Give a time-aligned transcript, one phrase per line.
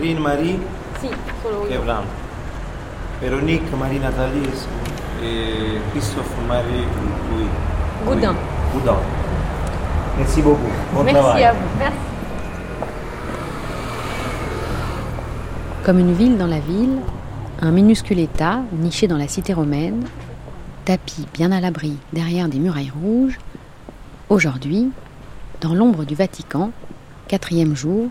[0.00, 0.58] Irene Marie,
[1.42, 1.66] solo.
[3.20, 4.48] Véronique Marie Nathalie
[5.22, 6.86] et Christophe Marie
[7.30, 7.46] Louis.
[8.06, 8.34] Gaudin.
[8.72, 8.96] Gaudin.
[10.18, 10.60] Merci beaucoup.
[10.94, 11.44] Bon Merci travail.
[11.44, 11.58] à vous.
[11.78, 11.96] Merci.
[15.84, 16.98] Comme une ville dans la ville,
[17.60, 20.04] un minuscule État, niché dans la cité romaine,
[20.84, 23.38] tapis bien à l'abri derrière des murailles rouges,
[24.28, 24.90] aujourd'hui,
[25.60, 26.70] dans l'ombre du Vatican,
[27.28, 28.08] quatrième jour,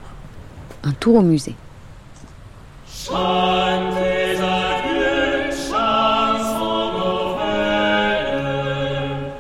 [0.84, 1.56] un tour au musée.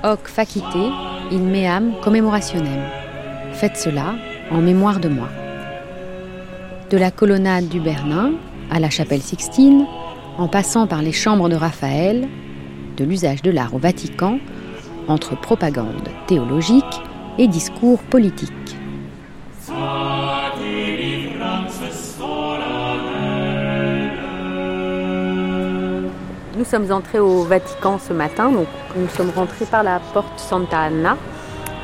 [0.03, 0.91] Hoc facite
[1.31, 2.81] in meam commemorationem.
[3.53, 4.15] Faites cela
[4.49, 5.27] en mémoire de moi.
[6.89, 8.31] De la colonnade du Bernin
[8.71, 9.85] à la chapelle Sixtine,
[10.39, 12.27] en passant par les chambres de Raphaël,
[12.97, 14.39] de l'usage de l'art au Vatican,
[15.07, 17.01] entre propagande théologique
[17.37, 18.80] et discours politique.
[26.71, 31.17] Sommes entrés au Vatican ce matin, donc nous sommes rentrés par la porte Santa Anna.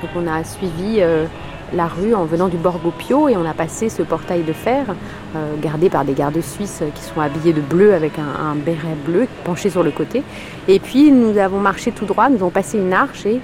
[0.01, 1.25] Donc on a suivi euh,
[1.73, 4.85] la rue en venant du Borgo Pio et on a passé ce portail de fer
[5.35, 9.27] euh, gardé par des gardes suisses qui sont habillés de bleu avec un béret bleu
[9.43, 10.23] penché sur le côté.
[10.69, 13.41] Et puis nous avons marché tout droit, nous avons passé une arche et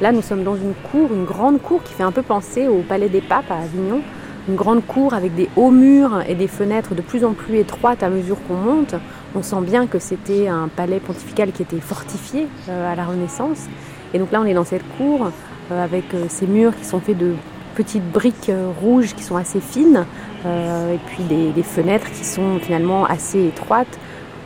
[0.00, 2.82] là nous sommes dans une cour, une grande cour qui fait un peu penser au
[2.88, 4.00] Palais des Papes à Avignon.
[4.46, 8.02] Une grande cour avec des hauts murs et des fenêtres de plus en plus étroites
[8.02, 8.94] à mesure qu'on monte.
[9.36, 13.66] On sent bien que c'était un palais pontifical qui était fortifié euh, à la Renaissance.
[14.12, 15.30] Et donc là, on est dans cette cour
[15.72, 17.34] euh, avec euh, ces murs qui sont faits de
[17.74, 20.06] petites briques rouges qui sont assez fines
[20.44, 23.98] et puis des, fenêtres qui sont finalement assez étroites.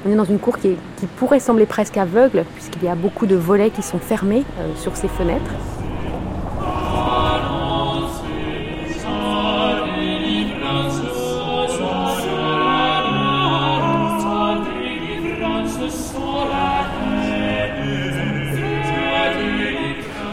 [0.06, 0.78] On est dans une cour qui,
[1.18, 4.44] pourrait sembler presque aveugle puisqu'il y a beaucoup de volets qui sont fermés
[4.76, 5.52] sur ces fenêtres.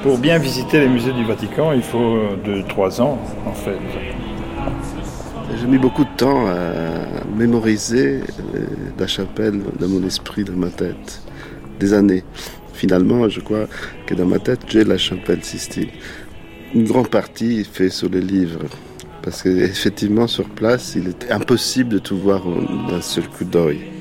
[0.06, 3.18] Pour bien visiter les musées du Vatican, il faut 2-3 ans
[3.48, 3.80] en fait.
[5.60, 8.22] J'ai mis beaucoup de temps à mémoriser
[8.54, 8.68] euh,
[9.00, 11.24] la chapelle dans mon esprit, dans ma tête.
[11.80, 12.24] Des années.
[12.74, 13.66] Finalement, je crois
[14.06, 15.90] que dans ma tête, j'ai la chapelle Sistine.
[16.76, 18.60] Une grande partie est faite sur les livres.
[19.24, 22.44] Parce qu'effectivement, sur place, il est impossible de tout voir
[22.88, 23.95] d'un seul coup d'œil.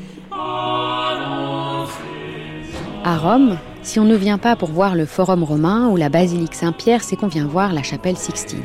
[3.06, 6.54] À Rome, si on ne vient pas pour voir le Forum romain ou la basilique
[6.54, 8.62] Saint-Pierre, c'est qu'on vient voir la chapelle Sixtine.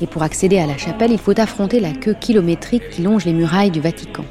[0.00, 3.32] Et pour accéder à la chapelle, il faut affronter la queue kilométrique qui longe les
[3.32, 4.24] murailles du Vatican.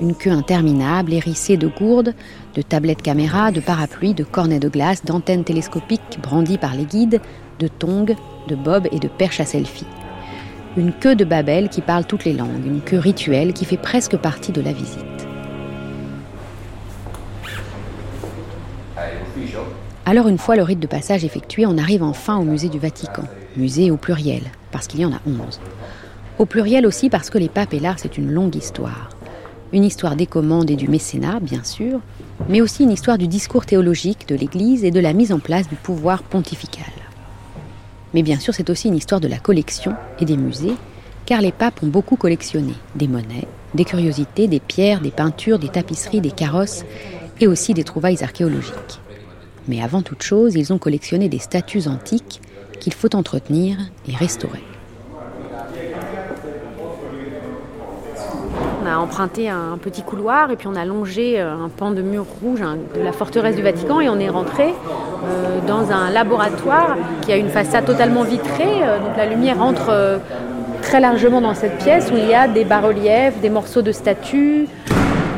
[0.00, 2.14] Une queue interminable, hérissée de gourdes,
[2.56, 7.20] de tablettes caméras, de parapluies, de cornets de glace, d'antennes télescopiques brandies par les guides,
[7.60, 8.16] de tongs,
[8.48, 9.86] de bobs et de perches à selfie.
[10.76, 14.16] Une queue de Babel qui parle toutes les langues, une queue rituelle qui fait presque
[14.16, 15.28] partie de la visite.
[20.04, 23.22] Alors une fois le rite de passage effectué, on arrive enfin au musée du Vatican.
[23.56, 24.42] Musée au pluriel,
[24.72, 25.60] parce qu'il y en a 11.
[26.40, 29.10] Au pluriel aussi parce que les papes et l'art, c'est une longue histoire.
[29.72, 32.00] Une histoire des commandes et du mécénat, bien sûr,
[32.48, 35.68] mais aussi une histoire du discours théologique de l'Église et de la mise en place
[35.68, 36.92] du pouvoir pontifical.
[38.12, 40.74] Mais bien sûr, c'est aussi une histoire de la collection et des musées,
[41.26, 45.68] car les papes ont beaucoup collectionné des monnaies, des curiosités, des pierres, des peintures, des
[45.68, 46.84] tapisseries, des carrosses
[47.40, 49.00] et aussi des trouvailles archéologiques.
[49.68, 52.40] Mais avant toute chose, ils ont collectionné des statues antiques
[52.80, 53.76] qu'il faut entretenir
[54.08, 54.62] et restaurer.
[58.82, 62.02] On a emprunté un petit couloir et puis on a longé euh, un pan de
[62.02, 64.74] mur rouge de la forteresse du Vatican et on est rentré
[65.24, 68.82] euh, dans un laboratoire qui a une façade totalement vitrée.
[68.82, 70.20] euh, donc la lumière entre
[70.82, 74.66] très largement dans cette pièce où il y a des bas-reliefs, des morceaux de statues,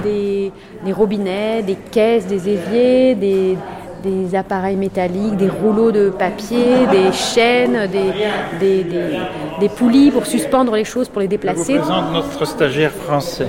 [0.03, 0.51] des,
[0.83, 3.59] des robinets, des caisses, des éviers, des,
[4.05, 8.13] des appareils métalliques, des rouleaux de papier, des chaînes, des,
[8.61, 9.19] des, des-
[9.61, 11.75] des poulies pour suspendre les choses, pour les Je vous déplacer.
[11.79, 13.49] présente notre stagiaire français.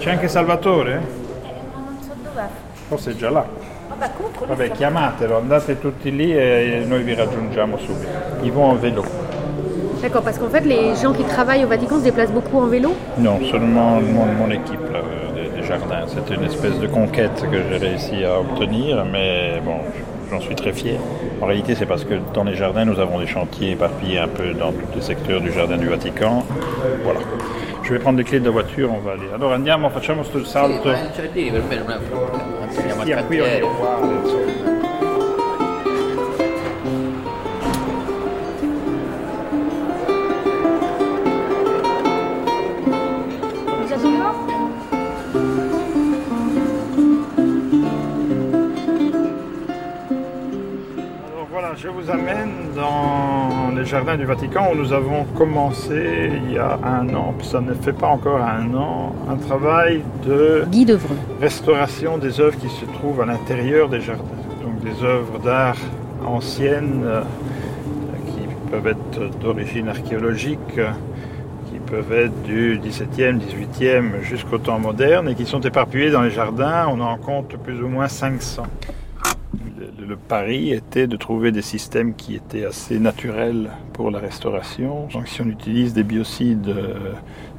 [0.00, 1.00] C'è anche Salvatore?
[2.88, 3.44] Forse è già là.
[4.48, 8.08] Vabbè, chiamatelo, andate tutti lì e noi vi raggiungiamo subito.
[8.42, 9.04] Ils vont en vélo.
[10.00, 12.92] D'accord, parce qu'en fait, les gens qui travaillent au Vatican se déplacent beaucoup en vélo?
[13.18, 14.98] Non, seulement mon, mon équipe là,
[15.72, 16.06] euh, jardins.
[16.08, 19.76] C'était une espèce de conquête que j'ai réussi à obtenir, mais bon,
[20.30, 20.98] j'en suis très fier.
[21.40, 24.52] En réalité, c'est parce que dans les jardins, nous avons des chantiers éparpillés un peu
[24.52, 26.44] dans tous les secteurs du jardin du Vatican.
[27.04, 27.20] Voilà.
[27.82, 29.28] Je vais prendre les clés de la voiture, on va aller.
[29.34, 30.90] Allora andiamo, facciamo sto salto.
[31.14, 34.61] Cioè, lì per me
[51.82, 56.78] je vous amène dans les jardins du Vatican où nous avons commencé il y a
[56.84, 61.16] un an, ça ne fait pas encore un an, un travail de Guy Devreux.
[61.40, 64.22] restauration des œuvres qui se trouvent à l'intérieur des jardins.
[64.62, 65.78] Donc des œuvres d'art
[66.24, 67.22] anciennes euh,
[68.26, 70.90] qui peuvent être d'origine archéologique, euh,
[71.68, 76.30] qui peuvent être du XVIIe, XVIIIe jusqu'au temps moderne et qui sont éparpillées dans les
[76.30, 76.86] jardins.
[76.88, 78.62] On en compte plus ou moins 500
[79.78, 85.08] le, le pari était de trouver des systèmes qui étaient assez naturels pour la restauration.
[85.12, 87.12] Donc si on utilise des biocides euh,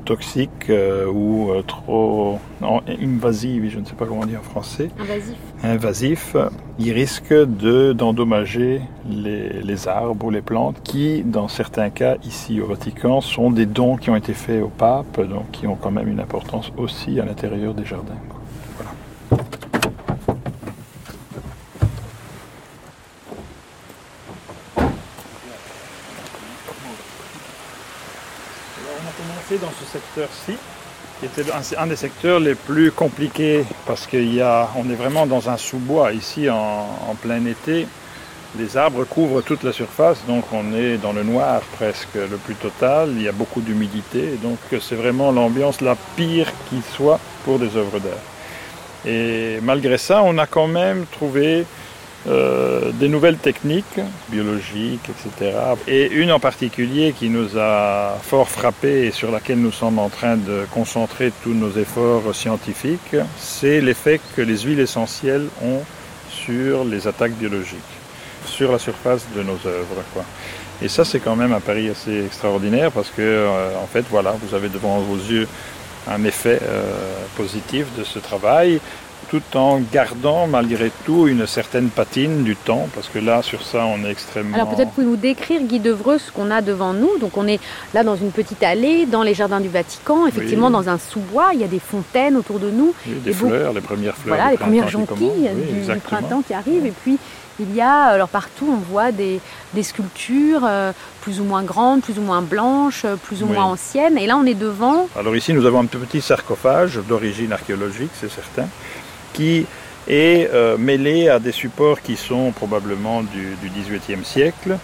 [0.06, 5.36] toxiques euh, ou euh, trop invasifs, je ne sais pas comment dire en français, Invasif.
[5.64, 6.36] invasifs,
[6.80, 12.60] ils risquent de- d'endommager les, les arbres ou les plantes qui, dans certains cas, ici
[12.60, 15.92] au Vatican, sont des dons qui ont été faits au pape, donc qui ont quand
[15.92, 18.20] même une importance aussi à l'intérieur des jardins.
[18.30, 18.40] quoi.
[18.78, 18.92] Voilà.
[28.80, 30.54] Alors, dans ce secteur-ci,
[31.20, 35.58] qui était un, un des secteurs les plus compliqués parce qu'on est vraiment dans un
[35.58, 36.56] sous-bois ici en,
[37.10, 37.88] en plein été.
[38.60, 42.54] Les arbres couvrent toute la surface, donc on est dans le noir presque le plus
[42.54, 43.10] total.
[43.16, 47.76] Il y a beaucoup d'humidité, donc c'est vraiment l'ambiance la pire qui soit pour des
[47.76, 48.14] œuvres d'art.
[49.06, 51.66] Et malgré ça, on a quand même trouvé
[52.26, 54.00] euh, des nouvelles techniques
[54.30, 55.58] biologiques, etc.
[55.88, 60.08] Et une en particulier qui nous a fort frappé et sur laquelle nous sommes en
[60.08, 65.82] train de concentrer tous nos efforts scientifiques, c'est l'effet que les huiles essentielles ont
[66.30, 67.80] sur les attaques biologiques,
[68.46, 70.04] sur la surface de nos œuvres.
[70.82, 74.34] Et ça, c'est quand même un pari assez extraordinaire parce que, euh, en fait, voilà,
[74.42, 75.48] vous avez devant vos yeux
[76.08, 76.94] un effet euh,
[77.38, 78.80] positif de ce travail
[79.30, 83.86] tout en gardant malgré tout une certaine patine du temps, parce que là, sur ça,
[83.86, 84.56] on est extrêmement...
[84.56, 87.18] Alors peut-être pouvez-vous nous décrire, Guy Devreux, ce qu'on a devant nous.
[87.20, 87.60] Donc on est
[87.94, 90.74] là dans une petite allée, dans les jardins du Vatican, effectivement Oui.
[90.74, 92.94] dans un sous-bois, il y a des fontaines autour de nous.
[93.08, 95.38] Oui, des et beaucoup- fleurs, les premières fleurs Voilà, du les premières jonquilles commencent.
[95.38, 96.86] Oui, du- du, printemps qui arrivent.
[96.86, 97.18] Et puis
[97.60, 99.40] il y a, alors partout, on voit des,
[99.76, 100.92] des sculptures euh,
[101.22, 103.54] plus ou moins grandes, plus ou moins blanches, euh, plus ou Oui.
[103.54, 104.18] moins anciennes.
[104.18, 105.08] Et là, on est devant.
[105.18, 108.68] Alors ici, nous avons un petit sarcophage d'origine archéologique, c'est certain,
[109.34, 109.66] qui
[110.08, 114.78] est euh, mêlé à des supports qui sont probablement du, XVIIIe siècle.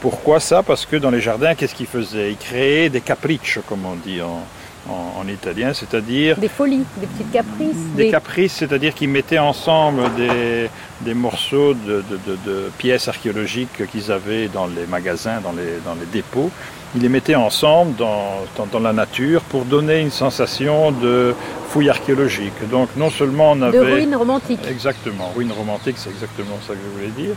[0.00, 0.62] Pourquoi ça?
[0.62, 2.30] Parce que dans les jardins, qu'est-ce qu'ils faisaient?
[2.32, 4.44] Ils créaient des capricci, comme on dit en,
[4.92, 7.76] en- en italien, c'est-à-dire Des folies, des petites caprices.
[7.96, 10.68] des caprices, c'est-à-dire qu'ils mettaient ensemble des,
[11.00, 15.80] des morceaux de, de- de- de pièces archéologiques qu'ils avaient dans les magasins, dans les,
[15.84, 16.50] dans les dépôts.
[16.96, 21.34] Ils les mettaient ensemble dans, dans- dans la nature pour donner une sensation de
[21.68, 22.54] fouille archéologique.
[22.70, 23.78] Donc non seulement on de avait...
[23.80, 24.66] ruines romantiques.
[24.68, 27.34] Exactement, ruine romantique, c'est exactement ça que je voulais dire.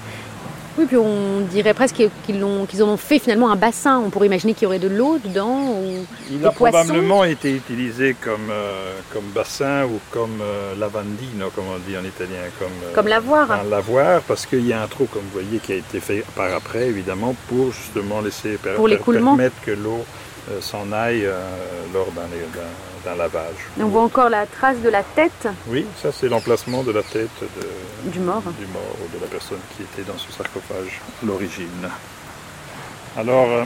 [0.79, 3.99] Oui, puis on dirait presque qu'ils en ont fait finalement un bassin.
[3.99, 5.73] On pourrait imaginer qu'il y aurait de l'eau dedans.
[5.73, 6.77] ou- Il Des a poissons.
[6.77, 12.05] probablement été utilisé comme, euh, comme bassin ou comme euh, lavandino, comme on dit en
[12.05, 12.43] italien.
[12.57, 13.51] Comme, euh, Comme lavoir.
[13.51, 16.23] Un lavoir, parce qu'il y a un trou, comme vous voyez, qui a été fait
[16.33, 19.35] par après, évidemment, pour justement laisser per- Pour per- l'écoulement.
[19.35, 20.05] permettre que l'eau
[20.61, 21.39] s'en aille euh,
[21.93, 22.07] lors
[23.05, 23.55] d'un lavage.
[23.79, 27.29] On voit encore la trace de la tête Oui, ça c'est l'emplacement de la tête
[27.41, 28.43] de, du mort.
[28.59, 31.89] du mort ou de la personne qui était dans ce sarcophage, l'origine.
[33.17, 33.63] Alors, euh,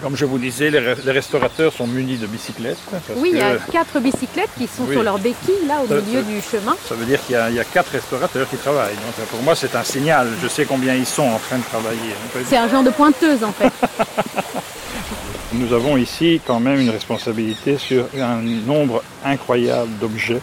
[0.00, 2.78] comme je vous disais, les, re- les restaurateurs sont munis de bicyclettes.
[2.90, 4.94] parce Oui, il y a que quatre bicyclettes qui sont Oui.
[4.94, 6.76] sur leurs béquilles, là, au Ça- milieu ça- du chemin.
[6.88, 8.94] Ça veut dire qu'il y, a- il y a quatre restaurateurs qui travaillent.
[8.94, 10.28] Donc, pour moi, c'est un signal.
[10.42, 12.14] Je sais combien ils sont en train de travailler.
[12.32, 13.72] Fait, C'est un genre de pointeuse, en fait.
[15.52, 20.40] Nous avons ici quand même une responsabilité sur un nombre incroyable d'objets.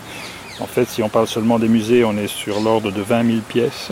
[0.60, 3.38] En fait, si on parle seulement des musées, on est sur l'ordre de 20 000
[3.48, 3.89] pièces,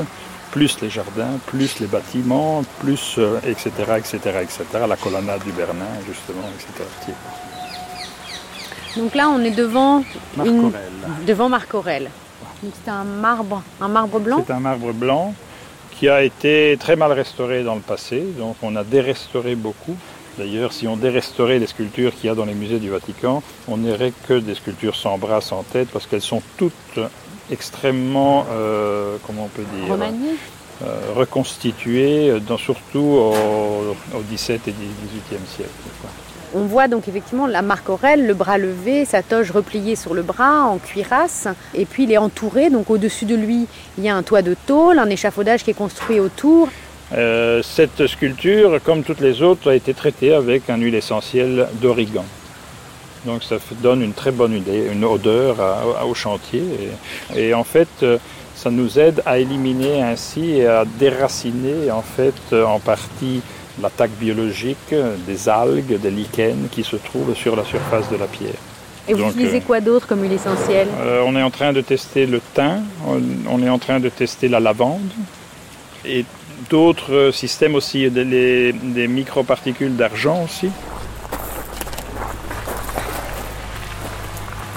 [0.58, 5.86] plus les jardins, plus les bâtiments, plus euh, etc., etc., etc., la colonnade du Bernin,
[6.08, 6.84] justement, etc.
[8.98, 10.04] Donc là, on est devant,
[10.36, 10.82] Marc Une- Aurèle.
[11.28, 11.72] devant Marc.
[11.72, 14.44] Donc c'est un marbre, un marbre blanc.
[14.48, 15.36] C'est un marbre blanc
[15.92, 19.96] qui a été très mal restauré dans le passé, donc on a dérestauré beaucoup.
[20.40, 23.78] D'ailleurs, si on dérestaurait les sculptures qu'il y a dans les musées du Vatican, on
[23.78, 27.00] n'aurait que des sculptures sans bras, sans tête, parce qu'elles sont toutes
[27.52, 30.32] extrêmement, euh, comment on peut dire, Remanié.
[30.84, 33.34] euh, reconstituées, euh, dans- surtout au,
[34.16, 35.70] au XVIIe et XVIIIe siècle.
[36.02, 36.10] quoi.
[36.56, 40.22] On voit donc effectivement la Marc Aurèle, le bras levé, sa toge repliée sur le
[40.22, 41.48] bras en cuirasse.
[41.76, 44.56] Et puis il est entouré, donc au-dessus de lui, il y a un toit de
[44.66, 46.70] tôle, un échafaudage qui est construit autour.
[47.14, 52.26] Euh, cette sculpture, comme toutes les autres, a été traitée avec un huile essentielle d'origan.
[53.28, 53.58] Donc ça
[53.88, 56.64] donne une très bonne idée, une odeur à- à- au chantier.
[57.36, 58.18] Et, et en fait, euh,
[58.56, 62.40] ça nous aide à éliminer ainsi et à déraciner en fait
[62.76, 63.42] en partie
[63.82, 64.94] l'attaque biologique
[65.30, 68.62] des algues, des lichens qui se trouvent sur la surface de la pierre.
[69.10, 72.26] Et vous utilisez quoi d'autre comme huile essentielle euh, On est en train de tester
[72.26, 72.82] le thym,
[73.54, 75.10] on est en train de tester la lavande
[76.06, 76.26] et
[76.70, 80.70] d'autres systèmes aussi, des, des microparticules d'argent aussi.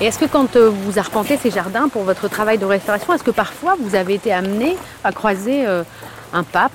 [0.01, 3.23] Et est-ce que quand euh, vous arpentez ces jardins pour votre travail de restauration, est-ce
[3.23, 5.83] que parfois vous avez été amené à croiser euh,
[6.33, 6.73] un pape?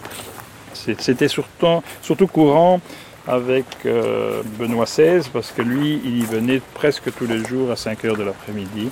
[0.74, 2.80] C'était surtout, surtout courant
[3.28, 7.76] avec euh, Benoît XVI parce que lui, il y venait presque tous les jours à
[7.76, 8.92] 5 heures de l'après-midi.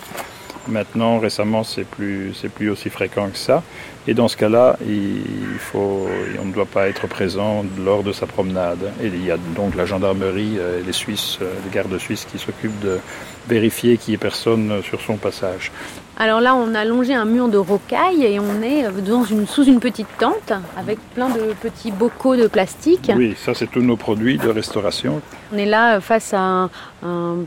[0.68, 3.62] Maintenant, récemment, c'est plus, plus aussi fréquent que ça.
[4.08, 6.08] Et dans ce cas-là, il faut,
[6.42, 8.92] on ne doit pas être présent lors de sa promenade.
[9.04, 13.00] Et il y a donc la gendarmerie les Suisses, les gardes suisses qui s'occupent de
[13.48, 15.72] vérifier qu'il n'y ait personne sur son passage.
[16.16, 19.64] Alors là, on a longé un mur de rocaille et on est dans une, sous
[19.64, 23.12] une petite tente avec plein de petits bocaux de plastique.
[23.16, 25.22] Oui, ça c'est tous nos produits de restauration.
[25.52, 26.70] On est là face à un,
[27.04, 27.38] un,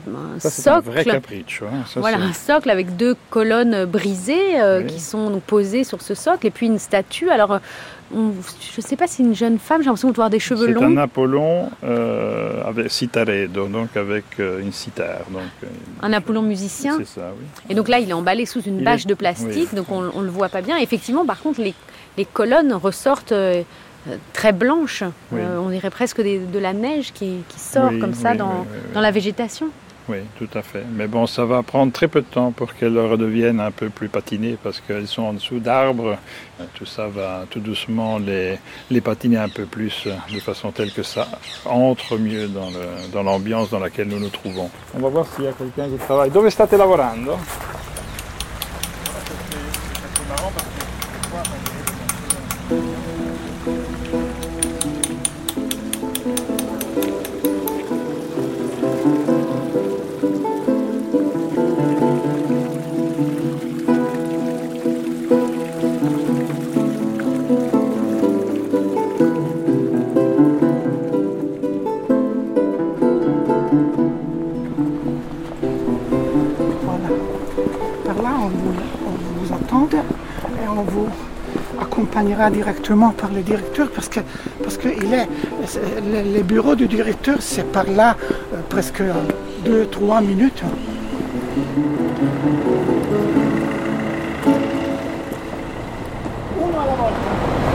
[0.41, 0.89] ça, socle.
[0.89, 1.67] Un vrai capriccio.
[1.67, 1.85] Hein.
[1.87, 4.87] Ça, voilà, un socle avec deux colonnes brisées euh, oui.
[4.87, 7.31] qui sont posées sur ce socle et puis une statue.
[7.31, 7.61] Alors
[8.15, 10.69] on, je ne sais pas si une jeune femme, j'ai l'impression de voir des cheveux
[10.69, 10.81] longs.
[10.81, 15.25] C'est un Apollon euh, avec citaredo, donc avec euh, une cithare.
[15.31, 15.67] Donc, euh,
[16.03, 17.47] un Apollon musicien C'est ça, oui.
[17.69, 19.77] Et donc là, il est emballé sous une bâche est, de plastique, oui.
[19.77, 20.77] donc on ne le voit pas bien.
[20.77, 21.75] Effectivement, par contre, les,
[22.17, 23.63] les colonnes ressortent euh,
[24.33, 25.03] très blanches.
[25.33, 25.41] Oui.
[25.59, 29.71] On dirait presque des, de la neige qui, qui sort comme ça dans la végétation.
[30.09, 30.85] Oui, tout à fait.
[30.93, 34.09] Mais bon, ça va prendre très peu de temps pour qu'elles redeviennent un peu plus
[34.09, 36.17] patinées parce qu'elles sont en dessous d'arbres.
[36.75, 38.57] Tout ça va tout doucement les,
[38.89, 41.27] les patiner un peu plus de façon telle que ça
[41.65, 44.71] entre mieux dans le- dans l'ambiance dans laquelle nous nous trouvons.
[44.95, 46.31] On va voir s'il y a quelqu'un qui travaille.
[46.31, 47.37] Dove state lavorando?
[52.69, 53.06] Voilà.
[80.77, 81.09] On vous
[81.81, 84.21] accompagnera directement par le directeur parce que
[84.63, 85.29] parce que il est
[85.67, 85.81] c'est-
[86.13, 88.17] le, le bureau du directeur c'est par là
[88.53, 89.03] euh, presque
[89.65, 90.63] 2-3 minutes.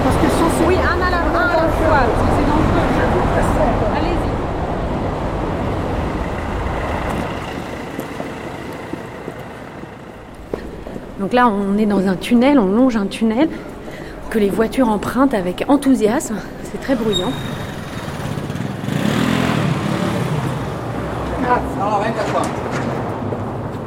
[0.03, 2.03] Parce que Oui, un à la, un à fois,
[2.35, 3.95] c'est dangereux.
[3.97, 4.20] Allez-y.
[11.21, 13.47] Donc là, on est dans un tunnel, on longe un tunnel
[14.31, 16.33] que les voitures empruntent avec enthousiasme.
[16.63, 17.29] C'est très bruyant.
[21.43, 22.01] Fare,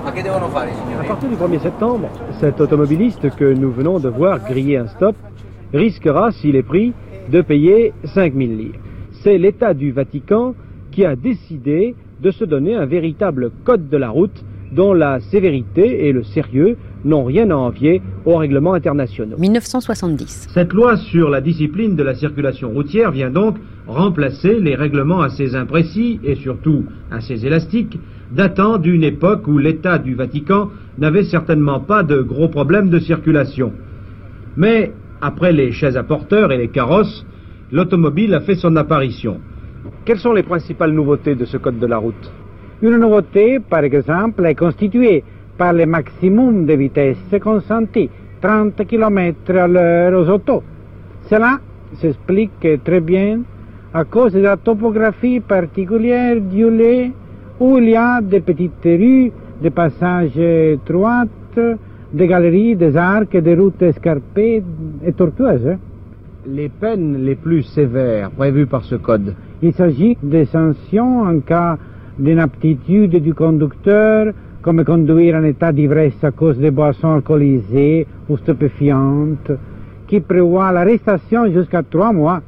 [0.06, 5.16] À partir du 1er septembre, cet automobiliste que nous venons de voir griller un stop
[5.72, 6.92] risquera, s'il est pris,
[7.30, 8.74] de payer 5000 lire.
[9.24, 10.54] C'est l'État du Vatican
[10.92, 16.06] qui a décidé de se donner un véritable code de la route dont la sévérité
[16.06, 19.36] et le sérieux n'ont rien à envier aux règlements internationaux.
[19.38, 20.48] 1970.
[20.52, 23.56] Cette loi sur la discipline de la circulation routière vient donc
[23.86, 27.98] remplacer les règlements assez imprécis et surtout assez élastiques
[28.32, 33.72] datant d'une époque où l'État du Vatican n'avait certainement pas de gros problèmes de circulation.
[34.56, 37.26] Mais après les chaises à porteurs et les carrosses,
[37.72, 39.40] l'automobile a fait son apparition.
[40.04, 42.32] Quelles sont les principales nouveautés de ce code de la route?
[42.82, 45.24] Une nouveauté, par exemple, est constituée
[45.56, 50.62] par le maximum de vitesse consenti, 30 km à l'heure aux autos.
[51.28, 51.58] Cela
[51.94, 53.40] s'explique très bien
[53.92, 57.12] à cause de la topographie particulière du lait
[57.60, 59.30] où il y a des petites rues,
[59.62, 61.60] des passages étroites,
[62.12, 64.62] des galeries, des arcs, des routes escarpées
[65.04, 65.76] et tortueuses.
[66.46, 71.78] Les peines les plus sévères prévues par ce code Il s'agit des sanctions en cas
[72.18, 74.32] d'inaptitude du conducteur,
[74.64, 79.52] comme conduire en état d'ivresse à cause de boissons alcoolisées ou stupéfiantes,
[80.08, 82.40] qui prévoit l'arrestation jusqu'à trois mois.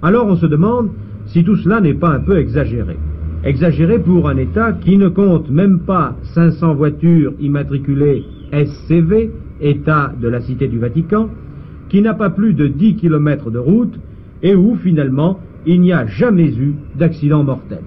[0.00, 0.90] Alors on se demande
[1.26, 2.96] si tout cela n'est pas un peu exagéré.
[3.42, 8.22] Exagéré pour un État qui ne compte même pas 500 voitures immatriculées
[8.52, 11.30] SCV, État de la Cité du Vatican,
[11.88, 13.98] qui n'a pas plus de 10 km de route
[14.40, 17.82] et où finalement il n'y a jamais eu d'accident mortel.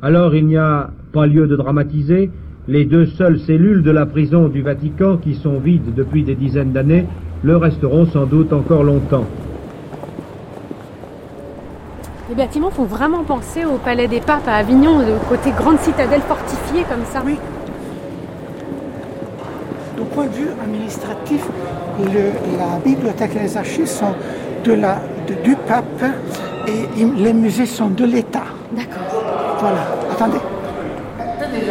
[0.00, 2.30] Alors il n'y a pas lieu de dramatiser,
[2.68, 6.72] les deux seules cellules de la prison du Vatican qui sont vides depuis des dizaines
[6.72, 7.06] d'années
[7.42, 9.24] le resteront sans doute encore longtemps.
[12.28, 16.20] Les bâtiments font vraiment penser au Palais des Papes à Avignon, le côté grande citadelle
[16.20, 17.22] fortifiée comme ça.
[17.24, 17.38] Oui.
[19.96, 21.46] Du point de vue administratif,
[21.98, 24.14] le- la bibliothèque et les archives sont
[24.64, 24.96] de la,
[25.26, 26.04] de- du pape
[26.66, 28.44] et les musées sont de l'État.
[28.72, 29.56] D'accord.
[29.60, 30.38] Voilà, attendez.
[31.50, 31.66] Il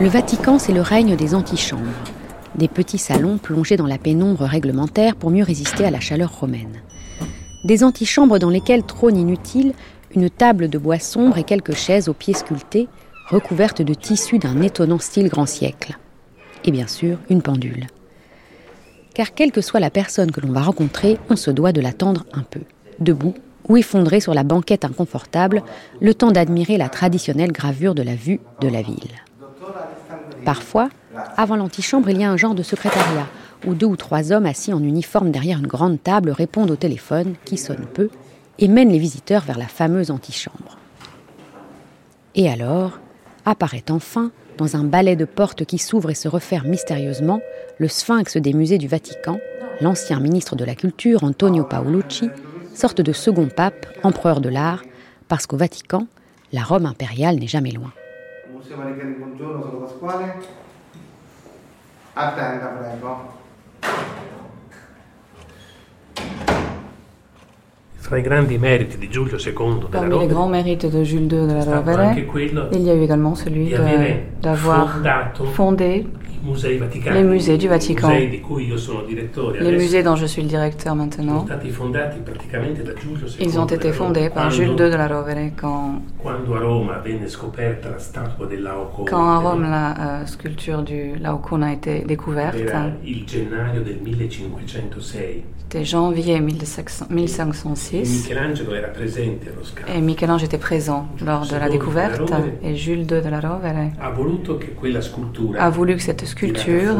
[0.00, 1.82] Le Vatican, c'est le règne des antichambres,
[2.56, 6.82] des petits salons plongés dans la pénombre réglementaire pour mieux résister à la chaleur romaine.
[7.64, 9.74] Des antichambres dans lesquelles trône inutile
[10.14, 12.88] une table de bois sombre et quelques chaises aux pieds sculptés,
[13.28, 15.98] recouvertes de tissus d'un étonnant style grand siècle.
[16.64, 17.86] Et bien sûr, une pendule.
[19.14, 22.24] Car quelle que soit la personne que l'on va rencontrer, on se doit de l'attendre
[22.32, 22.60] un peu,
[22.98, 23.34] debout
[23.68, 25.62] ou effondré sur la banquette inconfortable,
[26.00, 29.22] le temps d'admirer la traditionnelle gravure de la vue de la ville.
[30.44, 30.88] Parfois,
[31.36, 33.26] avant l'antichambre, il y a un genre de secrétariat,
[33.66, 37.34] où deux ou trois hommes assis en uniforme derrière une grande table répondent au téléphone,
[37.44, 38.10] qui sonne peu,
[38.58, 40.78] et mènent les visiteurs vers la fameuse antichambre.
[42.34, 42.98] Et alors,
[43.46, 47.40] apparaît enfin, dans un balai de portes qui s'ouvre et se referme mystérieusement,
[47.78, 49.38] le sphinx des musées du Vatican,
[49.80, 52.30] l'ancien ministre de la Culture, Antonio Paolucci,
[52.74, 54.82] sorte de second pape, empereur de l'art,
[55.28, 56.06] parce qu'au Vatican,
[56.52, 57.92] la Rome impériale n'est jamais loin.
[69.90, 72.14] Parmi les grands mérites de Jules II de la Rovere,
[72.72, 73.74] il y a eu également celui
[74.42, 75.00] d'avoir
[75.54, 76.06] fondé
[77.12, 78.10] les musées du Vatican.
[78.10, 81.46] les musées dont je suis le directeur maintenant.
[83.40, 86.02] Ils ont été fondés par Jules II de la Rovere quand,
[89.06, 92.56] quand à Rome la euh, sculpture du Laocoon a été découverte.
[92.56, 99.90] era il gennaio del 1506 C'était janvier 1500 e 1506 Michelangelo era presente allo scavo.
[99.92, 105.70] et Michel-Ange était présent lors de la découverte et Jules II de la Rovere a
[105.70, 106.96] voulu que cette tirata sculpture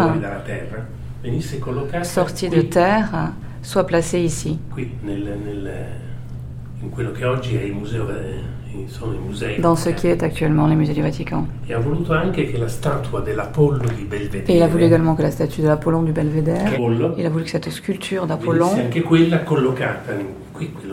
[2.02, 4.88] sortie de terre soit placée ici, eh,
[9.60, 11.46] dans ce qui est actuellement les musées du Vatican.
[11.68, 11.72] e
[14.48, 16.72] Et il a voulu également que la statue de l'Apollon du Belvédère,
[17.16, 18.70] il a voulu que cette sculpture d'Apollon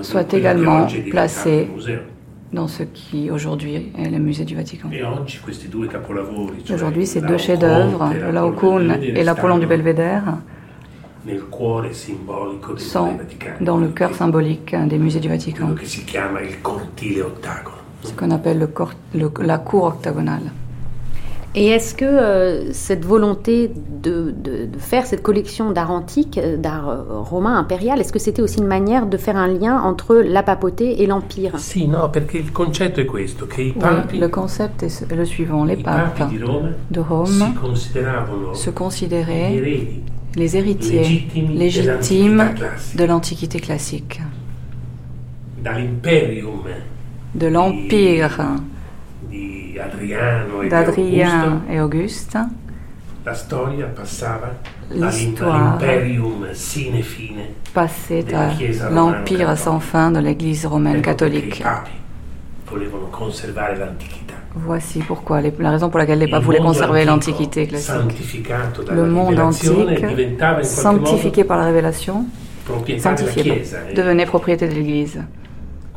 [0.01, 1.67] Soit également placée
[2.53, 4.89] dans ce qui aujourd'hui est le musée du Vatican.
[6.73, 10.23] Aujourd'hui, ces deux chefs-d'œuvre, le Laocoon et l'Apollon du Belvédère,
[12.79, 13.17] sont
[13.61, 15.67] dans le cœur symbolique des musées du Vatican,
[18.03, 20.51] ce qu'on appelle le cor- le- la cour octagonale.
[21.53, 23.69] Et est-ce que euh, cette volonté
[24.01, 28.19] de, de- de faire cette collection d'art antique, euh, d'art euh, romain impérial, est-ce que
[28.19, 31.57] c'était aussi une manière de faire un lien entre la papauté et l'empire?
[31.59, 35.25] Sì, no, perché il concetto è questo, che i Oui, papi, le concept est le
[35.25, 35.65] suivant.
[35.65, 40.03] Les papes di Roma de si Rome consideravano se considéraient eredi
[40.37, 42.53] les héritiers légitimes
[42.95, 44.21] de l'Antiquité classique,
[47.35, 48.39] de l'Empire
[49.87, 52.37] di Adriano e et Auguste.
[53.23, 54.55] la storia passava
[54.89, 57.41] L'histoire all'imperium sine fine
[57.71, 58.49] passait à
[58.89, 61.63] l'Empire sans fin de l'Église romaine catholique.
[64.53, 67.93] Voici pourquoi, les- la raison pour laquelle les papes voulaient conserver l'Antiquité classique.
[68.91, 70.05] Le monde antique,
[70.63, 72.29] sanctifié par la révélation, modo
[72.65, 73.77] proprietà della sanctifié, Chiesa.
[73.89, 75.21] e devenait propriété de l'Église.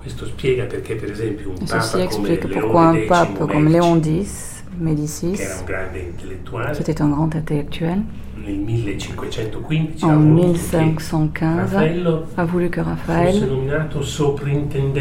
[0.04, 4.02] Questo spiega perché, per esempio, un Et papa ceci explique pourquoi un pape comme Léon
[4.02, 8.02] X, Médicis, qui était un grand intellectuel,
[8.36, 13.48] nel 1515 ha en voluto che 1515 Raffaello a voulu que Raphaël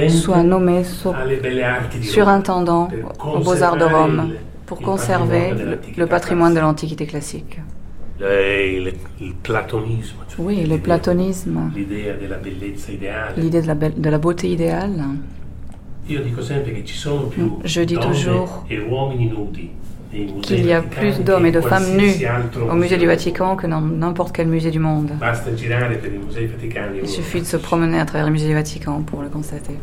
[0.07, 0.83] soit nommé
[2.01, 2.87] surintendant
[3.25, 4.33] aux Beaux-Arts de Rome
[4.65, 5.53] pour conserver
[5.97, 7.59] le, patrimoine de l'Antiquité classique.
[9.41, 13.33] Platonismo, cioè Oui, le platonisme, l'idea della bellezza ideale.
[13.41, 15.03] l'idée de la, belle- de la beauté idéale.
[16.07, 19.69] Io dico sempre che ci sono più Je dis toujours e uomini nudi
[20.41, 22.23] Qu'il y a plus d'hommes et de femmes nus
[22.69, 23.07] au musée du.
[23.07, 25.09] Vatican que dans n'importe quel musée du monde.
[27.01, 29.75] Il suffit de se promener à travers le musée du Vatican pour le constater.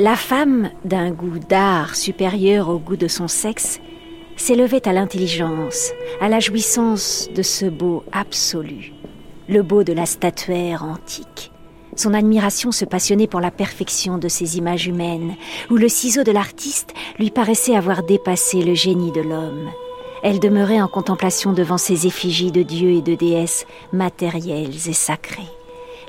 [0.00, 3.80] La femme, d'un goût d'art supérieur au goût de son sexe,
[4.36, 8.92] s'élevait à l'intelligence, à la jouissance de ce beau absolu,
[9.48, 11.50] le beau de la statuaire antique.
[11.96, 15.34] Son admiration se passionnait pour la perfection de ces images humaines,
[15.68, 19.68] où le ciseau de l'artiste lui paraissait avoir dépassé le génie de l'homme.
[20.22, 25.42] Elle demeurait en contemplation devant ces effigies de dieux et de déesses matérielles et sacrées.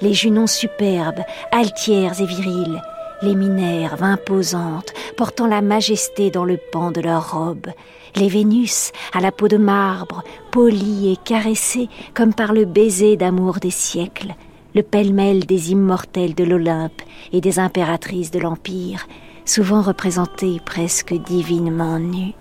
[0.02, 2.82] Les Junons superbes, altières et viriles,
[3.22, 7.68] les Minerves imposantes, portant la majesté dans le pan de leurs robes,
[8.16, 13.60] les Vénus à la peau de marbre, polies et caressées comme par le baiser d'amour
[13.60, 14.36] des siècles,
[14.74, 17.02] le pêle-mêle des immortels de l'Olympe
[17.34, 19.08] et des impératrices de l'Empire,
[19.46, 22.34] souvent représentées presque divinement nues.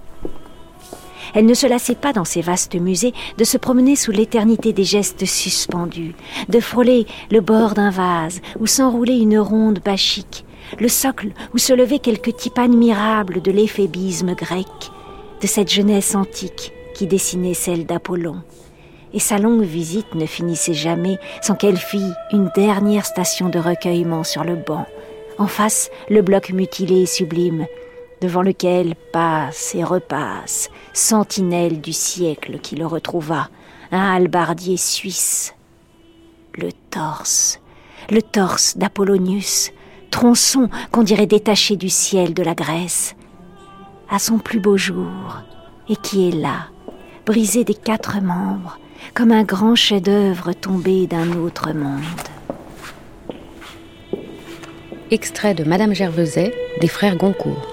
[1.34, 4.84] Elle ne se lassait pas dans ces vastes musées de se promener sous l'éternité des
[4.84, 6.14] gestes suspendus,
[6.48, 10.46] de frôler le bord d'un vase ou s'enrouler une ronde bachique,
[10.78, 14.66] le socle où se levait quelque type admirable de l'éphébisme grec,
[15.40, 18.42] de cette jeunesse antique qui dessinait celle d'Apollon
[19.12, 24.24] et sa longue visite ne finissait jamais sans qu'elle fît une dernière station de recueillement
[24.24, 24.87] sur le banc.
[25.38, 27.66] En face, le bloc mutilé et sublime,
[28.20, 33.48] devant lequel passe et repasse, sentinelle du siècle qui le retrouva,
[33.92, 35.54] un halbardier suisse.
[36.57, 37.61] Le torse,
[38.11, 39.70] le torse d'Apollonius,
[40.10, 43.14] tronçon qu'on dirait détaché du ciel de la Grèce,
[44.10, 45.42] à son plus beau jour,
[45.88, 46.68] et qui est là,
[47.26, 48.78] brisé des quatre membres,
[49.14, 52.02] comme un grand chef-d'œuvre tombé d'un autre monde.
[55.10, 57.66] Extrait de Madame Gerveset des frères Goncourt.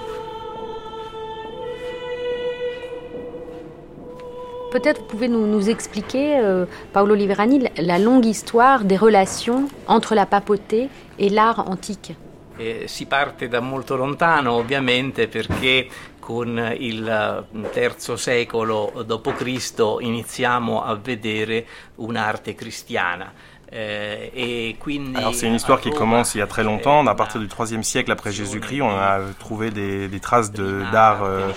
[4.72, 10.14] Peut-être vous pouvez nous, nous expliquer, euh, Paolo Liverani, la longue histoire des relations entre
[10.14, 12.14] la papauté et l'art antique.
[12.56, 15.88] Eh, si parte da molto lontano ovviamente perché
[16.18, 19.96] con il III secolo d.C.
[20.00, 21.66] iniziamo a vedere
[21.96, 23.32] un'arte cristiana.
[23.78, 24.74] Eh,
[25.14, 27.06] Alors c'est une histoire qui commence il y a très longtemps.
[27.06, 31.50] À partir du IIIe siècle après Jésus-Christ, on a trouvé des, traces d'art euh,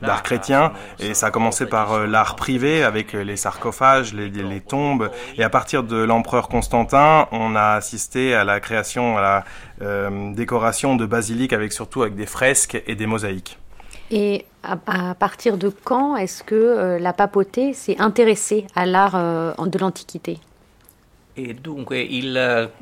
[0.00, 4.60] d'art chrétien et ça a commencé par euh, l'art privé avec les sarcophages, les, les,
[4.60, 5.10] tombes.
[5.36, 9.44] Et à partir de l'empereur Constantin, on a assisté à la création, à la
[9.82, 13.58] euh, décoration de basiliques avec surtout avec des fresques et des mosaïques.
[14.10, 19.52] Et à, partir de quand est-ce que euh, la papauté s'est intéressée à l'art euh,
[19.58, 20.38] de l'Antiquité?
[21.38, 22.02] E dunque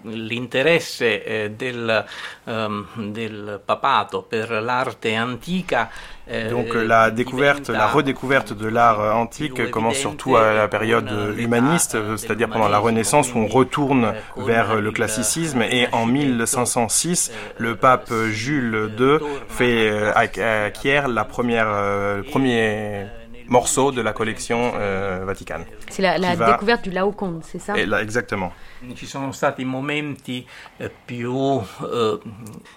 [0.03, 2.05] l'interesse eh, del,
[2.45, 5.91] um, del, papato per l'arte antica
[6.27, 11.99] eh, donc la découverte, la redécouverte de l'art antique commence surtout à la période humaniste,
[12.17, 18.11] c'est-à-dire pendant la Renaissance où on retourne vers le classicisme et en 1506 le pape
[18.31, 23.07] Jules II fait euh, acquiert la première, euh, le premier
[23.49, 25.65] morceaux de la collection euh, Vaticane.
[25.89, 27.77] C'est la, la découverte du Laocoon, c'est ça?
[27.77, 28.53] Et là, Exactement.
[28.93, 32.19] Ci sono stati momenti eh, più eh,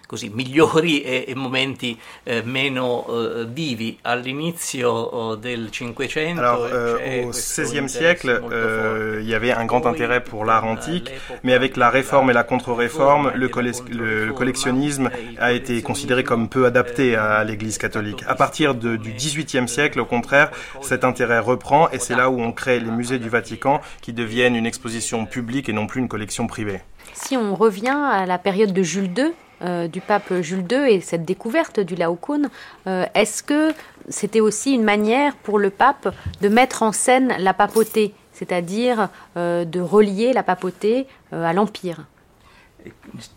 [0.05, 3.05] così, migliori e, e momenti eh, meno
[3.47, 3.97] vivi.
[4.03, 6.39] All'inizio oh, del Cinquecento.
[6.39, 11.11] Alors, euh, au XVIe siècle, euh, il y avait un grand intérêt pour l'art antique,
[11.43, 13.49] mais avec la réforme et la contre-réforme, le,
[13.89, 18.23] le, collectionnisme a été considéré comme peu adapté à l'Église catholique.
[18.27, 22.39] À partir de, du XVIIIe siècle, au contraire, cet intérêt reprend et c'est là où
[22.39, 26.07] on crée les musées du Vatican qui deviennent une exposition publique et non plus une
[26.07, 26.81] collection privée.
[27.13, 29.33] Si on revient à la période de Jules II,
[29.63, 32.43] euh, du pape Jules II et cette découverte du Laocoon,
[32.85, 33.73] euh, est-ce que
[34.07, 39.65] c'était aussi une manière pour le pape de mettre en scène la papauté, c'est-à-dire euh,
[39.65, 42.05] de relier la papauté à l'Empire?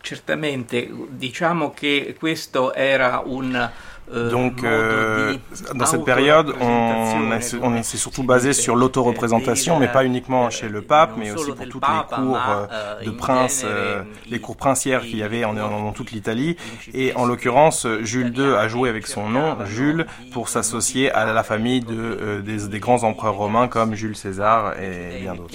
[0.05, 5.37] Certamente, diciamo che questo era un Euh, Donc, euh,
[5.75, 7.31] dans cette période, on,
[7.63, 11.69] on s'est surtout basé sur l'autoreprésentation, mais pas uniquement chez le pape, mais aussi pour
[11.69, 13.65] toutes les cours euh, de princes,
[14.29, 16.57] les cours princières qu'il y avait en, dans toute l'Italie.
[16.95, 21.43] Et en l'occurrence, Jules II a joué avec son nom, Jules, pour s'associer à la
[21.43, 25.51] famille de, des, des, grands empereurs romains comme Jules César et bien d'autres.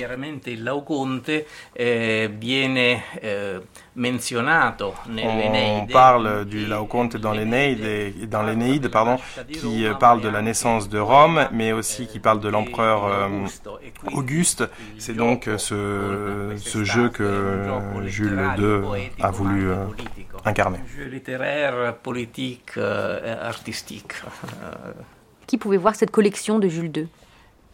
[3.97, 9.17] On parle du Laocoonte dans l'Énéide, dans l'Énéide, pardon,
[9.53, 13.29] qui parle de la naissance de Rome, mais aussi qui parle de l'empereur euh,
[14.11, 14.65] Auguste.
[14.97, 17.63] C'est donc ce, ce, jeu que
[18.05, 19.85] Jules II a voulu euh,
[20.43, 20.79] incarner.
[20.97, 24.13] Jeu littéraire, politique, euh, artistique.
[25.47, 27.07] Qui pouvait voir cette collection de Jules II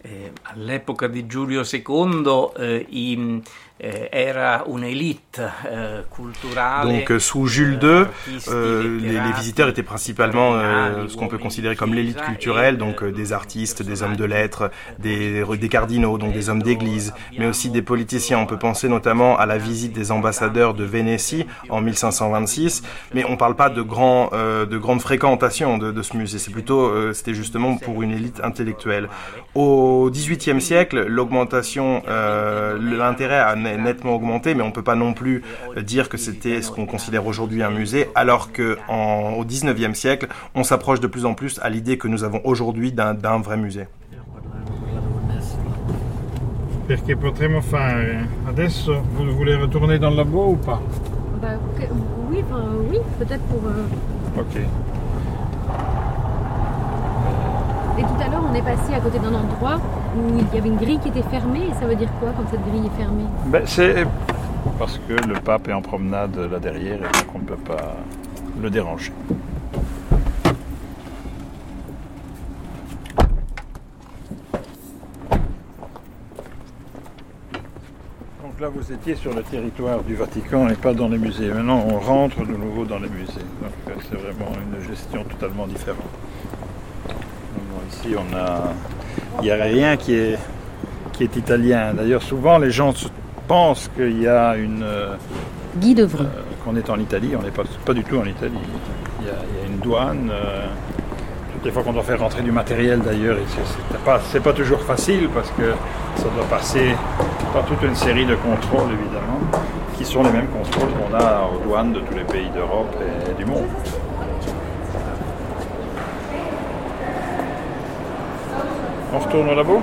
[0.03, 3.41] eh, all'epoca di Giulio II eh, i eh,
[3.81, 6.87] era un'élite eh, culturale.
[6.87, 8.05] Donc sous Jules II,
[8.49, 13.03] euh, les, les, visiteurs étaient principalement euh, ce qu'on peut considérer comme l'élite culturelle, donc
[13.03, 17.47] euh, des artistes, des hommes de lettres, des, des cardinaux, donc des hommes d'église, mais
[17.47, 18.39] aussi des politiciens.
[18.39, 23.31] On peut penser notamment à la visite des ambassadeurs de Vénétie en 1526, mais on
[23.31, 26.39] ne parle pas de, grand, euh, de grande fréquentation de, de ce musée.
[26.39, 29.09] C'est plutôt, euh, c'était justement pour une élite intellectuelle.
[29.55, 33.39] Au XVIIIe siècle, l'augmentation, euh, l'intérêt
[33.71, 35.43] a nettement augmenté, mais on ne peut pas non plus
[35.83, 40.27] dire que c'était ce qu'on considère aujourd'hui un musée, alors que en, au XIXe siècle,
[40.55, 43.87] on s'approche de plus en plus à l'idée que nous avons aujourd'hui d'un vrai musée.
[46.87, 50.81] Perché potremmo fare adesso vous voulez retourner dans le labo ou pas?
[51.41, 51.49] Bah,
[52.29, 52.43] oui,
[52.91, 53.61] oui, peut-être pour.
[53.65, 54.41] Euh...
[54.41, 54.61] Ok.
[58.01, 59.79] Et tout à l'heure, on est passé à côté d'un endroit
[60.15, 61.67] où il y avait une grille qui était fermée.
[61.69, 63.25] Et ça veut dire quoi quand cette grille est fermée?
[63.45, 64.07] Ben, C'est
[64.79, 67.95] parce que le pape est en promenade là derrière et donc on ne peut pas
[68.59, 69.11] le déranger.
[78.41, 81.49] Donc là, vous étiez sur le territoire du Vatican et pas dans les musées.
[81.49, 83.45] Maintenant, on rentre de nouveau dans les musées.
[83.61, 85.99] Donc c'est vraiment une gestion totalement différente.
[87.91, 88.73] Ici, on a,
[89.39, 90.39] il n'y a rien qui est,
[91.13, 91.93] qui est italien.
[91.93, 92.93] D'ailleurs, souvent, les gens
[93.47, 94.85] pensent qu'il y a une.
[95.77, 95.95] Guy.
[95.97, 96.07] Euh,
[96.63, 97.33] qu'on est en Italie.
[97.37, 98.59] On n'est pas, pas du tout en Italie.
[99.19, 100.29] Il y a, il y a une douane.
[100.31, 100.65] Euh,
[101.53, 104.81] toutes les fois qu'on doit faire rentrer du matériel, d'ailleurs, c'est pas, c'est pas toujours
[104.81, 105.73] facile parce que
[106.15, 106.95] ça doit passer
[107.53, 109.39] par toute une série de contrôles, évidemment,
[109.97, 112.95] qui sont les mêmes contrôles qu'on a aux douanes de tous les pays d'Europe
[113.29, 113.67] et du monde.
[119.13, 119.81] On retourne au labo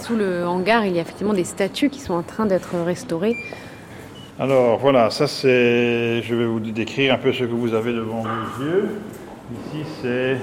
[0.00, 3.36] Sous le hangar, il y a effectivement des statues qui sont en train d'être restaurées.
[4.38, 6.22] Alors voilà, ça c'est.
[6.22, 8.88] Je vais vous décrire un peu ce que vous avez devant vos yeux.
[9.52, 10.38] Ici c'est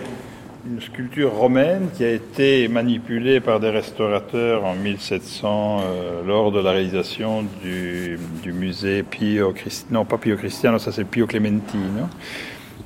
[0.70, 6.60] une sculpture romaine qui a été manipulée par des restaurateurs en 1700 euh, lors de
[6.60, 12.08] la réalisation du, du musée Pio Cristiano, non pas Pio Cristiano, ça c'est Pio Clementino.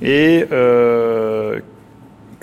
[0.02, 1.60] Et euh,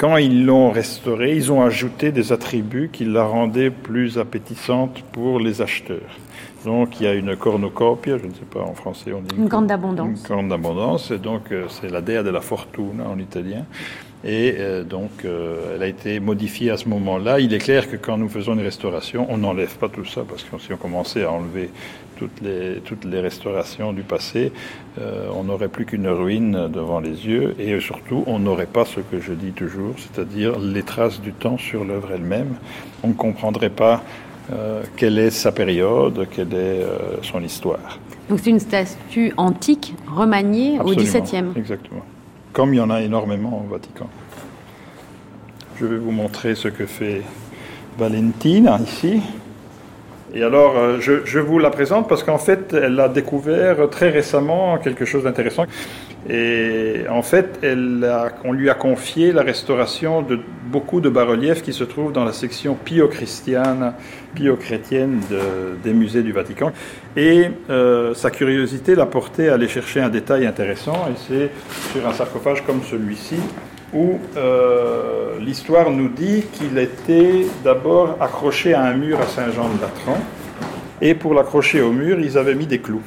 [0.00, 5.38] quand ils l'ont restaurée, ils ont ajouté des attributs qui la rendaient plus appétissante pour
[5.38, 6.16] les acheteurs.
[6.64, 9.50] Donc il y a une cornucopia, je ne sais pas en français on dit une,
[9.50, 10.20] corne d'abondance.
[10.20, 13.66] Une corne d'abondance, et donc euh, c'est la dea della fortuna en italien.
[14.24, 17.38] Et euh, donc euh, elle a été modifiée à ce moment-là.
[17.38, 20.44] Il est clair que quand nous faisons une restauration, on n'enlève pas tout ça, parce
[20.44, 21.68] que si on commençait à enlever
[22.20, 24.52] toutes les, toutes les restaurations du passé,
[25.00, 29.00] euh, on n'aurait plus qu'une ruine devant les yeux, et surtout on n'aurait pas ce
[29.00, 32.56] que je dis toujours, c'est-à-dire les traces du temps sur l'œuvre elle-même.
[33.02, 34.02] On ne comprendrait pas
[34.52, 37.98] euh, quelle est sa période, quelle est euh, son histoire.
[38.28, 41.52] Donc c'est une statue antique remaniée Absolument, au XVIIe.
[41.56, 42.04] Exactement.
[42.52, 44.08] Comme il y en a énormément au Vatican.
[45.80, 47.22] Je vais vous montrer ce que fait
[47.98, 49.22] Valentine ici.
[50.32, 54.78] Et alors, euh, je, vous la présente parce qu'en fait, elle a découvert très récemment
[54.78, 55.66] quelque chose d'intéressant.
[56.28, 57.60] Et en fait,
[58.44, 62.32] on lui a confié la restauration de beaucoup de bas-reliefs qui se trouvent dans la
[62.32, 63.94] section pio-christiane,
[64.34, 65.38] pio-chrétienne de,
[65.82, 66.72] des musées du Vatican.
[67.16, 71.50] Et euh, sa curiosité l'a porté à aller chercher un détail intéressant, et c'est
[71.92, 73.36] sur un sarcophage comme celui-ci,
[73.92, 80.18] où euh, l'histoire nous dit qu'il était d'abord accroché à un mur à Saint-Jean-de-Latran,
[81.00, 83.02] et pour l'accrocher au mur, ils avaient mis des clous.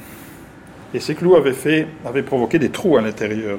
[0.92, 3.58] Et ces clous avaient, fait, avaient provoqué des trous à l'intérieur.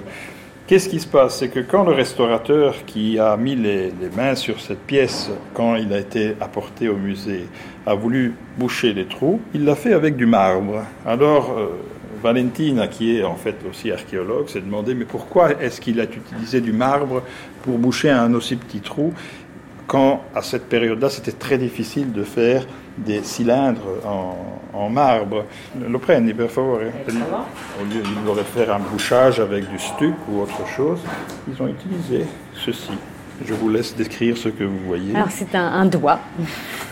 [0.67, 1.37] Qu'est-ce qui se passe?
[1.39, 5.93] C'est que quand le restaurateur qui a mis les, mains sur cette pièce, quand il
[5.93, 7.45] a été apporté au musée,
[7.85, 10.83] a voulu boucher les trous, il l'a fait avec du marbre.
[11.05, 11.67] Alors, euh,
[12.25, 16.59] Valentina, qui est en fait aussi archéologue, s'est demandé mais pourquoi est-ce qu'il a utilisé
[16.59, 17.21] du marbre
[17.61, 19.13] pour boucher un aussi petit trou
[19.85, 22.65] quand à cette période-là c'était très difficile de faire
[22.97, 24.37] des cylindres en,
[24.73, 25.45] en marbre?
[25.87, 26.79] Lo prendi per favore
[27.79, 31.01] Au lieu de faire un bouchage avec du stuc ou autre chose,
[31.47, 32.97] ils ont utilisé ceci.
[33.43, 35.13] Je vous laisse décrire ce que vous voyez.
[35.15, 36.19] Alors c'est un, un, doigt.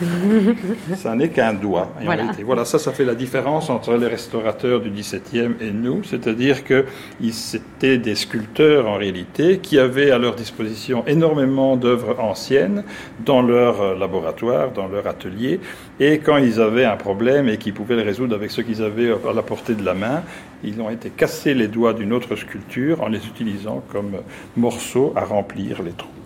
[0.95, 1.93] ça n'est qu'un doigt.
[2.01, 2.23] Voilà.
[2.23, 2.43] Réalité.
[2.43, 6.85] voilà, ça, ça fait la différence entre les restaurateurs du XVIIe et nous, c'est-à-dire que
[7.31, 12.83] c'était des sculpteurs en réalité qui avaient à leur disposition énormément d'œuvres anciennes
[13.25, 15.59] dans leur laboratoire, dans leur atelier,
[15.99, 19.11] et quand ils avaient un problème et qu'ils pouvaient le résoudre avec ce qu'ils avaient
[19.11, 20.23] à la portée de la main,
[20.63, 24.17] ils ont été cassés les doigts d'une autre sculpture en les utilisant comme
[24.57, 26.22] morceaux à remplir les trous.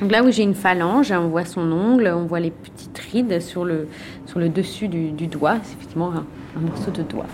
[0.00, 3.40] Donc là où j'ai une phalange, on voit son ongle, on voit les petites rides
[3.40, 3.86] sur le,
[4.26, 5.56] sur le dessus du, doigt.
[5.62, 6.12] C'est effectivement
[6.56, 7.26] un morceau de doigt.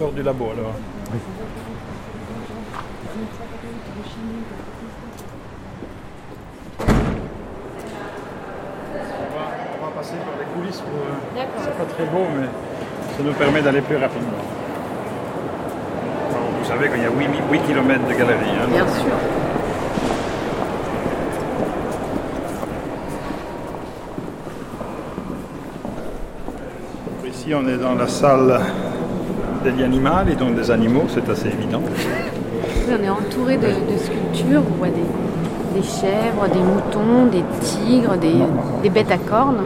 [0.00, 0.72] sort du labo alors.
[1.12, 1.18] Oui.
[9.78, 10.80] On va, passer par les coulisses.
[10.80, 12.46] Pour, euh, c'est pas très beau, mais
[13.14, 14.59] ça nous permet d'aller plus rapidement.
[16.70, 18.50] Vous savez qu'il y a 8, 8 km de galerie.
[18.62, 19.10] Hein, Bien sûr.
[27.28, 28.60] Ici, on est dans la salle
[29.64, 31.82] des animaux et donc des animaux, c'est assez évident.
[32.88, 33.66] on est entouré de,
[33.98, 39.64] sculptures, on voit des, chèvres, des moutons, des tigres, des, bêtes à cornes.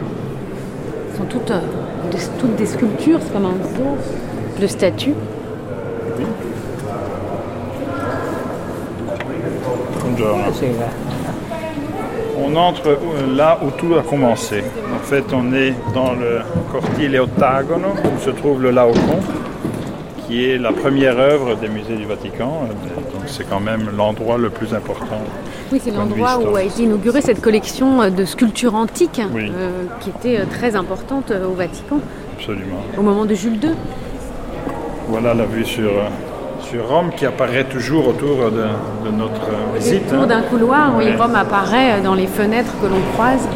[1.11, 1.59] Ce sont toutes, euh,
[2.39, 3.95] toutes des sculptures, c'est comme un zoo
[4.59, 5.13] de statues.
[12.37, 14.63] On entre euh, là où tout a commencé.
[14.93, 19.21] En fait, on est dans le cortile ottagono où se trouve le Laocoon
[20.27, 22.67] qui est la première œuvre des musées du Vatican.
[23.13, 25.21] Donc c'est quand même l'endroit le plus important.
[25.71, 30.39] Oui, c'est l'endroit où a été inaugurée cette collection de sculptures antiques euh, qui était
[30.39, 31.99] euh, très importante euh, au Vatican.
[32.37, 32.83] Absolument.
[32.97, 33.71] Au moment de Jules II.
[35.07, 35.91] Voilà la vue sur,
[36.69, 40.07] sur Rome qui apparaît toujours autour de, notre visite.
[40.07, 40.27] Autour hein.
[40.27, 43.47] d'un couloir, oui, Rome apparaît dans les fenêtres que l'on croise.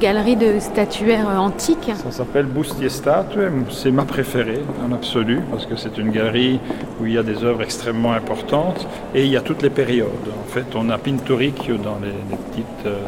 [0.00, 1.90] galerie de statuaires antiques.
[2.04, 6.60] Ça s'appelle Bustier Statue, c'est ma préférée en absolu parce que c'est une galerie
[7.00, 10.06] où il y a des œuvres extrêmement importantes et il y a toutes les périodes.
[10.40, 12.12] En fait, on a Pinturicchio dans les,
[12.46, 12.98] petites euh,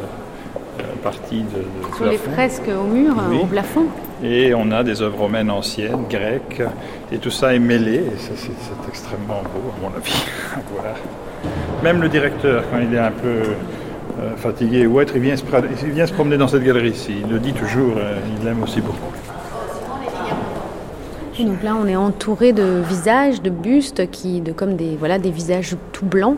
[1.02, 3.86] parties de, Sur les fresques au mur, au plafond.
[4.22, 6.62] Et on a des œuvres romaines anciennes, grecques,
[7.10, 10.24] et tout ça est mêlé, et c'est extrêmement beau à mon avis
[11.82, 13.54] Même le directeur, quand il est un peu
[14.20, 15.44] euh, fatigué ou être, il vient, se,
[15.82, 17.14] il vient se promener dans cette galerie-ci.
[17.24, 18.98] Il le dit toujours, euh, il l'aime aussi beaucoup.
[21.38, 25.30] donc là, on est entouré de visages, de bustes, qui, de, comme des, voilà, des
[25.30, 26.36] visages tout blancs.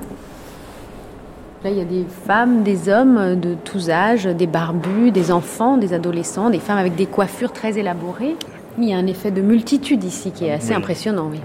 [1.65, 5.77] Là, il y a des femmes, des hommes de tous âges, des barbus, des enfants,
[5.77, 8.35] des adolescents, des femmes avec des coiffures très élaborées.
[8.79, 11.29] Il y a un effet de multitude ici qui est assez impressionnant.
[11.31, 11.39] Oui.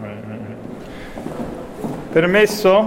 [2.13, 2.85] Permesso?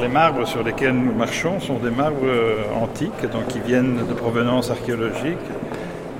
[0.00, 4.14] Les marbres sur lesquels nous marchons sont des marbres euh, antiques, donc qui viennent de
[4.14, 5.38] provenance archéologique.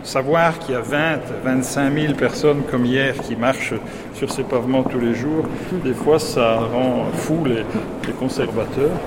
[0.04, 3.74] Savoir qu'il y a 20, 25 000 personnes comme hier qui marchent
[4.14, 5.44] sur ces pavements tous les jours,
[5.84, 8.98] des fois ça rend fou les conservateurs.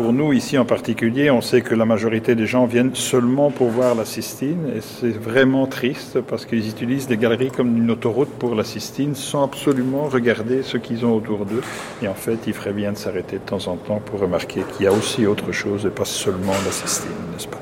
[0.00, 3.68] Pour nous, ici en particulier, on sait que la majorité des gens viennent seulement pour
[3.68, 8.30] voir la Sistine, et c'est vraiment triste parce qu'ils utilisent des galeries comme une autoroute
[8.30, 11.60] pour la Sistine sans absolument regarder ce qu'ils ont autour d'eux.
[12.02, 14.86] Et en fait, il ferait bien de s'arrêter de temps en temps pour remarquer qu'il
[14.86, 17.60] y a aussi autre chose et pas seulement la Sistine, n'est-ce pas?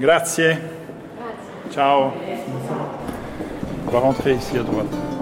[0.00, 0.56] Grazie.
[1.70, 2.04] Ciao.
[3.86, 5.13] On va rentrer ici à droite.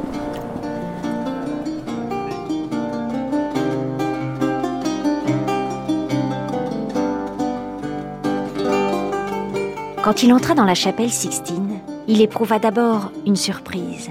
[10.02, 14.10] Quand il entra dans la chapelle Sixtine, il éprouva d'abord une surprise.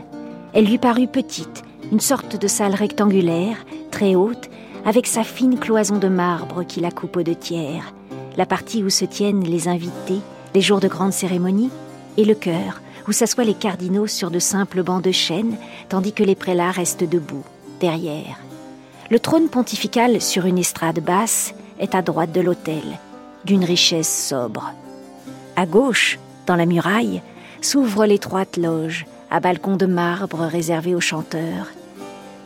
[0.53, 3.57] Elle lui parut petite, une sorte de salle rectangulaire,
[3.91, 4.49] très haute,
[4.85, 7.93] avec sa fine cloison de marbre qui la coupe aux deux tiers,
[8.37, 10.21] la partie où se tiennent les invités,
[10.55, 11.71] les jours de grandes cérémonies,
[12.15, 15.57] et le chœur, où s'assoient les cardinaux sur de simples bancs de chêne,
[15.89, 17.43] tandis que les prélats restent debout,
[17.81, 18.39] derrière.
[19.09, 22.83] Le trône pontifical sur une estrade basse est à droite de l'autel,
[23.43, 24.71] d'une richesse sobre.
[25.61, 27.21] À gauche, dans la muraille,
[27.61, 31.67] s'ouvre l'étroite loge, à balcon de marbre réservé aux chanteurs.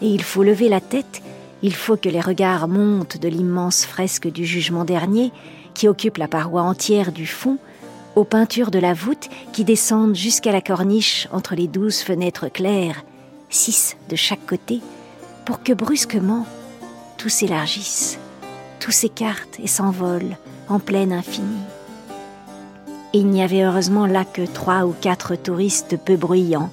[0.01, 1.21] Et il faut lever la tête,
[1.61, 5.31] il faut que les regards montent de l'immense fresque du jugement dernier,
[5.73, 7.57] qui occupe la paroi entière du fond,
[8.17, 13.05] aux peintures de la voûte qui descendent jusqu'à la corniche entre les douze fenêtres claires,
[13.49, 14.81] six de chaque côté,
[15.45, 16.45] pour que brusquement
[17.17, 18.19] tout s'élargisse,
[18.81, 20.35] tout s'écarte et s'envole
[20.67, 21.55] en plein infini
[23.15, 26.69] il n'y avait heureusement là que trois ou quatre touristes peu bruyants.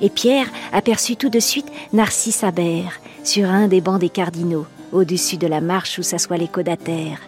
[0.00, 5.36] Et Pierre aperçut tout de suite Narcisse Habert sur un des bancs des cardinaux, au-dessus
[5.36, 7.20] de la marche où s'assoient les codataires.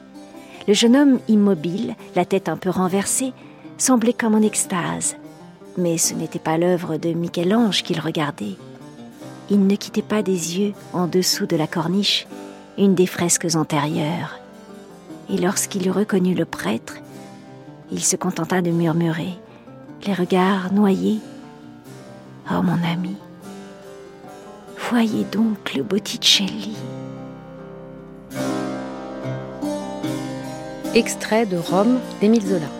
[0.66, 3.32] Le jeune homme immobile, la tête un peu renversée,
[3.78, 5.16] semblait comme en extase.
[5.76, 8.56] Mais ce n'était pas l'œuvre de Michel-Ange qu'il regardait.
[9.50, 12.26] Il ne quittait pas des yeux, en dessous de la corniche,
[12.76, 14.40] une des fresques antérieures.
[15.30, 16.96] Et lorsqu'il eut reconnu le prêtre,
[17.90, 19.34] il se contenta de murmurer,
[20.06, 21.20] les regards noyés.
[22.50, 23.16] Oh mon ami,
[24.90, 26.76] voyez donc le Botticelli.
[30.94, 32.77] Extrait de Rome d'Émile Zola.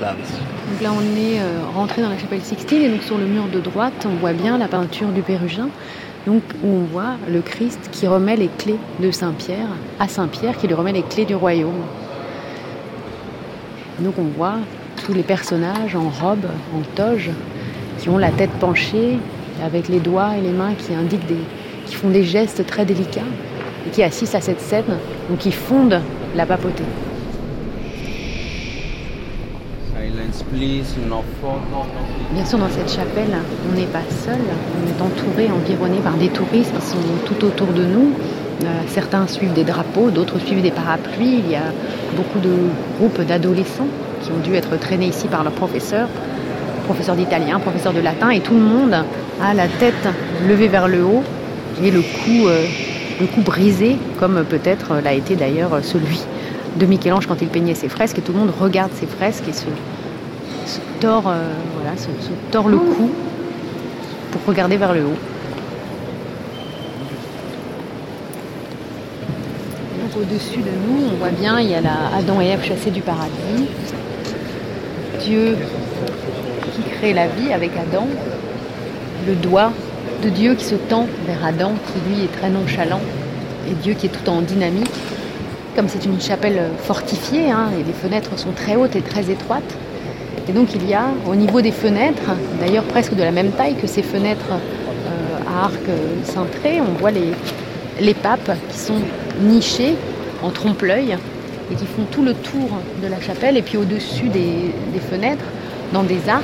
[0.00, 3.44] Donc là, on est euh, rentré dans la chapelle Sixtine et donc sur le mur
[3.52, 5.68] de droite, on voit bien la peinture du Pérugin.
[6.26, 10.74] Où on voit le Christ qui remet les clés de Saint-Pierre à Saint-Pierre, qui lui
[10.74, 11.82] remet les clés du royaume.
[14.00, 14.58] Donc on voit
[15.02, 16.44] tous les personnages en robe,
[16.76, 17.30] en toge,
[17.98, 19.18] qui ont la tête penchée,
[19.64, 21.40] avec les doigts et les mains qui indiquent des,
[21.86, 23.20] qui font des gestes très délicats
[23.86, 24.98] et qui assistent à cette scène,
[25.28, 26.00] donc qui fondent
[26.34, 26.84] la papauté.
[32.32, 33.30] Bien sûr, dans cette chapelle,
[33.70, 34.38] on n'est pas seul.
[34.76, 38.12] On est entouré, environné par des touristes qui sont tout autour de nous.
[38.62, 41.42] Euh, certains suivent des drapeaux, d'autres suivent des parapluies.
[41.44, 41.72] Il y a
[42.16, 42.50] beaucoup de
[42.98, 43.86] groupes d'adolescents
[44.22, 46.08] qui ont dû être traînés ici par leurs professeurs,
[46.84, 49.04] professeurs d'italien, professeurs de latin, et tout le monde
[49.40, 50.08] a la tête
[50.46, 51.22] levée vers le haut
[51.82, 52.64] et le cou, euh,
[53.20, 56.20] le cou brisé, comme peut-être l'a été d'ailleurs celui
[56.76, 58.18] de Michel-Ange quand il peignait ses fresques.
[58.18, 59.66] Et tout le monde regarde ses fresques et se
[61.00, 63.10] tord, euh, se, tord le cou
[64.30, 65.18] pour regarder vers le haut.
[70.18, 71.78] Au-dessus de nous, on voit bien, il y a
[72.18, 73.68] Adam et Ève chassés du paradis.
[75.22, 75.56] Dieu
[76.74, 78.06] qui crée la vie avec Adam.
[79.26, 79.72] Le doigt
[80.22, 83.00] de Dieu qui se tend vers Adam, qui lui est très nonchalant.
[83.70, 84.90] Et Dieu qui est tout en dynamique.
[85.74, 89.74] Comme c'est une chapelle fortifiée, hein, et les fenêtres sont très hautes et très étroites,
[90.48, 93.74] et donc il y a au niveau des fenêtres, d'ailleurs presque de la même taille
[93.74, 99.00] que ces fenêtres euh, à arc euh, cintré, on voit les, papes qui sont
[99.40, 99.94] nichés
[100.42, 101.16] en trompe-l'œil
[101.70, 102.68] et qui font tout le tour
[103.02, 103.56] de la chapelle.
[103.56, 104.72] Et puis au-dessus des,
[105.10, 105.44] fenêtres,
[105.92, 106.42] dans des arcs,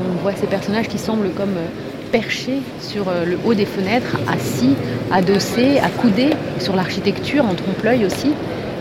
[0.00, 4.74] on voit ces personnages qui semblent comme euh, perchés sur le haut des fenêtres, assis,
[5.12, 8.32] adossés, accoudés sur l'architecture en trompe-l'œil aussi,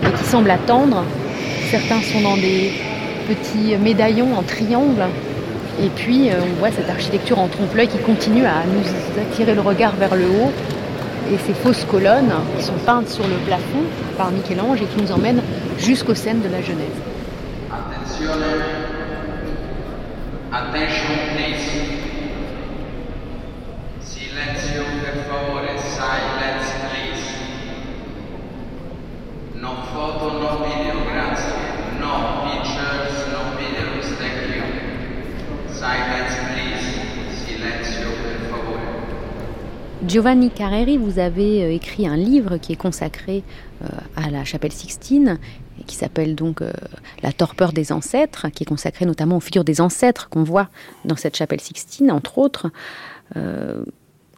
[0.02, 1.04] et qui semblent attendre.
[1.70, 2.72] Certains sont dans des
[3.34, 5.06] petits médaillons en triangle.
[5.82, 9.62] Et puis euh, on voit cette architecture en trompe-l'œil qui continue à nous attirer le
[9.62, 10.52] regard vers le haut.
[11.32, 13.84] Et ces fausses colonnes qui sont peintes sur le plafond
[14.18, 15.44] par Michel-Ange et qui nous emmènent
[15.78, 16.88] jusqu'aux scènes de la Genèse.
[17.72, 18.34] Attention.
[24.40, 27.26] Silenzio, per favore, silence, please.
[29.56, 31.54] No foto, no video, grazie.
[32.00, 32.14] No
[32.46, 34.64] pictures, no videos, thank you.
[35.68, 35.69] Silence, please.
[35.69, 35.69] Silenzio, per favore.
[40.06, 43.44] Giovanni Carreri, vous avez euh, écrit un livre qui est consacré
[43.84, 45.38] euh, à la chapelle Sixtine
[45.88, 46.72] qui s'appelle donc euh,
[47.24, 50.68] La torpeur des ancêtres, qui est consacré notamment aux figures des ancêtres qu'on voit
[51.06, 52.72] dans cette chapelle Sixtine, entre autres.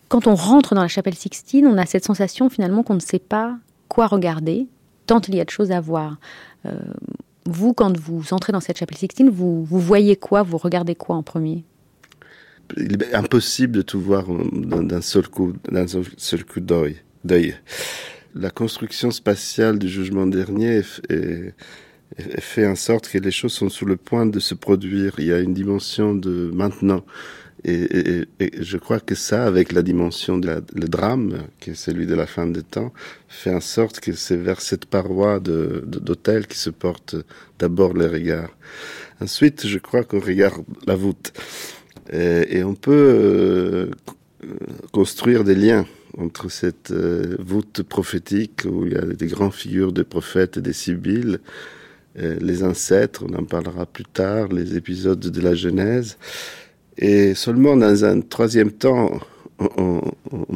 [0.08, 3.20] quand on rentre dans la chapelle Sixtine, on a cette sensation finalement qu'on ne sait
[3.20, 3.56] pas
[3.88, 4.68] quoi regarder,
[5.08, 6.18] tant il y a de choses à voir.
[7.46, 11.24] Vous, quand vous entrez dans cette chapelle Sixtine, vous, voyez quoi Vous regardez quoi en
[11.24, 11.64] premier?
[12.78, 15.86] Il est impossible de tout voir d'un seul coup, d'un
[16.18, 17.56] seul coup d'œil.
[18.34, 20.82] La construction spatiale du jugement dernier
[22.40, 25.16] fait en sorte que les choses sont sur le point de se produire.
[25.18, 27.04] Il y a une dimension de maintenant.
[27.64, 28.26] Et,
[28.60, 32.48] je crois que ça, avec la dimension du drame, qui est celui de la fin
[32.48, 32.92] des temps,
[33.28, 37.16] fait en sorte que c'est vers cette paroi d'hôtel qui se porte
[37.60, 38.50] d'abord les regards.
[39.22, 41.34] Ensuite, je crois qu'on regarde la voûte.
[42.12, 43.92] Et, on peut euh,
[44.92, 45.86] construire des liens
[46.18, 50.62] entre cette euh, voûte prophétique où il y a des grandes figures de prophètes et
[50.62, 51.40] des sibylles,
[52.18, 56.18] les ancêtres, on en parlera plus tard, les épisodes de la Genèse,
[57.02, 59.20] et seulement dans un troisième temps,
[59.58, 60.02] on,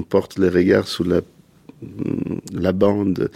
[0.07, 3.29] porte les regards sur la, bande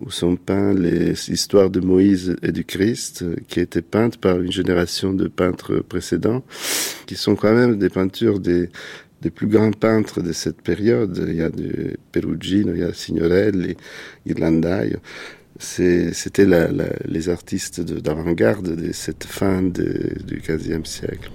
[0.00, 4.50] où sont peints les histoires de Moïse et du Christ, qui étaient peintes par une
[4.50, 6.42] génération de peintres précédents,
[7.06, 8.68] qui sont quand même des peintures des,
[9.34, 11.24] plus grands peintres de cette période.
[11.28, 13.76] Il y a du Perugino, il y a Signorelli,
[14.26, 14.98] Ghirlandaio.
[15.58, 16.46] C'était
[17.06, 21.30] les artistes d'avant-garde de, cette fin du XVe siècle.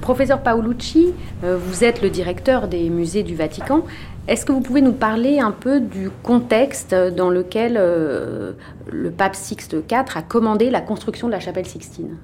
[0.00, 3.84] Professeur Paolucci, euh, vous êtes le directeur des musées du Vatican.
[4.28, 8.52] Est-ce que vous pouvez nous parler un peu du contexte dans lequel euh,
[8.90, 12.16] le pape Sixte IV a commandé la construction de la chapelle Sixtine?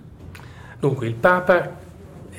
[0.81, 1.70] Donc, le Papa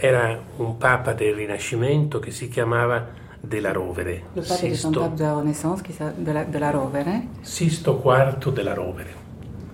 [0.01, 3.07] era un papa del Rinascimento che si chiamava
[3.41, 4.23] della Rovere.
[4.35, 7.27] Le pape Sisto, était un pape de la Renaissance qui de la, de la Rovere.
[7.41, 9.25] Sisto IV della Rovere.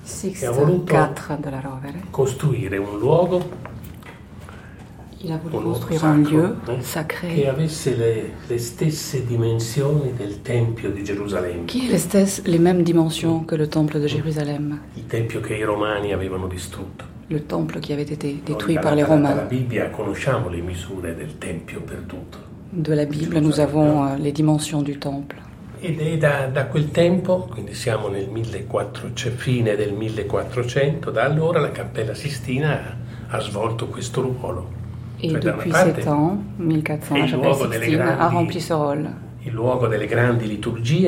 [0.02, 2.04] Sixte IV della Rovere.
[2.10, 3.72] Costruire un luogo
[5.26, 10.92] Il a voulu costruire un lieu sacré che avesse le, le, stesse dimensioni del Tempio
[10.92, 11.66] di Gerusalemme.
[11.66, 14.82] Qui ait les, les mêmes dimensions que le temple de Jérusalem.
[14.96, 17.06] Il tempio che i Romani avevano distrutto.
[17.28, 19.34] Le temple qui avait été détruit par les Romains.
[19.34, 22.38] Dalla Bibbia conosciamo le misure del Tempio perduto.
[22.72, 25.38] De la Bible, nous avons euh, les dimensions du temple.
[25.80, 31.62] Ed è da, da, quel tempo, quindi siamo nel 1400, fine del 1400, da allora
[31.62, 32.98] la Cappella Sistina
[33.30, 34.82] ha, ha svolto questo ruolo.
[35.24, 39.10] Et depuis ces temps, 1400, la chapelle Sixtine a rempli ce rôle.
[39.46, 41.08] Il luogo delle grandi liturgie.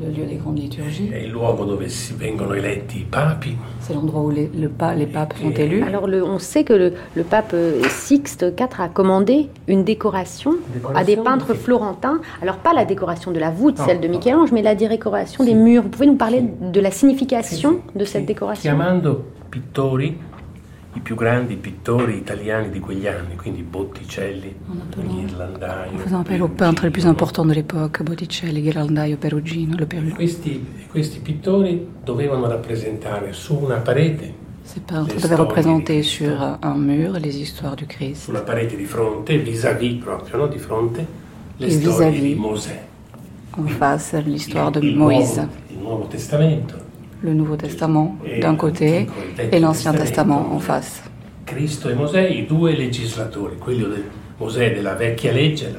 [0.00, 1.10] Le lieu des grandes liturgies.
[1.10, 3.56] È il luogo dove si vengono eletti i papi.
[3.80, 5.82] C'est l'endroit où les, le, les papes sont élus.
[5.82, 7.56] Alors le, on sait que le, le, pape
[7.88, 12.20] Sixte IV a commandé une décoration, décoration à des peintres florentins.
[12.42, 15.50] Alors pas la décoration de la voûte, non, celle de Michel-Ange, mais la décoration si.
[15.50, 15.82] des murs.
[15.82, 16.70] Vous pouvez nous parler si.
[16.70, 17.98] de la signification si.
[17.98, 18.70] de cette décoration?
[18.70, 20.16] Chiamando pittori
[20.98, 24.54] i più grandi pittori italiani di quegli anni, quindi Botticelli,
[24.96, 26.42] Ghirlandaio.
[26.42, 29.76] Aux peintres les plus importants de l'époque, Botticelli, Ghirlandaio, Perugino.
[30.14, 37.18] Questi, questi pittori dovevano rappresentare su una parete Ces peintres devaient représenter sur un mur
[37.18, 38.24] les histoires du Christ.
[38.24, 40.46] Sulla parete di fronte, vis-à-vis proprio, no?
[40.46, 41.06] di fronte,
[41.56, 42.80] le Et storie vis -vis, di Mosè.
[43.56, 45.48] En face, l'histoire de Moïse.
[45.70, 46.87] Il Nuovo Testamento
[47.22, 49.06] le Nouveau Testament d'un côté
[49.52, 51.02] et l'Ancien Testament en face.
[51.50, 51.54] E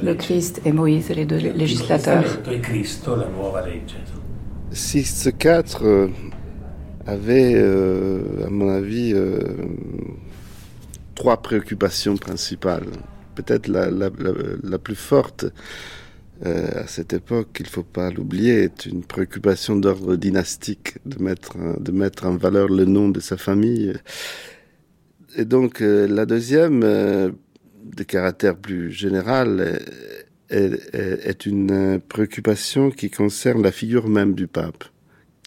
[0.04, 2.26] le Christ et Moïse, les deux législateurs.
[2.48, 3.96] E Cristo, la nuova legge.
[4.72, 6.08] Sixte IV euh,
[7.08, 9.40] avait, euh, à mon avis, euh,
[11.16, 12.86] trois préoccupations principales.
[13.36, 14.32] Peut-être la, la, la,
[14.62, 15.46] la, plus forte,
[16.46, 21.22] euh, à cette époque, il ne faut pas l'oublier, est une préoccupation d'ordre dynastique, de
[21.22, 23.94] mettre, de mettre en valeur le nom de sa famille.
[25.36, 27.32] Et donc euh, la deuxième, euh,
[27.84, 29.80] de caractère plus général,
[30.50, 34.84] est, une préoccupation qui concerne la figure même du pape,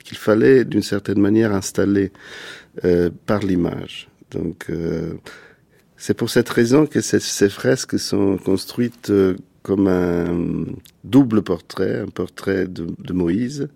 [0.04, 2.12] qu'il fallait d'une certaine manière installer
[3.26, 4.08] par l'image.
[4.30, 4.70] Donc
[5.96, 9.12] c'est pour cette raison que ces fresques sont construites
[9.62, 10.64] comme un
[11.04, 13.68] double portrait, un portrait de, Moïse,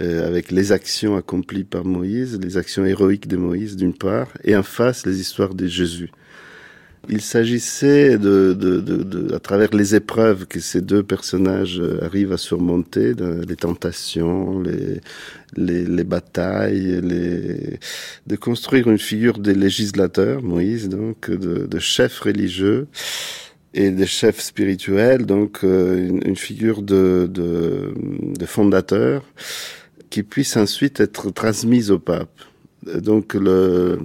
[0.00, 4.56] euh, avec les actions accomplies par Moïse, les actions héroïques de Moïse d'une part, et
[4.56, 6.10] en face les histoires de Jésus.
[7.10, 12.38] Il s'agissait de, de, de, à travers les épreuves que ces deux personnages arrivent à
[12.38, 13.12] surmonter,
[13.46, 15.00] les tentations, les,
[15.54, 17.78] les, les batailles, les,
[18.26, 22.86] de construire une figure de législateur, Moïse donc, de, de chef religieux,
[23.74, 29.24] et des chefs spirituels, donc euh, une, figure de, de, fondateur
[30.10, 32.40] qui puisse ensuite être transmise au pape.
[32.86, 33.98] Donc le,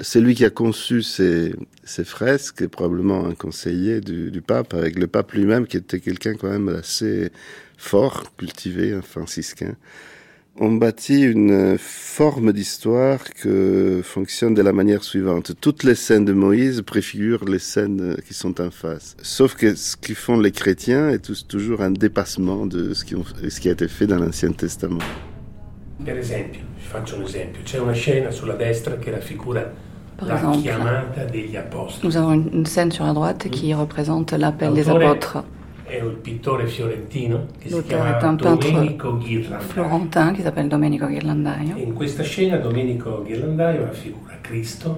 [0.00, 4.98] celui qui a conçu ces, ces fresques est probablement un conseiller du, du pape, avec
[4.98, 7.30] le pape lui-même qui était quelqu'un quand même assez
[7.76, 9.76] fort, cultivé, un franciscain
[10.60, 15.52] on bâtit une forme d'histoire que fonctionne de la manière suivante.
[15.60, 19.16] Toutes les scènes de Moïse préfigurent les scènes qui sont en face.
[19.22, 23.24] Sauf que ce qu'ils font les chrétiens est toujours un dépassement de ce qui, ont,
[23.48, 25.02] ce qui a été fait dans l'Ancien Testament.
[26.04, 29.72] Per esempio, vi faccio un esempio, c'è una scena sulla destra che raffigura
[30.16, 32.06] Par la exemple, chiamata degli apostoli.
[32.06, 35.44] Nous avons une scène sur la droite qui représente l'appel des apôtres.
[37.70, 38.68] L'auteur est un peintre
[39.60, 41.76] florentin qui s'appelle Domenico Ghirlandaio.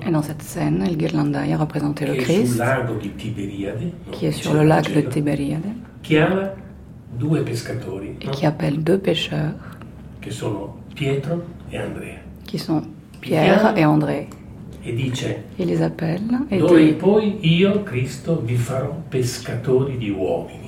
[0.07, 2.63] Et dans cette scène, il Ghirlandaio représentait le Christ,
[4.13, 5.65] qui est sur le lac de Tiberiade,
[8.21, 9.55] et qui appelle deux pêcheurs,
[10.21, 11.43] qui sont Pietro
[11.73, 12.19] et Andrea.
[12.47, 12.83] Qui sont
[13.21, 14.29] Pierre et André.
[14.87, 16.21] E dice, il les appelle
[16.51, 20.64] et dit, poi io, Cristo, vi farò pescatori di uomini.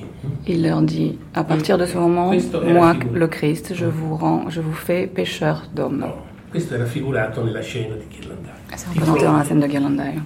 [0.46, 2.32] Il leur dit, à partir de ce moment,
[2.64, 6.06] moi, le Christ, je vous rends, je vous fais pécheur d'hommes.
[6.50, 8.54] Questo è raffigurato nella scena di Ghirlandaio.
[8.74, 10.20] C'est représenté dans la scène de Ghirlandaio.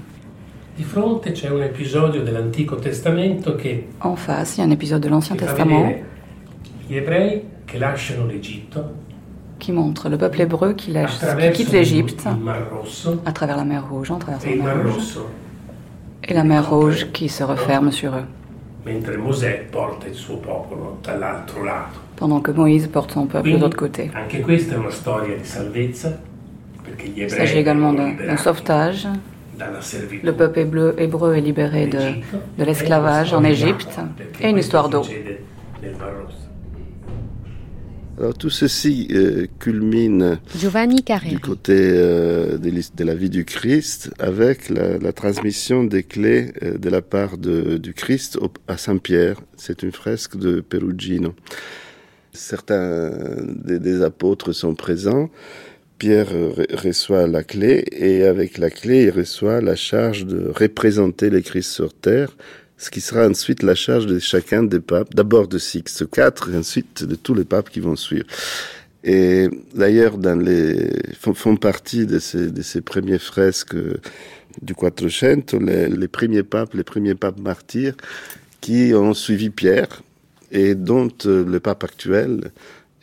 [0.76, 5.02] Di fronte c'è un episodio dell'Antico Testamento che En face, il y a un épisode
[5.02, 5.96] de l'Ancien Testament
[6.90, 8.94] gli ebrei che lasciano l'Egitto
[9.60, 12.26] qui montre le peuple hébreu qui, qui quitte l'Égypte
[13.24, 15.18] à travers la mer Rouge, en traversant la mer Rouge,
[16.24, 18.24] et la mer Rouge qui se referme sur eux.
[22.16, 24.10] Pendant que Moïse porte son peuple de l'autre côté.
[27.16, 29.06] Il s'agit également d'un sauvetage.
[30.22, 31.98] Le peuple hébreu est libéré de,
[32.58, 33.98] de l'esclavage en Égypte
[34.40, 35.02] et une histoire d'eau.
[38.20, 40.38] Alors tout ceci euh, culmine
[41.30, 46.90] du côté euh, de, la vie du Christ avec la, transmission des clés euh, de
[46.90, 49.40] la part de, du Christ à Saint-Pierre.
[49.56, 51.34] C'est une fresque de Perugino.
[52.34, 53.10] Certains
[53.64, 55.30] des, apôtres sont présents.
[55.96, 56.28] Pierre
[56.74, 61.72] reçoit la clé et avec la clé, il reçoit la charge de représenter le Christ
[61.72, 62.36] sur terre
[62.80, 66.56] ce qui sera ensuite la charge de chacun des papes, d'abord de Sixte IV et
[66.56, 68.24] ensuite de tous les papes qui vont suivre.
[69.04, 73.76] Et d'ailleurs, dans les font, partie de ces, premiers fresques
[74.62, 77.96] du Quattrocento, les, les premiers papes, les premiers papes martyrs
[78.62, 80.02] qui ont suivi Pierre
[80.50, 82.50] et dont le pape actuel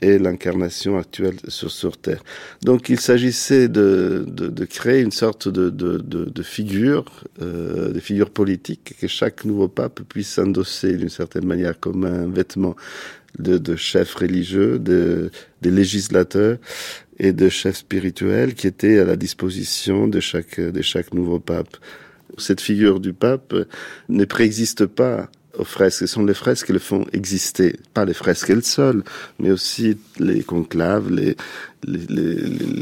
[0.02, 2.24] et l'incarnation actuelle sur, sur Terre.
[2.62, 7.06] Donc il s'agissait de, de, de, créer une sorte de, de, de figure,
[7.42, 12.28] euh, de figure politique, que chaque nouveau pape puisse endosser d'une certaine manière comme un
[12.28, 12.76] vêtement
[13.40, 15.32] de, de chef religieux, de,
[15.62, 16.58] de législateurs
[17.20, 21.78] et de chefs spirituels qui étaient à la disposition de chaque, de chaque nouveau pape.
[22.38, 23.56] Cette figure du pape
[24.10, 26.00] ne préexiste pas aux fresques.
[26.00, 27.76] Ce sont les fresques qui le font exister.
[27.94, 29.04] Pas les fresques elles seules,
[29.40, 31.36] mais aussi les conclaves, les,
[31.86, 32.36] les, les,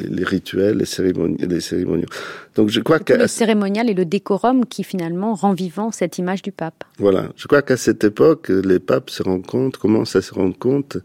[0.10, 2.08] les rituels, les cérémonies, les cérémoniaux.
[2.56, 6.42] Donc je crois que le cérémonial et le décorum qui finalement rend vivant cette image
[6.42, 6.84] du pape.
[7.00, 7.30] Voilà.
[7.36, 10.98] Je crois qu'à cette époque, les papes se rendent compte, commencent à se rendre compte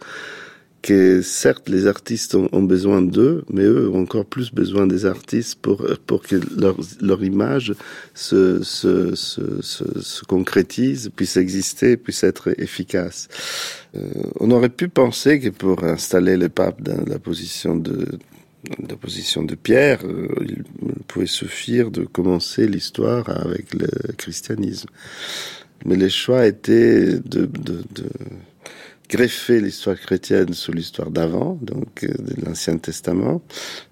[0.83, 5.59] que certes les artistes ont, besoin d'eux, mais eux ont encore plus besoin des artistes
[5.61, 7.74] pour, pour que leur, leur image
[8.14, 13.28] se, se, se, se, concrétise, puisse exister, puisse être efficace.
[13.95, 14.09] Euh,
[14.39, 18.07] on aurait pu penser que pour installer le pape dans la position de,
[18.89, 20.64] la position de Pierre, euh, il
[21.09, 24.89] pouvait suffire de commencer l'histoire avec le christianisme.
[25.85, 28.07] Mais le choix était de, de, de
[29.11, 33.42] greffer l'histoire chrétienne sur l'histoire d'avant, donc euh, de l'Ancien Testament,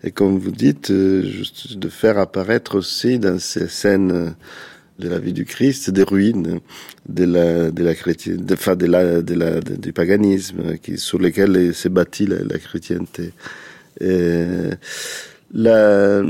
[0.04, 4.30] et comme vous dites, euh, juste de faire apparaître aussi dans ces scènes euh,
[5.00, 6.60] de la vie du Christ des ruines
[7.08, 11.20] de la de la chrétienne, de, enfin de la de la du paganisme qui sur
[11.20, 13.32] lesquels s'est bâtie la, la chrétienté.
[14.00, 14.44] Et,
[15.52, 16.22] la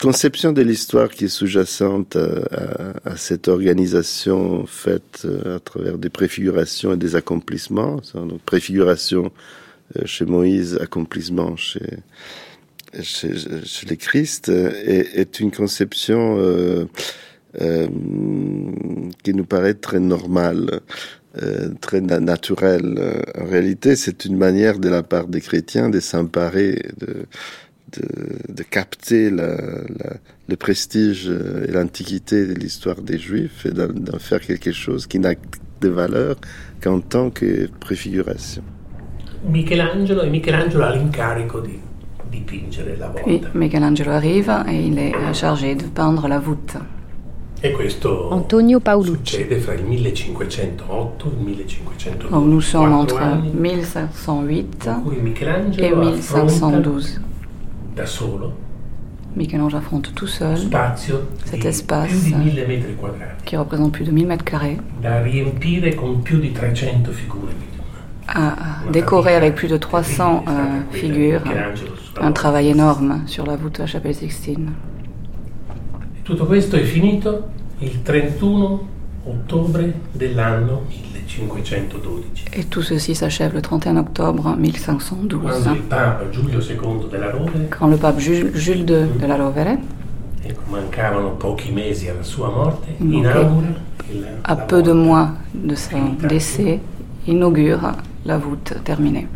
[0.00, 6.94] conception de l'histoire qui est sous-jacente à, cette organisation faite euh, à travers des préfigurations
[6.94, 9.30] et des accomplissements, donc préfiguration
[9.96, 11.98] euh, chez Moïse, accomplissement chez,
[13.02, 16.86] chez, chez les Christ, est, est une conception euh,
[17.60, 17.86] euh,
[19.22, 20.80] qui nous paraît très normale.
[21.42, 23.24] Euh, très naturelle.
[23.40, 27.24] En réalité, c'est une manière de la part des chrétiens de s'emparer de,
[28.48, 35.06] de, capter le prestige et l'antiquité de l'histoire des Juifs et d'en faire quelque chose
[35.06, 35.34] qui n'a
[35.80, 36.36] de valeur
[36.80, 38.62] qu'en tant que préfiguration.
[39.44, 41.78] Michelangelo, et Michelangelo a l'incarico di
[42.30, 43.22] dipingere la volta.
[43.24, 46.78] Puis Michelangelo arrive et il est chargé de peindre la voûte.
[47.64, 49.36] E questo Antonio Paolucci.
[49.36, 52.30] succede fra il 1508 e il 1512.
[52.48, 53.20] nous sommes entre
[53.52, 54.90] 1508
[55.78, 57.20] et 1512
[57.94, 58.52] da solo.
[59.34, 60.58] Michel-Ange affronte tout seul
[61.44, 62.10] cet espace
[63.44, 64.78] qui représente plus de 1000 mètres carrés.
[68.28, 70.52] À décorer avec plus de 300 euh,
[70.90, 71.42] figures.
[72.20, 74.72] Un travail énorme sur la voûte de la chapelle Sixtine.
[76.24, 77.48] Tutto questo è finito
[77.80, 78.91] il 31
[79.26, 80.82] ottobre dell'anno
[82.54, 85.70] et tout ceci s'achève le 31 octobre 1512.
[87.70, 89.76] Quand le pape Jules II de la Rovere,
[94.44, 96.80] à peu de mois de son décès,
[97.26, 97.92] inaugure
[98.26, 99.26] la voûte terminée.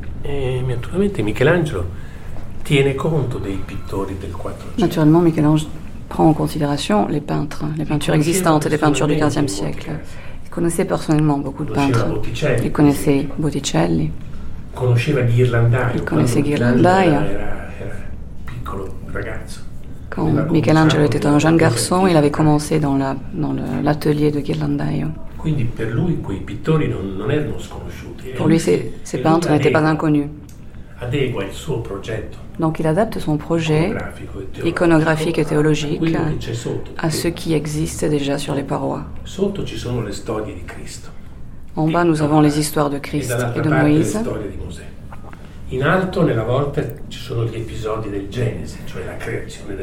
[4.78, 5.66] Naturellement, Michel-Ange
[6.09, 9.90] prend en considération les peintres, les peintures existantes et les peintures du XVe siècle
[10.57, 12.07] connaissait personnellement beaucoup de peintres.
[12.64, 14.11] Il connaissait Botticelli.
[15.94, 17.20] Il connaissait Ghirlandaio.
[20.09, 22.96] Quand Michelangelo était un jeune garçon, il avait commencé dans
[23.82, 25.09] l'atelier de Ghirlandaio.
[28.38, 30.28] Pour lui, ces, ces peintres n'étaient pas inconnus.
[32.59, 33.94] Donc il adapte son projet
[34.64, 36.03] iconographique et théologique
[36.99, 39.05] à ce qui existe déjà sur les parois.
[41.76, 44.18] En bas, nous avons les histoires de Christ et de Moïse.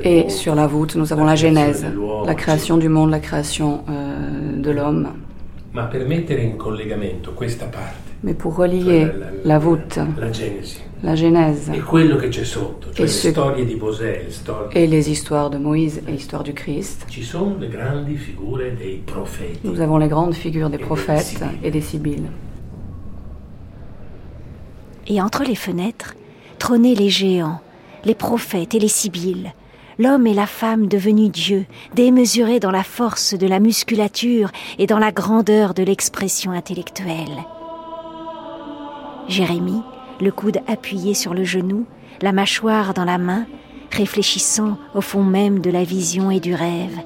[0.03, 1.85] Et sur la voûte, nous avons la Genèse,
[2.25, 5.09] la création du monde, la création euh, de l'homme.
[8.23, 9.07] Mais pour relier
[9.43, 9.99] la voûte,
[11.03, 11.69] la Genèse,
[14.73, 17.05] et, les histoires de Moïse et l'histoire du Christ,
[19.65, 22.29] nous avons les grandes figures des prophètes et des sibylles.
[25.07, 26.15] Et entre les fenêtres
[26.59, 27.59] trônaient les géants,
[28.05, 29.51] les prophètes et les sibylles,
[29.99, 31.65] l'homme et la femme devenus dieux,
[31.95, 34.49] démesurés dans la force de la musculature
[34.79, 37.43] et dans la grandeur de l'expression intellectuelle.
[39.27, 39.81] Jérémie,
[40.21, 41.85] le coude appuyé sur le genou,
[42.21, 43.45] la mâchoire dans la main,
[43.91, 46.99] réfléchissant au fond même de la vision et du rêve,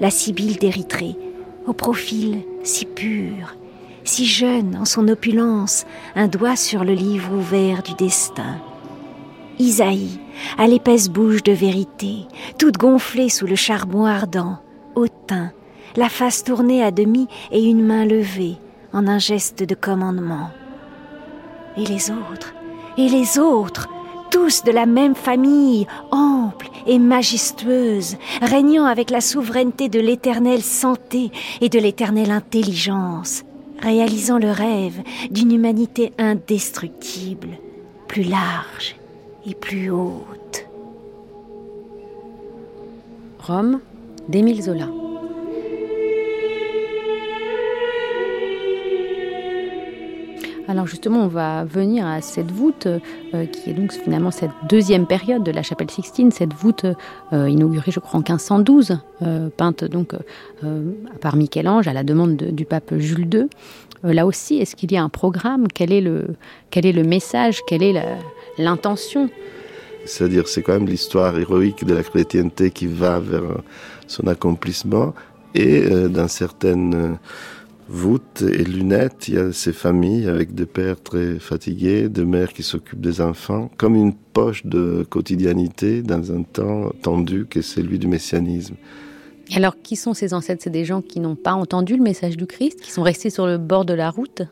[0.00, 1.16] la sibylle d'Érythrée,
[1.66, 3.56] au profil si pur,
[4.04, 5.84] si jeune en son opulence,
[6.14, 8.56] un doigt sur le livre ouvert du destin.
[9.58, 10.20] Isaïe,
[10.56, 12.26] à l'épaisse bouche de vérité,
[12.58, 14.58] toute gonflée sous le charbon ardent,
[14.94, 15.52] hautain,
[15.96, 18.56] la face tournée à demi et une main levée
[18.92, 20.50] en un geste de commandement.
[21.78, 22.54] Et les autres,
[22.96, 23.88] et les autres,
[24.32, 31.30] tous de la même famille, ample et majestueuse, régnant avec la souveraineté de l'éternelle santé
[31.60, 33.44] et de l'éternelle intelligence,
[33.80, 35.00] réalisant le rêve
[35.30, 37.50] d'une humanité indestructible,
[38.08, 38.96] plus large
[39.46, 40.66] et plus haute.
[43.38, 43.80] Rome
[44.28, 45.07] d'Émile Zola.
[50.68, 55.06] Alors justement, on va venir à cette voûte euh, qui est donc finalement cette deuxième
[55.06, 56.84] période de la chapelle Sixtine, cette voûte
[57.32, 60.12] euh, inaugurée, je crois, en 1512, euh, peinte donc
[61.22, 63.46] par Michel-Ange à la demande du pape Jules II.
[64.02, 65.68] là aussi, est-ce qu'il y a un programme?
[65.68, 67.60] Quel est, le, message?
[67.66, 67.94] Quelle est
[68.58, 69.30] l'intention?
[70.04, 73.62] C'est-à-dire, c'est quand même l'histoire héroïque de la chrétienté qui va vers
[74.06, 75.14] son accomplissement
[75.54, 77.18] et dans certaines
[77.88, 82.52] voûtes et lunettes, il y a ces familles avec des pères très fatigués, des mères
[82.52, 87.98] qui s'occupent des enfants, comme une poche de quotidianité dans un temps tendu que celui
[87.98, 88.74] du messianisme.
[89.54, 90.62] alors, qui sont ces ancêtres?
[90.62, 93.46] C'est des gens qui n'ont pas entendu le message du Christ, qui sont restés sur
[93.46, 94.42] le bord de la route?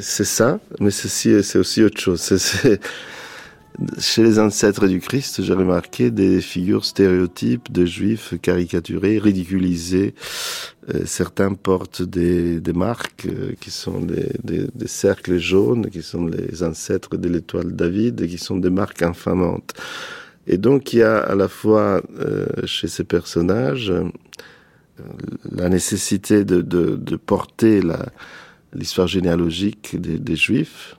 [0.00, 2.20] C'est ça, mais c'est aussi autre chose.
[2.20, 2.80] C'est
[3.98, 10.14] chez les ancêtres du Christ, j'ai remarqué des figures stéréotypes de juifs caricaturés, ridiculisés.
[10.94, 17.16] Euh, certains portent des, marques euh, qui sont des, cercles jaunes, qui sont les ancêtres
[17.16, 19.74] de l'étoile David, qui sont des marques infamantes.
[20.46, 23.92] Et donc il y a à la fois euh, chez ces personnages
[25.50, 27.80] la nécessité de, porter
[28.74, 30.96] l'histoire généalogique des Juifs,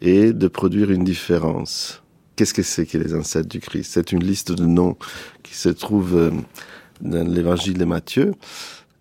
[0.00, 2.02] et de produire une différence.
[2.36, 3.92] Qu'est-ce que c'est que les ancêtres du Christ?
[3.92, 4.96] C'est une liste de noms
[5.42, 6.30] qui se trouve euh,
[7.00, 8.34] dans l'évangile de Matthieu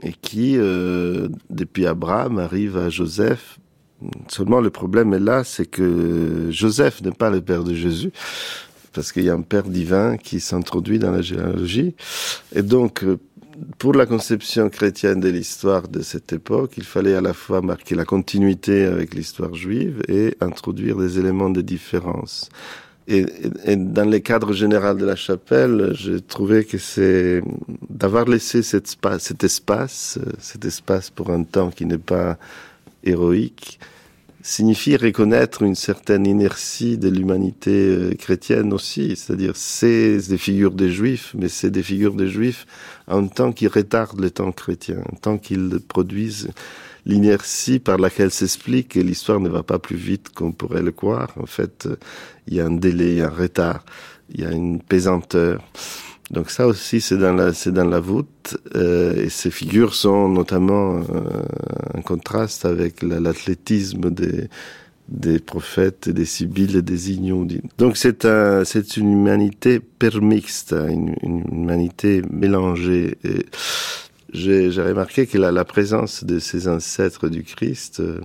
[0.01, 3.59] et qui, euh, depuis Abraham, arrive à Joseph.
[4.27, 8.11] Seulement le problème est là, c'est que Joseph n'est pas le père de Jésus,
[8.93, 11.95] parce qu'il y a un père divin qui s'introduit dans la généalogie.
[12.55, 13.17] Et donc, euh,
[13.77, 17.95] pour la conception chrétienne de l'histoire de cette époque, il fallait à la fois marquer
[17.95, 22.49] la continuité avec l'histoire juive et introduire des éléments de différence.
[23.07, 23.25] Et,
[23.75, 27.41] dans le cadre général de la chapelle, j'ai trouvé que c'est
[27.89, 32.37] d'avoir laissé cet espace, cet espace, cet espace pour un temps qui n'est pas
[33.03, 33.79] héroïque,
[34.49, 39.15] signifie reconnaître une certaine inertie de l'humanité euh, chrétienne aussi.
[39.15, 42.65] C'est-à-dire, c'est des figures des juifs, mais c'est des figures des juifs
[43.07, 46.49] en tant qu'ils retardent le temps chrétien, en tant qu'ils produisent
[47.05, 51.31] l'inertie par laquelle s'explique que l'histoire ne va pas plus vite qu'on pourrait le croire.
[51.39, 51.87] En fait,
[52.47, 53.85] il y a un délai, un retard,
[54.33, 55.61] il y a une pesanteur.
[56.31, 60.29] Donc ça aussi, c'est dans la, c'est dans la voûte, euh, et ces figures sont
[60.29, 61.03] notamment euh,
[61.95, 64.47] en contraste avec l'athlétisme des,
[65.07, 67.47] des prophètes, des sibylles et des ignots.
[67.79, 73.17] Donc c'est un, c'est une humanité permixte, une, une humanité mélangée.
[73.23, 73.47] Et
[74.31, 78.21] j'ai, j'ai remarqué que la, la, présence de ces ancêtres du Christ euh,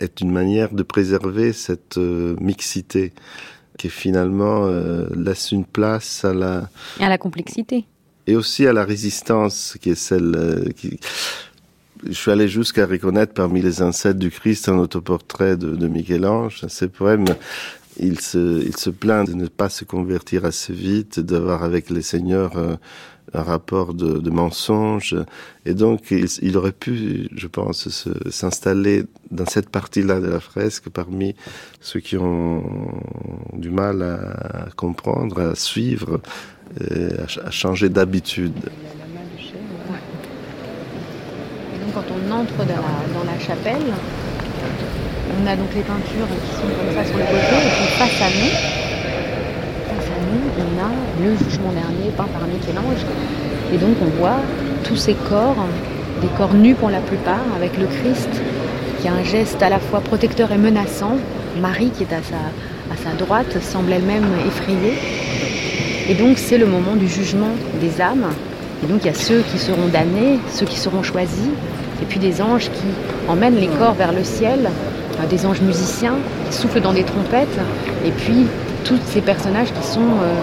[0.00, 3.12] est une manière de préserver cette euh, mixité
[3.78, 6.68] qui finalement euh, laisse une place à la...
[7.00, 7.84] À la complexité.
[8.26, 10.34] Et aussi à la résistance qui est celle...
[10.36, 10.98] Euh, qui...
[12.06, 16.64] je suis allé jusqu'à reconnaître parmi les ancêtres du Christ un autoportrait de, de Michel-Ange.
[16.68, 17.26] Ces poèmes,
[17.98, 22.02] il se, il se plaint de ne pas se convertir assez vite, d'avoir avec les
[22.02, 22.76] seigneurs euh,
[23.34, 25.16] un rapport de, mensonge.
[25.66, 31.34] Et donc, il, aurait pu, je pense, s'installer dans cette partie-là de la fresque parmi
[31.80, 32.62] ceux qui ont
[33.52, 36.20] du mal à comprendre, à suivre,
[36.80, 37.08] et
[37.44, 38.54] à, changer d'habitude.
[41.94, 43.86] quand on entre dans la, chapelle,
[45.40, 48.20] on a donc les peintures qui sont comme ça sur le côté, et puis face
[48.20, 48.93] à nous,
[50.58, 50.90] on a
[51.26, 53.04] le jugement dernier peint par Michel-Ange.
[53.72, 54.40] Et donc on voit
[54.84, 55.56] tous ces corps,
[56.20, 58.28] des corps nus pour la plupart, avec le Christ
[59.00, 61.16] qui a un geste à la fois protecteur et menaçant.
[61.60, 62.36] Marie qui est à sa,
[62.92, 64.94] à sa droite semble elle-même effrayée.
[66.08, 67.50] Et donc c'est le moment du jugement
[67.80, 68.26] des âmes.
[68.82, 71.48] Et donc il y a ceux qui seront damnés, ceux qui seront choisis,
[72.02, 72.88] et puis des anges qui
[73.28, 74.68] emmènent les corps vers le ciel,
[75.30, 76.16] des anges musiciens
[76.50, 77.58] qui soufflent dans des trompettes,
[78.04, 78.46] et puis
[78.84, 80.34] tous ces personnages qui sont, euh,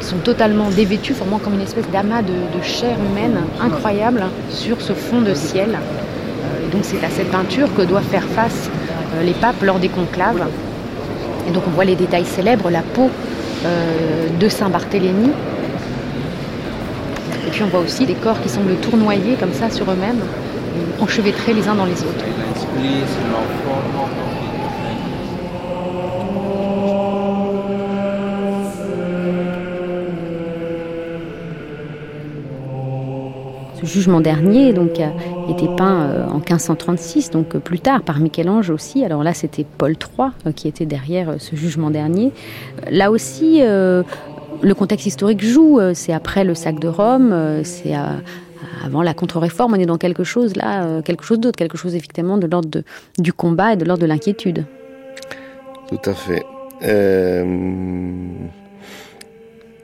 [0.00, 4.94] qui sont totalement dévêtus, formant comme une espèce d'amas de, chair humaine incroyable sur ce
[4.94, 5.70] fond de ciel.
[5.70, 8.70] Euh, donc c'est à cette peinture que doivent faire face
[9.14, 10.42] euh, les papes lors des conclaves.
[11.46, 13.10] Et donc on voit les détails célèbres, la peau
[14.38, 15.30] de Saint Barthélemy,
[17.44, 20.20] et puis on voit aussi des corps qui semblent tournoyer comme ça sur eux-mêmes,
[21.00, 22.24] enchevêtrés les uns dans les autres.
[33.88, 35.12] Jugement dernier donc, a
[35.50, 39.04] été peint euh, en 1536, donc euh, plus tard par Michel-Ange aussi.
[39.04, 42.32] Alors là, c'était Paul III euh, qui était derrière ce jugement dernier.
[42.90, 43.60] Là aussi,
[44.62, 45.78] le contexte historique joue.
[45.78, 47.94] Euh, c'est après le sac de Rome, euh, c'est
[48.84, 49.74] avant la contre-réforme.
[49.74, 52.82] On est dans quelque chose là, euh, quelque chose d'autre, quelque chose effectivement de l'ordre
[53.18, 54.64] du combat et de l'ordre de l'inquiétude.
[55.88, 56.44] Tout à fait.
[56.82, 57.44] Euh...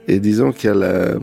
[0.07, 1.15] Et disons qu'à la,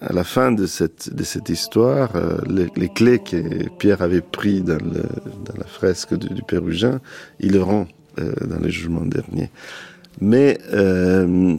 [0.00, 2.10] à la fin de cette, de cette histoire,
[2.48, 5.02] les, les clés que Pierre avait pris dans, le,
[5.44, 7.00] dans la fresque du, du Pérugin,
[7.40, 7.86] il le rend
[8.18, 9.50] euh, dans le jugement dernier.
[10.20, 11.56] Mais euh,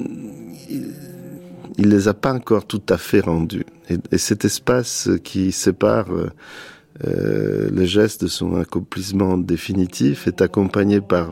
[1.78, 3.66] il les a pas encore tout à fait rendus.
[3.90, 11.00] Et, et cet espace qui sépare euh, le geste de son accomplissement définitif est accompagné
[11.00, 11.30] par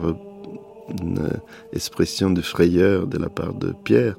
[1.00, 1.28] une
[1.72, 4.16] expression de frayeur de la part de Pierre,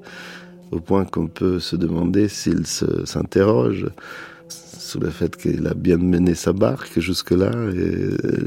[0.72, 3.88] au point qu'on peut se demander s'il s'interroge
[4.50, 7.52] sur le fait qu'il a bien mené sa barque jusque-là.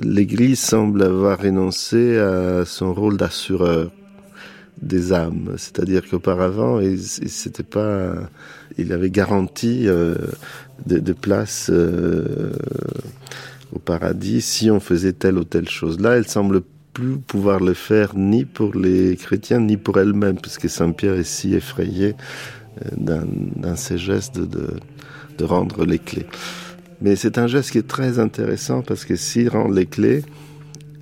[0.02, 3.90] L'Église semble avoir renoncé à son rôle d'assureur
[4.80, 5.54] des âmes.
[5.56, 8.14] C'est-à-dire qu'auparavant, il, il pas,
[8.78, 10.14] il avait garanti euh,
[10.86, 12.52] des de places euh,
[13.72, 16.00] au paradis si on faisait telle ou telle chose.
[16.00, 16.62] Là, elle semble
[16.92, 21.24] plus pouvoir le faire ni pour les chrétiens ni pour elle-même, puisque Saint Pierre est
[21.24, 22.14] si effrayé
[22.82, 23.26] euh, dans,
[23.56, 24.74] dans ses gestes de,
[25.38, 26.26] de, rendre les clés.
[27.00, 30.22] Mais c'est un geste qui est très intéressant parce que s'il rend les clés,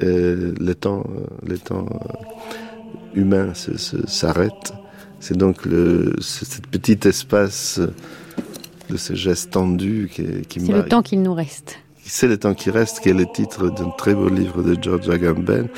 [0.03, 1.05] euh, le temps,
[1.45, 4.72] le temps euh, humain s'arrête.
[5.20, 7.80] C'est donc le, cet petit espace
[8.89, 11.78] de ce geste tendu qui, qui C'est le temps qu'il nous reste.
[12.11, 15.11] C'est le temps qui reste, qui est le titre d'un très beau livre de George
[15.11, 15.69] Agamben,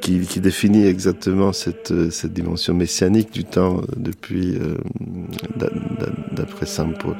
[0.00, 4.76] qui, qui définit exactement cette, cette dimension messianique du temps depuis euh,
[6.32, 7.16] d'après Saint Paul.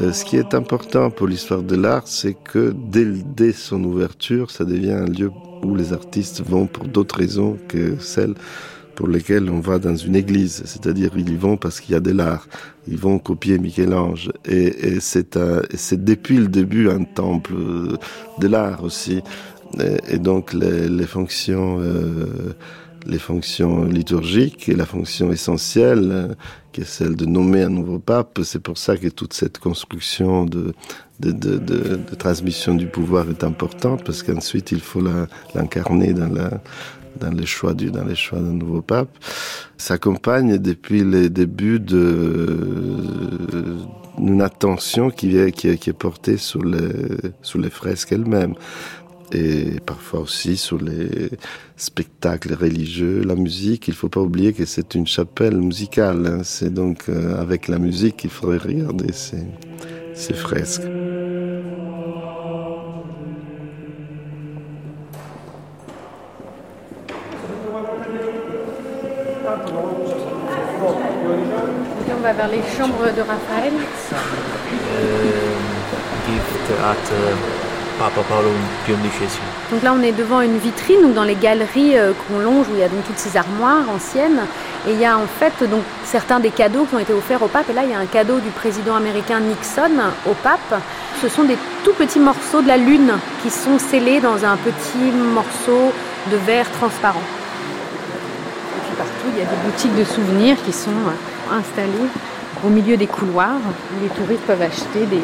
[0.00, 4.50] Euh, ce qui est important pour l'histoire de l'art, c'est que dès, dès son ouverture,
[4.50, 5.30] ça devient un lieu
[5.62, 8.34] où les artistes vont pour d'autres raisons que celles
[8.96, 10.62] pour lesquelles on va dans une église.
[10.64, 12.46] C'est-à-dire, ils y vont parce qu'il y a de l'art.
[12.88, 14.30] Ils vont copier Michel-Ange.
[14.44, 15.36] Et, et c'est
[16.04, 17.54] depuis le début un temple
[18.40, 19.22] de l'art aussi.
[19.80, 21.80] Et, et, donc, les, les fonctions...
[21.80, 22.54] Euh,
[23.06, 26.34] les fonctions liturgiques et la fonction essentielle euh,
[26.72, 28.40] qui est celle de nommer un nouveau pape.
[28.44, 30.74] C'est pour ça que toute cette construction de,
[31.20, 35.02] de, de, de, transmission du pouvoir est importante parce qu'ensuite il faut
[35.54, 36.60] l'incarner dans la
[37.20, 39.08] dans les choix du dans les choix d'un nouveau pape
[39.76, 42.58] s'accompagne depuis les débuts de
[44.18, 46.90] une attention qui est qui est, qui est portée sur les
[47.42, 48.54] sur les fresques elles-mêmes
[49.32, 51.30] et parfois aussi sur les
[51.76, 53.88] spectacles religieux, la musique.
[53.88, 56.26] Il faut pas oublier que c'est une chapelle musicale.
[56.26, 56.40] Hein.
[56.44, 59.44] C'est donc euh, avec la musique qu'il faudrait regarder ces,
[60.14, 60.82] ces fresques.
[72.16, 73.72] on va vers les chambres de Raphaël.
[77.98, 78.50] Papa Paolo
[78.86, 79.38] XI.
[79.70, 82.74] Donc là, on est devant une vitrine, donc dans les galeries euh, qu'on longe, où
[82.74, 84.40] il y a donc toutes ces armoires anciennes.
[84.88, 87.48] Et il y a en fait donc certains des cadeaux qui ont été offerts au
[87.48, 87.70] pape.
[87.70, 90.80] Et là, il y a un cadeau du président américain Nixon au pape.
[91.22, 95.12] Ce sont des tout petits morceaux de la lune qui sont scellés dans un petit
[95.12, 95.92] morceau
[96.30, 97.22] de verre transparent.
[98.76, 102.08] Et puis partout, il y a des boutiques de souvenirs qui sont euh, installées
[102.64, 103.58] au milieu des couloirs
[104.00, 105.22] les touristes peuvent acheter des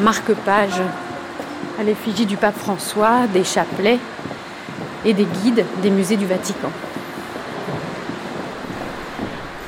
[0.00, 0.82] marque-pages
[1.78, 3.98] à l'effigie du pape François, des chapelets
[5.04, 6.70] et des guides des musées du Vatican.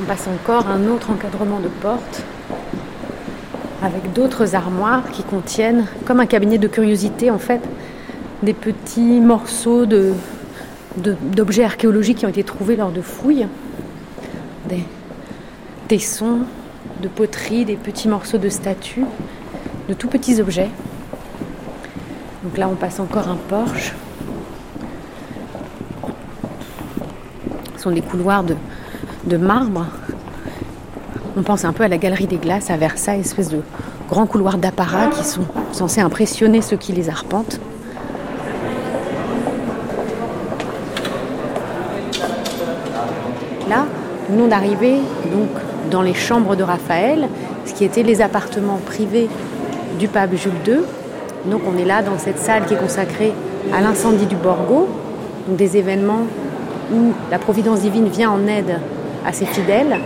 [0.01, 2.23] On passe encore un autre encadrement de porte
[3.83, 7.61] avec d'autres armoires qui contiennent, comme un cabinet de curiosité en fait,
[8.43, 9.87] des petits morceaux
[10.97, 13.47] d'objets archéologiques qui ont été trouvés lors de fouilles,
[14.69, 14.85] des
[15.89, 16.41] tessons
[17.03, 19.05] de poterie, des petits morceaux de statues,
[19.89, 20.71] de tout petits objets.
[22.45, 23.95] Donc là, on passe encore un porche.
[27.75, 29.87] Ce sont des couloirs de, marbre.
[31.39, 33.63] On pense un peu à la galerie des glaces à Versailles, espèce de
[34.11, 37.59] grands couloirs d'apparat qui sont censés impressionner ceux qui les arpentent.
[43.71, 43.87] Là,
[44.29, 44.97] nous venons d'arriver
[45.33, 45.49] donc
[45.91, 47.27] dans les chambres de Raphaël,
[47.65, 49.31] ce qui étaient les appartements privés
[49.99, 50.81] du pape Jules II,
[51.47, 53.33] donc on est là dans cette salle qui est consacrée
[53.73, 54.89] à l'incendie du Borgo,
[55.47, 56.27] donc des événements
[56.93, 58.79] où la providence divine vient en aide
[59.27, 59.99] à ses fidèles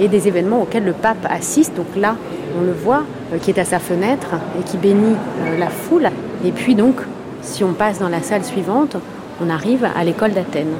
[0.00, 1.74] et des événements auxquels le pape assiste.
[1.74, 2.16] Donc là,
[2.58, 3.02] on le voit,
[3.32, 6.08] euh, qui est à sa fenêtre et qui bénit euh, la foule.
[6.44, 7.00] Et puis donc,
[7.42, 8.96] si on passe dans la salle suivante,
[9.44, 10.74] on arrive à l'école d'Athènes.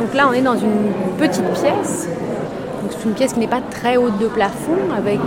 [0.00, 2.08] Donc là, on est dans une petite pièce
[3.06, 5.20] une pièce qui n'est pas très haute de plafond, avec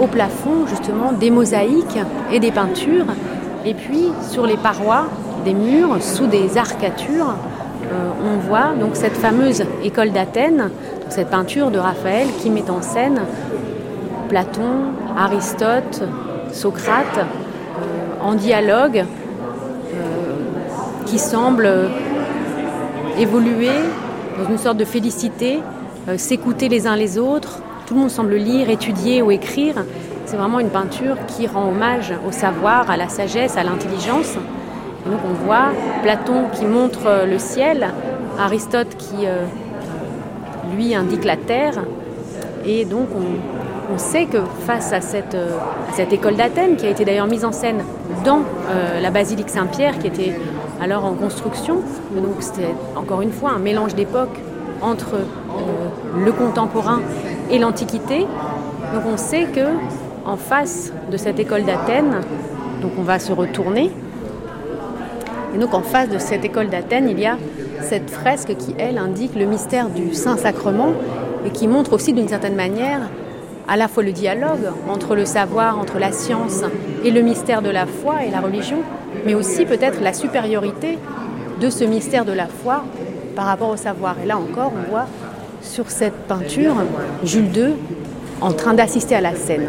[0.00, 1.98] au plafond justement des mosaïques
[2.32, 3.06] et des peintures.
[3.64, 5.06] Et puis sur les parois
[5.44, 7.34] des murs, sous des arcatures,
[7.84, 10.70] euh, on voit donc cette fameuse école d'Athènes,
[11.10, 13.20] cette peinture de Raphaël qui met en scène
[14.28, 16.02] Platon, Aristote,
[16.52, 19.94] Socrate, euh, en dialogue, euh,
[21.06, 21.68] qui semble
[23.18, 23.70] évoluer
[24.38, 25.60] dans une sorte de félicité
[26.16, 27.60] s'écouter les uns les autres.
[27.86, 29.74] Tout le monde semble lire, étudier ou écrire.
[30.24, 34.34] C'est vraiment une peinture qui rend hommage au savoir, à la sagesse, à l'intelligence.
[35.06, 35.70] donc on voit
[36.02, 37.88] Platon qui montre euh, le ciel,
[38.38, 39.44] Aristote qui euh,
[40.76, 41.84] lui indique la terre.
[42.64, 45.36] Et donc on, sait que face à cette,
[46.12, 47.82] école d'Athènes, qui a été d'ailleurs mise en scène
[48.24, 48.40] dans
[49.02, 50.34] la basilique Saint-Pierre, qui était
[50.80, 51.82] alors en construction,
[52.14, 54.38] donc c'était encore une fois un mélange d'époques
[54.82, 55.24] entre euh,
[56.16, 57.00] le contemporain
[57.50, 58.26] et l'Antiquité.
[58.94, 59.66] Donc on sait que
[60.24, 62.20] en face de cette école d'Athènes,
[62.80, 63.90] donc on va se retourner.
[65.54, 67.36] Et donc en face de cette école d'Athènes, il y a
[67.82, 70.92] cette fresque qui, elle, indique le mystère du Saint-Sacrement
[71.44, 73.08] et qui montre aussi d'une certaine manière
[73.68, 76.62] à la fois le dialogue entre le savoir, entre la science
[77.04, 78.78] et le mystère de la foi et la religion,
[79.24, 80.98] mais aussi peut-être la supériorité
[81.60, 82.84] de ce mystère de la foi
[83.36, 84.16] par rapport au savoir.
[84.22, 85.06] Et là encore, on voit
[85.62, 86.74] sur cette peinture
[87.24, 87.74] Jules II
[88.40, 89.68] en train d'assister à la scène.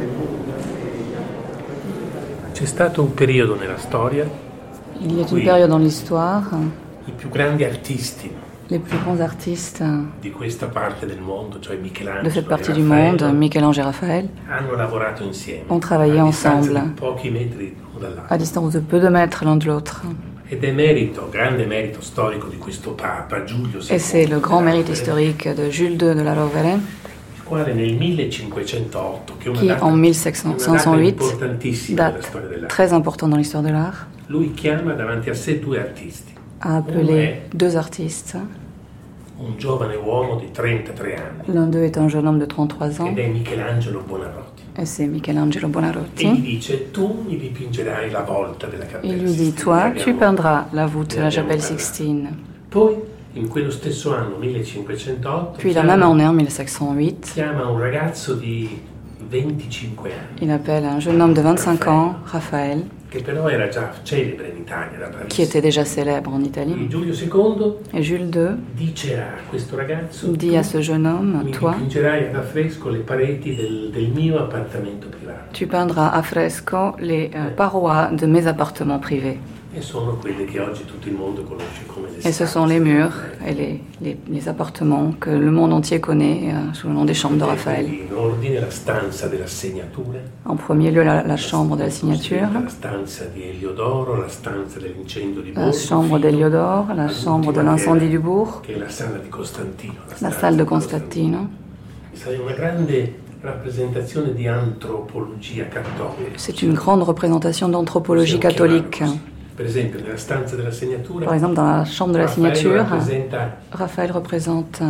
[2.54, 4.26] C'è stato un periodo nella storia
[5.00, 6.44] Il y a une période dans l'histoire
[7.06, 8.32] i più grandi artisti
[8.70, 9.84] les plus grands artistes
[10.24, 14.28] de cette partie du monde, Michel-Ange et Raphaël,
[15.70, 16.82] ont travaillé ensemble
[18.30, 20.04] à distance de peu de mètres l'un de l'autre.
[23.90, 26.78] Et c'est le grand mérite historique de Jules II de la Rovere?
[29.56, 31.22] Qui en 1508
[31.90, 32.32] date
[32.70, 34.08] très important dans l'histoire de l'art.
[36.62, 38.38] A appelé deux artistes.
[41.48, 43.14] L'un d'eux est un jeune homme de 33 ans.
[44.80, 46.28] Et c'est Michelangelo Buonarroti.
[49.04, 52.30] Il lui dit, toi, tu peindras la voûte de la chapelle Sixtine.
[55.58, 57.36] Puis la même année, en 1508,
[60.42, 62.84] il appelle un jeune homme de 25 ans, Raphaël,
[65.30, 66.76] qui était déjà célèbre en Italie.
[67.94, 68.58] Et Jules II
[70.38, 71.76] dit à ce jeune homme, toi,
[75.54, 79.40] tu peindras à fresco les euh, parois de mes appartements privés.
[82.26, 83.12] Et ce sont les murs
[83.48, 87.14] et les, les, les appartements que le monde entier connaît euh, sous le nom des
[87.16, 87.88] chambres de Raphaël.
[90.46, 92.48] En premier lieu, la, la chambre de la signature,
[95.56, 98.62] la chambre d'Eliodore, la chambre de l'incendie du bourg,
[100.22, 101.42] la salle de Constantino.
[106.38, 109.02] C'est une grande représentation d'anthropologie catholique.
[111.24, 112.86] Par exemple, dans la chambre de la signature,
[113.72, 114.82] Raphaël représente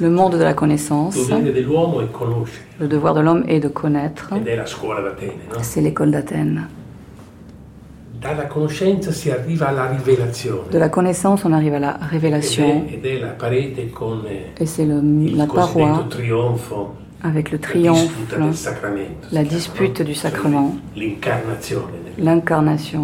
[0.00, 1.16] le monde de la connaissance.
[2.80, 4.30] Le devoir de l'homme est de connaître.
[5.62, 6.68] C'est l'école d'Athènes.
[10.70, 12.84] De la connaissance, on arrive à la révélation.
[14.58, 16.04] Et c'est la paroi
[17.22, 18.10] avec le triomphe,
[19.32, 20.76] la dispute du sacrement,
[22.18, 23.02] l'incarnation.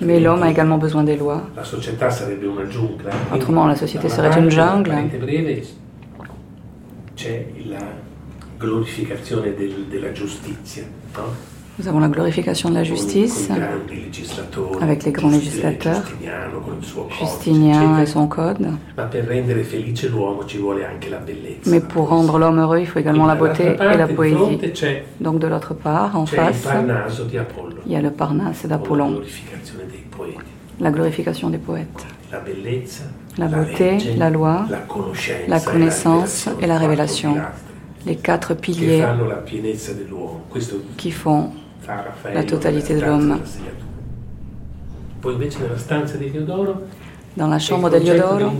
[0.00, 1.42] Mais l'homme a également besoin des lois.
[3.34, 4.94] Autrement, la société serait une jungle.
[11.78, 13.48] Nous avons la glorification de la justice
[14.80, 16.02] avec les grands législateurs,
[17.18, 18.68] Justinien et son code.
[21.66, 24.58] Mais pour rendre l'homme heureux, il faut également la beauté et la poésie.
[25.20, 26.68] Donc de l'autre part, en face,
[27.86, 29.22] il y a le Parnasse d'Apollon,
[30.78, 32.06] la glorification des poètes.
[33.38, 34.66] La beauté, la loi,
[35.48, 37.36] la connaissance et la révélation
[38.06, 39.04] les quatre piliers
[40.96, 41.50] qui font
[42.32, 43.38] la totalité de l'homme.
[47.36, 48.50] Dans la chambre d'Eliodoro,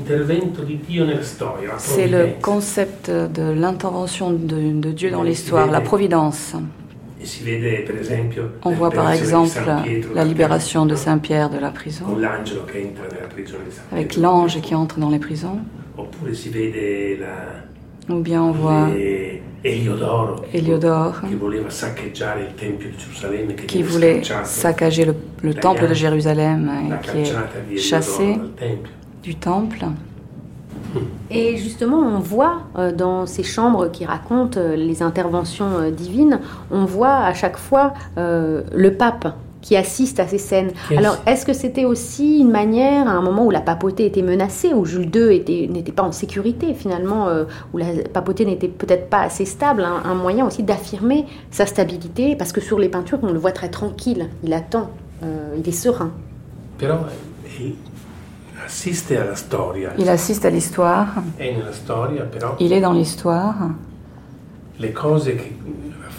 [1.79, 6.55] c'est le concept de l'intervention de, de, Dieu dans l'histoire, la providence.
[8.65, 9.61] On voit par exemple
[10.15, 12.07] la libération de Saint-Pierre de la prison,
[13.93, 15.59] avec l'ange qui entre dans les prisons.
[18.09, 18.89] Ou bien on voit
[19.65, 21.13] Eliodoro,
[23.69, 28.39] qui voulait saccager le, le temple de Jérusalem et qui est chassé
[29.23, 29.87] du temple.
[31.31, 36.41] Et justement, on voit euh, dans ces chambres qui racontent euh, les interventions euh, divines,
[36.71, 40.73] on voit à chaque fois le pape qui assiste à ces scènes.
[40.95, 44.75] Alors, est-ce que c'était aussi une manière, à un moment où la papauté était menacée,
[44.75, 47.29] où Jules II n'était pas en sécurité finalement,
[47.73, 52.37] où la papauté n'était peut-être pas assez stable, hein, un moyen aussi d'affirmer sa stabilité,
[52.37, 54.91] parce que sur les peintures, on le voit très tranquille, il attend,
[55.23, 56.11] il est serein.
[59.99, 61.07] Il assiste à l'histoire.
[62.61, 63.55] Il est dans l'histoire.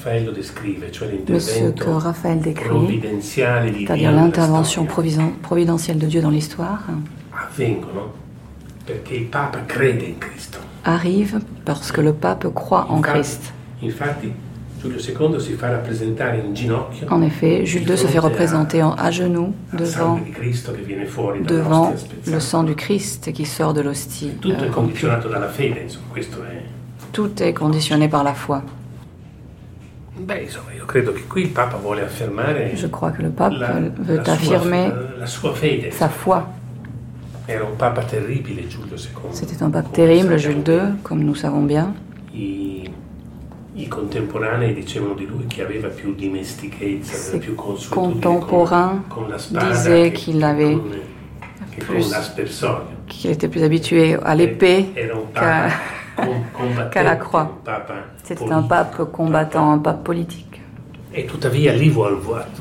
[0.05, 6.83] Mais ce que Raphaël décrit, c'est-à-dire l'intervention providentielle de Dieu dans l'histoire,
[10.83, 13.53] arrive parce que le pape croit en Christ.
[17.09, 20.19] En effet, Jules II se fait représenter à genoux devant,
[21.47, 21.93] devant
[22.27, 24.31] le sang du Christ qui sort de l'hostie.
[27.13, 28.63] Tout est conditionné par la foi.
[32.75, 33.53] Je crois que le pape
[33.99, 34.91] veut affirmer
[35.91, 36.47] sa foi.
[39.31, 41.93] C'était un pape terrible, Jules II, comme nous savons bien.
[43.75, 49.01] I contemporanei dicevano di lui che aveva più dimestichezza, più contemporains
[49.49, 50.77] disaient qu'il avait
[51.79, 52.13] plus,
[53.07, 54.85] qu'il était plus habitué à l'épée
[55.33, 55.69] qu'à
[56.91, 57.59] qu la croix.
[58.23, 60.61] C'était un pape combattant, un pape politique.
[61.11, 61.93] E tuttavia lì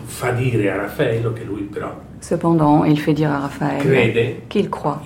[0.04, 1.90] fa dire a Raffaello che lui però
[2.22, 5.02] Cependant, il fait dire à Raphaël qu'il croit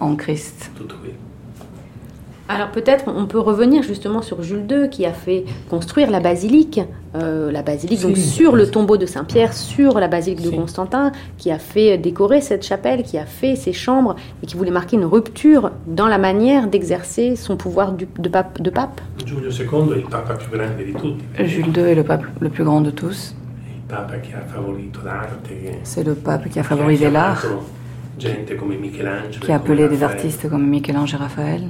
[0.00, 0.70] en Christ.
[0.76, 1.27] Tutto qui.
[2.50, 6.80] Alors peut-être on peut revenir justement sur Jules II qui a fait construire la basilique,
[7.14, 11.50] euh, la basilique donc sur le tombeau de Saint-Pierre, sur la basilique de Constantin, qui
[11.50, 15.04] a fait décorer cette chapelle, qui a fait ses chambres et qui voulait marquer une
[15.04, 19.02] rupture dans la manière d'exercer son pouvoir de, pape, de pape.
[21.38, 23.34] Jules II est le pape le plus grand de tous.
[25.82, 27.44] C'est le pape qui a favorisé l'art
[29.40, 31.62] qui appelait des artistes comme Michel-Ange et Raphaël.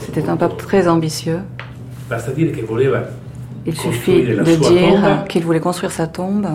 [0.00, 1.40] C'était un pape très ambitieux.
[3.66, 6.46] Il suffit de dire qu'il voulait construire sa tombe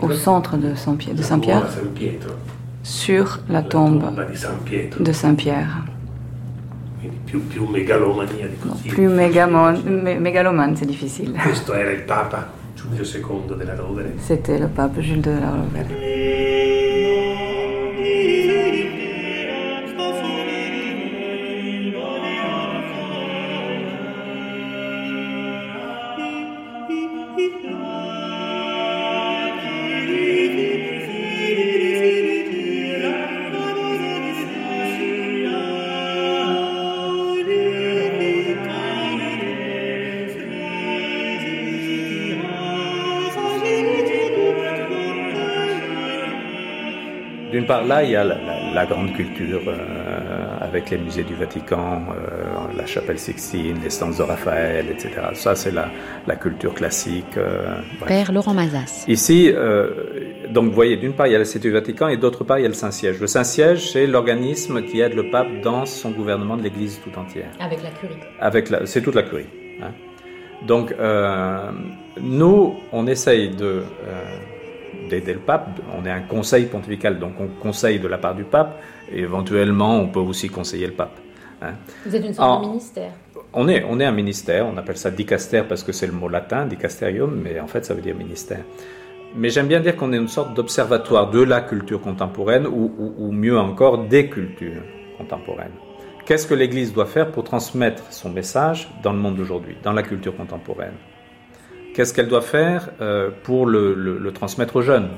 [0.00, 1.66] au centre de Saint-Pierre,
[2.82, 4.04] sur la tombe
[5.00, 5.84] de Saint-Pierre.
[8.88, 11.34] Plus mégalomane, c'est difficile.
[12.94, 14.14] Giulio II della Rovere.
[14.18, 16.85] C'était le pape Jules de la Rovere.
[47.66, 52.76] Part, là, il y a la, grande culture euh, avec les musées du Vatican, euh,
[52.76, 55.10] la chapelle Sixtine, les stances de Raphaël, etc.
[55.32, 57.36] Ça, c'est la, culture classique.
[57.36, 59.04] Euh, Père Laurent Mazas.
[59.08, 59.52] Ici,
[60.50, 62.58] donc vous voyez, d'une part, il y a la Cité du Vatican et d'autre part,
[62.58, 63.20] il y a le Saint-Siège.
[63.20, 67.50] Le Saint-Siège, c'est l'organisme qui aide le pape dans son gouvernement de l'Église tout entière.
[67.58, 68.20] Avec la curie.
[68.38, 69.46] Avec la, c'est toute la curie.
[69.82, 69.90] Hein.
[70.66, 70.94] Donc,
[72.20, 73.82] nous, on essaye de
[75.06, 75.68] d'aider le pape.
[75.96, 78.80] On est un conseil pontifical, donc on conseille de la part du pape,
[79.10, 81.18] et éventuellement on peut aussi conseiller le pape.
[81.62, 81.74] Hein.
[82.04, 83.12] Vous êtes une sorte de ministère
[83.58, 86.28] on est, on est un ministère, on appelle ça dicaster parce que c'est le mot
[86.28, 88.60] latin, dicasterium, mais en fait ça veut dire ministère.
[89.34, 93.32] Mais j'aime bien dire qu'on est une sorte d'observatoire de la culture contemporaine, ou, ou
[93.32, 94.82] mieux encore des cultures
[95.16, 95.72] contemporaines.
[96.26, 100.02] Qu'est-ce que l'Église doit faire pour transmettre son message dans le monde d'aujourd'hui, dans la
[100.02, 100.94] culture contemporaine?
[101.96, 105.08] Qu'est-ce qu'elle doit faire euh, pour le, transmettre aux jeunes?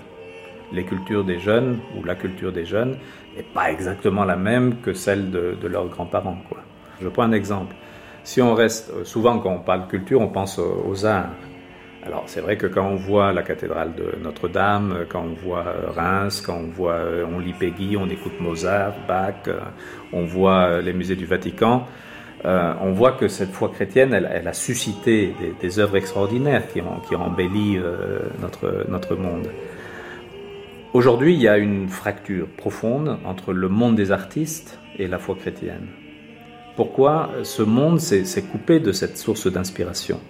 [0.73, 2.99] Les cultures des jeunes ou la culture des jeunes
[3.37, 6.39] n'est pas exactement la même que celle de, leurs grands-parents.
[7.03, 7.75] Je prends un exemple.
[8.23, 11.31] Si on reste, euh, souvent quand on parle culture, on pense aux arts.
[12.07, 15.91] Alors c'est vrai que quand on voit la cathédrale de Notre-Dame, quand on voit euh,
[15.91, 19.49] Reims, quand on voit, on lit Peggy, on écoute Mozart, Bach,
[20.13, 21.89] on voit les musées du Vatican,
[22.45, 27.23] euh, on voit que cette foi chrétienne, elle, a suscité des, œuvres extraordinaires qui ont,
[27.23, 29.49] embelli euh, notre, monde.
[30.93, 35.35] Aujourd'hui, il y a une fracture profonde entre le monde des artistes et la foi
[35.35, 35.89] chrétienne.
[36.77, 40.21] Pourquoi ce monde s'est coupé de cette source d'inspiration?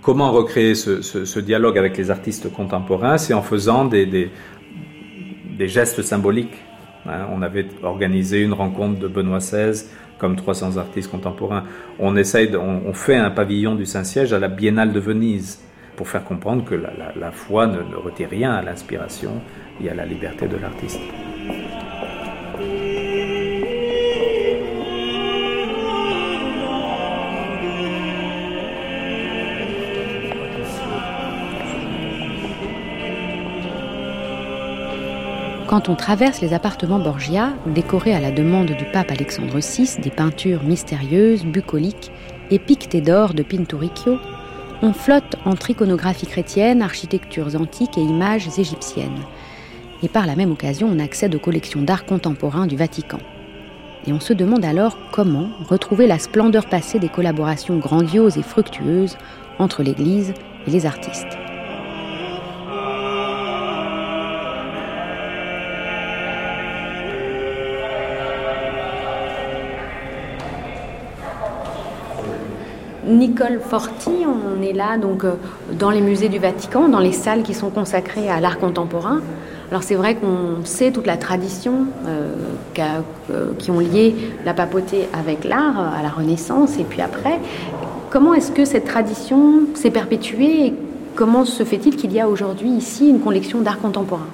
[0.00, 3.18] Comment recréer ce, dialogue avec les artistes contemporains?
[3.18, 6.62] C'est en faisant des, des, gestes symboliques.
[7.06, 7.26] Hein.
[7.32, 9.86] on avait organisé une rencontre de Benoît XVI
[10.18, 11.64] comme 300 artistes contemporains.
[11.98, 15.60] On essaye, on, fait un pavillon du Saint-Siège à la Biennale de Venise
[15.96, 19.40] pour faire comprendre que la, foi ne, ne retire rien à l'inspiration
[19.82, 21.00] et à la liberté de l'artiste.
[35.74, 40.10] Quand on traverse les appartements Borgia, décorés à la demande du pape Alexandre VI, des
[40.12, 42.12] peintures mystérieuses, bucoliques
[42.52, 44.18] et piquetées d'or de Pinturicchio,
[44.82, 49.18] on flotte entre iconographie chrétienne, architectures antiques et images égyptiennes.
[50.04, 53.18] Et par la même occasion, on accède aux collections d'art contemporain du Vatican.
[54.06, 59.16] Et on se demande alors comment retrouver la splendeur passée des collaborations grandioses et fructueuses
[59.58, 60.34] entre l'Église
[60.68, 61.36] et les artistes.
[73.06, 75.34] Nicole Forti, on est là donc euh,
[75.78, 79.20] dans les musées du Vatican, dans les salles qui sont consacrées à l'art contemporain.
[79.70, 82.34] Alors c'est vrai qu'on sait toute la tradition euh,
[82.78, 84.14] euh, qui ont lié
[84.44, 87.38] la papauté avec l'art à la Renaissance et puis après.
[88.10, 90.74] Comment est-ce que cette tradition s'est perpétuée et
[91.14, 94.28] comment se fait-il qu'il y a aujourd'hui ici une collection d'art contemporain?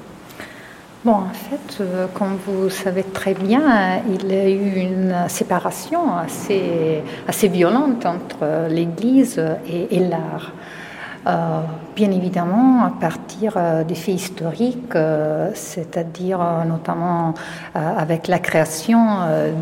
[1.03, 6.15] Bon, en fait, euh, comme vous savez très bien, il y a eu une séparation
[6.15, 10.53] assez, assez violente entre l'Église et l'art.
[11.27, 11.61] Euh,
[11.95, 17.35] bien évidemment, à partir euh, des faits historiques, euh, c'est-à-dire notamment
[17.75, 18.99] avec la création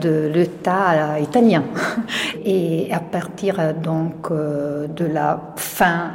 [0.00, 1.64] de l'État italien,
[2.44, 6.12] et à partir donc de la fin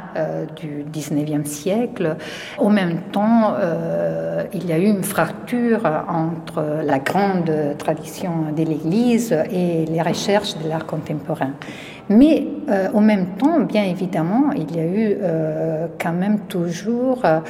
[0.56, 2.16] du 19e siècle,
[2.58, 3.54] en même temps,
[4.52, 10.56] il y a eu une fracture entre la grande tradition de l'Église et les recherches
[10.58, 11.50] de l'art contemporain.
[12.08, 17.22] Mais euh, en même temps, bien évidemment, il y a eu euh, quand même toujours
[17.24, 17.40] euh,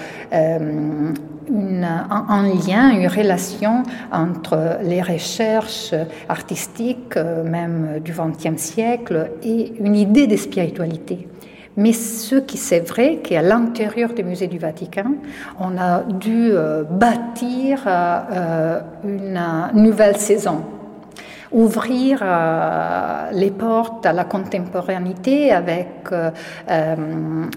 [1.48, 3.82] une, un, lien, une relation
[4.12, 5.94] entre les recherches
[6.28, 11.28] artistiques, même du XXe siècle, et une idée de spiritualité.
[11.76, 15.14] Mais ce qui c'est vrai qu'à l'intérieur des musées du Vatican,
[15.58, 16.52] on a dû
[16.88, 17.88] bâtir
[19.02, 19.40] une
[19.74, 20.62] nouvelle saison
[21.54, 22.22] ouvrir
[23.32, 26.08] les portes à la contemporanéité avec
[26.68, 27.48] un,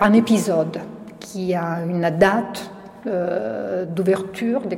[0.00, 0.78] un épisode
[1.18, 2.70] qui a une date
[3.06, 4.76] euh, d'ouverture, de,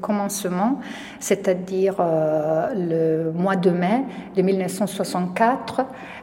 [0.00, 0.78] commencement,
[1.18, 4.04] c'est-à-dire euh, le mois de mai
[4.36, 5.80] de 1964,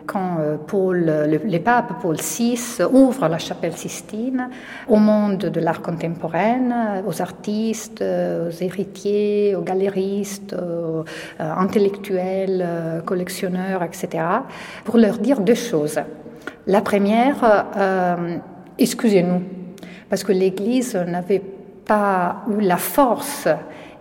[0.07, 2.57] quand euh, Paul, le, pape Paul VI
[2.91, 4.49] ouvre la chapelle Sistine
[4.87, 11.03] au monde de l'art contemporain, aux artistes, aux héritiers, aux galéristes, aux
[11.39, 12.65] intellectuels,
[13.05, 14.23] collectionneurs, etc.,
[14.83, 15.99] pour leur dire deux choses.
[16.65, 17.65] La première,
[18.77, 19.41] excusez-nous,
[20.09, 21.43] parce que l'Église n'avait
[21.85, 23.47] pas eu la force,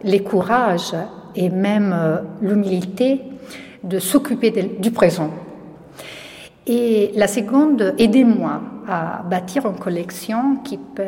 [0.04, 0.94] le courage
[1.34, 3.22] et même euh, l'humilité
[3.84, 5.30] de s'occuper du présent.
[6.66, 11.02] Et la seconde, aidez-moi à bâtir une collection qui peut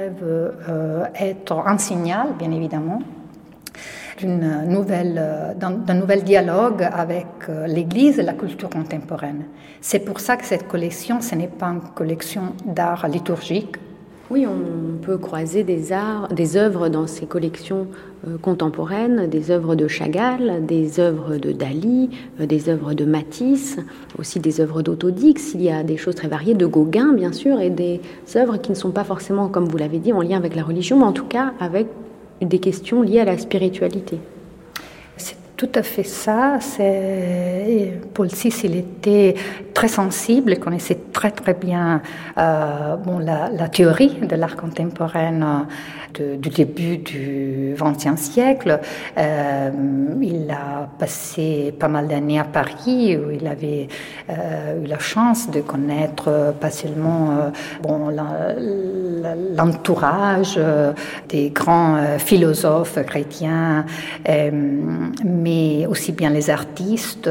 [0.69, 3.01] euh, être un signal, bien évidemment,
[4.25, 7.27] euh, d'un nouvel dialogue avec
[7.67, 9.45] l'Église et la culture contemporaine.
[9.81, 13.77] C'est pour ça que cette collection, ce n'est pas une collection d'art liturgique,
[14.31, 15.93] oui, on peut croiser des
[16.57, 17.87] œuvres dans ces collections
[18.27, 23.79] euh, contemporaines, des œuvres de Chagall, des œuvres de Dali, euh, des œuvres de Matisse,
[24.19, 25.55] aussi des œuvres d'Autodix.
[25.55, 28.03] Il y a des choses très variées, de Gauguin bien sûr, et des
[28.37, 30.99] œuvres qui ne sont pas forcément, comme vous l'avez dit, en lien avec la religion,
[30.99, 31.87] mais en tout cas avec
[32.43, 34.19] des questions liées à la spiritualité
[35.59, 36.59] tout à fait ça.
[38.15, 39.35] Paul VI, il était
[39.75, 42.01] très sensible, il connaissait très très bien
[42.39, 45.67] euh, bon, la, théorie de l'art contemporain
[46.21, 48.81] euh, du début du XXe siècle.
[49.17, 49.71] Euh,
[50.21, 53.89] il a passé pas mal d'années à Paris où il avait
[54.29, 57.51] eu la chance de connaître pas seulement
[59.57, 60.61] l'entourage
[61.29, 63.87] des grands philosophes chrétiens,
[65.25, 67.29] mais aussi bien les artistes.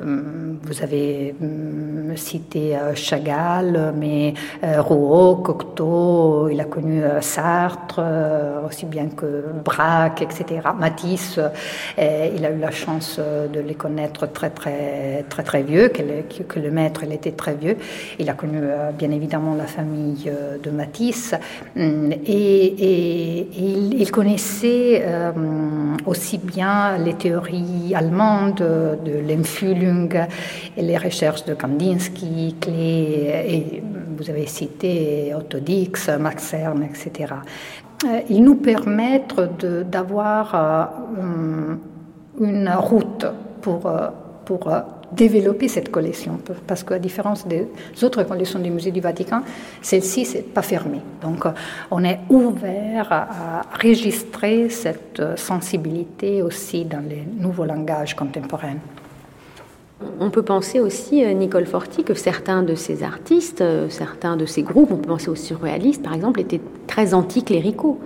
[0.00, 4.34] Euh, vous avez mm, cité euh, Chagall, mais
[4.64, 7.02] euh, Rouault, Cocteau, il a connu
[7.60, 8.00] Sartre,
[8.66, 10.44] aussi bien que Braque, etc.
[10.78, 11.38] Matisse,
[11.98, 16.70] il a eu la chance de les connaître très très très très vieux, que le,
[16.70, 17.76] maître était très vieux.
[18.18, 18.60] Il a connu
[18.98, 20.30] bien évidemment la famille
[20.64, 21.34] de Matisse
[21.76, 23.48] mm, et,
[24.02, 25.04] il, connaissait
[26.06, 28.64] aussi bien les théories allemandes
[29.08, 30.12] de l'Empfühlung
[30.76, 33.82] et les recherches de Kandinsky, Klee, et
[34.20, 37.32] vous avez cité Otto Dix, Max Ernst, etc.
[38.04, 39.40] Euh, ils nous permettent
[39.90, 41.74] d'avoir euh,
[42.38, 43.24] une route
[43.62, 44.80] pour, euh,
[45.12, 47.66] développer cette collection, parce qu'à différence des
[48.02, 49.40] autres collections du musée du Vatican,
[49.80, 51.00] celle-ci, n'est pas fermée.
[51.22, 51.46] Donc,
[51.90, 58.76] on est ouvert à enregistrer cette sensibilité aussi dans les nouveaux langages contemporains.
[60.18, 64.62] On peut penser aussi, euh, Nicole Forti, que certains de ces artistes, certains de ces
[64.62, 67.98] groupes, on peut penser aux surréalistes par exemple, étaient très anticléricaux.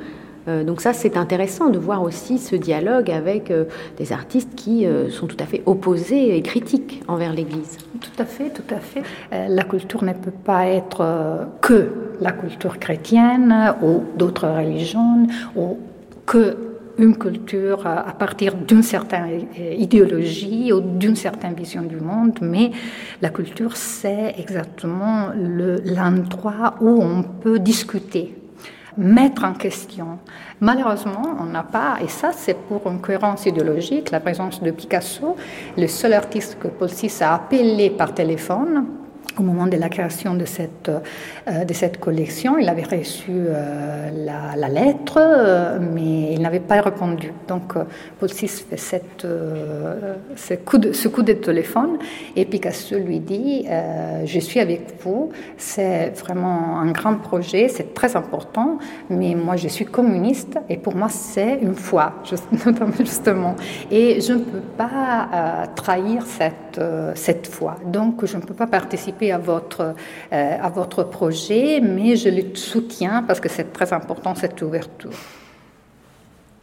[0.48, 3.64] Euh, donc ça, c'est intéressant de voir aussi ce dialogue avec euh,
[3.96, 7.78] des artistes qui euh, sont tout à fait opposés et critiques envers l'Église.
[8.00, 9.02] Tout à fait, tout à fait.
[9.48, 11.88] la culture ne peut pas être que
[12.20, 15.26] la culture chrétienne ou d'autres religions
[15.56, 15.78] ou
[16.26, 16.56] que
[16.98, 19.46] une culture à partir d'une certaine
[19.76, 22.70] idéologie ou d'une certaine vision du monde, mais
[23.20, 28.34] la culture, c'est exactement l'endroit où on peut discuter
[28.96, 30.18] mettre en question.
[30.60, 35.36] Malheureusement, on n'a pas, et ça c'est pour une cohérence idéologique, la présence de Picasso,
[35.76, 38.84] le seul artiste que Paul VI a appelé par téléphone,
[39.38, 40.90] au moment de la création de cette,
[41.48, 44.10] euh, de cette collection, il avait reçu euh,
[44.56, 47.32] la, lettre, euh, mais il n'avait pas répondu.
[47.48, 47.74] Donc,
[48.18, 49.26] Paul fait cette,
[50.36, 51.98] ce, coup de, ce coup de téléphone
[52.36, 53.66] et Picasso lui dit
[54.24, 58.78] Je suis avec vous, c'est vraiment un grand projet, c'est très important,
[59.10, 62.14] mais moi je suis communiste et pour moi c'est une foi,
[62.98, 63.54] justement.
[63.90, 66.80] Et je ne peux pas trahir cette,
[67.14, 67.76] cette foi.
[67.86, 69.94] Donc, je ne peux pas participer à votre,
[70.32, 75.10] euh, à votre projet, mais je le soutiens parce que c'est très important cette ouverture.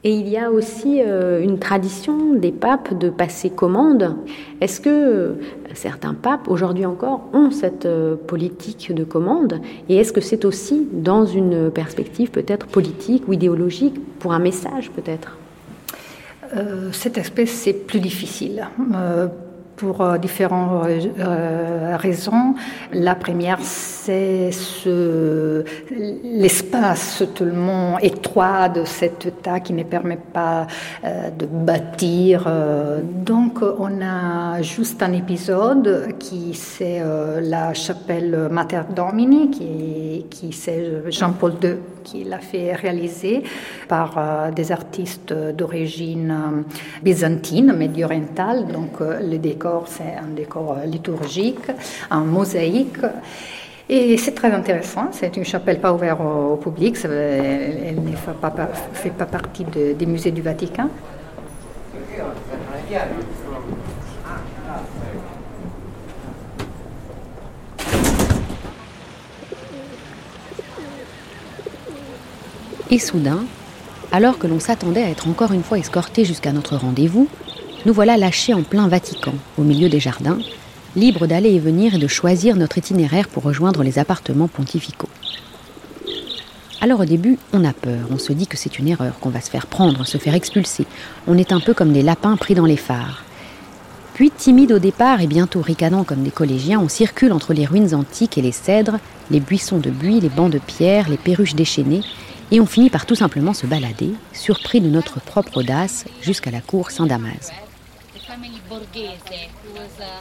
[0.03, 4.15] Et il y a aussi euh, une tradition des papes de passer commande.
[4.59, 5.33] Est-ce que euh,
[5.75, 7.87] certains papes, aujourd'hui encore, ont cette
[8.25, 9.61] politique de commande?
[9.89, 14.89] Et est-ce que c'est aussi dans une perspective peut-être politique ou idéologique, pour un message
[14.91, 15.37] peut-être?
[16.91, 18.67] Cet aspect, c'est plus difficile
[19.81, 20.85] pour euh, différentes
[21.17, 22.53] euh, raisons.
[22.93, 25.63] La première, c'est ce,
[26.23, 30.67] l'espace tellement étroit de cet état qui ne permet pas
[31.03, 32.47] euh, de bâtir.
[33.25, 37.01] Donc, on a juste un épisode qui c'est
[37.41, 43.43] la chapelle Mater Domini, qui, qui c'est Jean-Paul II qui l'a fait réaliser
[43.87, 46.63] par des artistes d'origine
[47.03, 48.67] byzantine, médio-orientale.
[48.67, 51.71] Donc, le décor c'est un décor liturgique,
[52.09, 52.99] en mosaïque.
[53.89, 58.53] Et c'est très intéressant, c'est une chapelle pas ouverte au, public, elle, ne fait pas,
[58.93, 60.87] fait pas partie des musées du Vatican.
[72.89, 73.39] Et soudain,
[74.11, 77.29] alors que l'on s'attendait à être encore une fois escorté jusqu'à notre rendez-vous,
[77.85, 80.37] nous voilà lâchés en plein Vatican, au milieu des jardins,
[80.95, 85.09] libres d'aller et venir et de choisir notre itinéraire pour rejoindre les appartements pontificaux.
[86.79, 89.41] Alors au début, on a peur, on se dit que c'est une erreur, qu'on va
[89.41, 90.85] se faire prendre, se faire expulser.
[91.27, 93.23] On est un peu comme des lapins pris dans les phares.
[94.13, 97.95] Puis, timide au départ et bientôt ricanant comme des collégiens, on circule entre les ruines
[97.95, 98.99] antiques et les cèdres,
[99.31, 102.01] les buissons de buis, les bancs de pierre, les perruches déchaînées,
[102.51, 106.61] et on finit par tout simplement se balader, surpris de notre propre audace, jusqu'à la
[106.61, 107.51] cour Saint-Damas.
[108.31, 110.13] Family Borghese, who was a,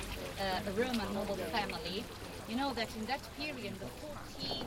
[0.42, 2.02] a Roman noble family.
[2.48, 4.66] You know that in that period, the 14...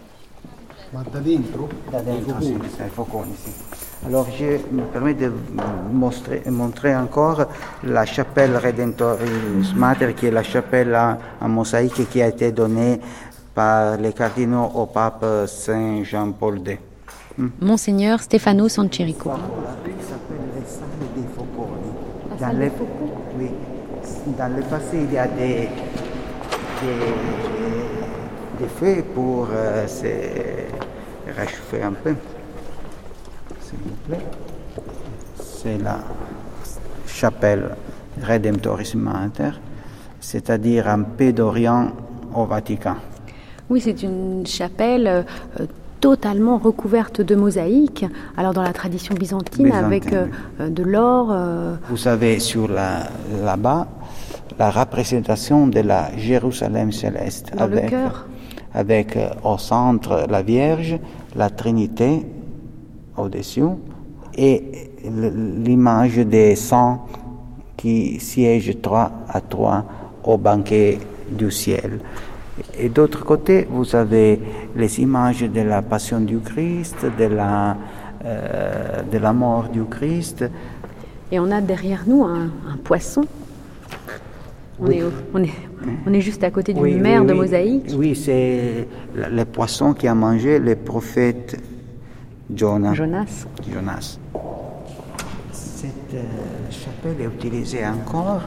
[0.91, 1.68] Ma da dentro?
[1.90, 3.52] Da dentro, sì, ai fauconi, sì.
[4.06, 5.32] Alors, je me permets de
[5.91, 7.48] montrer, montrer encore
[7.84, 13.02] la chapelle Rédemptoris Mater, qui est la chapelle en mosaïque qui a été donnée
[13.53, 16.78] par les cardinaux au pape Saint Jean-Paul II.
[17.38, 17.49] Hmm.
[17.60, 18.70] Monseigneur Stefano des
[21.36, 21.91] fauconi.
[22.40, 22.72] Dans les,
[24.37, 25.69] dans le passé, il y a des,
[26.81, 27.13] des,
[28.59, 30.07] des feux pour euh, se
[31.37, 32.15] réchauffer un peu.
[33.61, 34.25] S'il vous plaît.
[35.39, 35.99] C'est la
[37.07, 37.75] chapelle
[38.21, 39.51] Redemptoris Mater,
[40.19, 41.91] c'est-à-dire un peu d'Orient
[42.35, 42.95] au Vatican.
[43.69, 45.23] Oui, c'est une chapelle euh,
[46.01, 48.05] totalement recouverte de mosaïques.
[48.35, 50.27] Alors dans la tradition byzantine, avec euh,
[50.59, 51.29] de l'or.
[51.31, 53.07] Euh, Vous savez, sur la,
[53.41, 53.87] là-bas,
[54.57, 57.53] la représentation de la Jérusalem céleste.
[57.55, 58.27] Dans avec, le cœur.
[58.73, 60.97] Avec euh, au centre la Vierge,
[61.35, 62.25] la Trinité
[63.17, 63.63] au-dessus
[64.35, 67.01] et l'image des saints
[67.77, 69.85] qui siègent trois à trois
[70.23, 70.99] au banquet
[71.30, 71.99] du ciel.
[72.77, 74.39] Et d'autre côté, vous avez
[74.75, 77.75] les images de la passion du Christ, de la,
[78.23, 80.45] euh, de la mort du Christ.
[81.31, 82.49] Et on a derrière nous un,
[82.84, 83.25] poisson.
[84.85, 85.03] On, est,
[85.34, 85.49] on, est,
[86.05, 87.91] on, est, juste à côté d'une mer de mosaïque.
[87.95, 88.85] Oui, c'est
[89.15, 91.57] le poisson qui a mangé le prophète
[92.53, 92.93] Jonas.
[92.93, 93.45] Jonas.
[93.72, 94.19] Jonas.
[95.51, 96.22] Cette euh,
[96.69, 98.43] chapelle est utilisée encore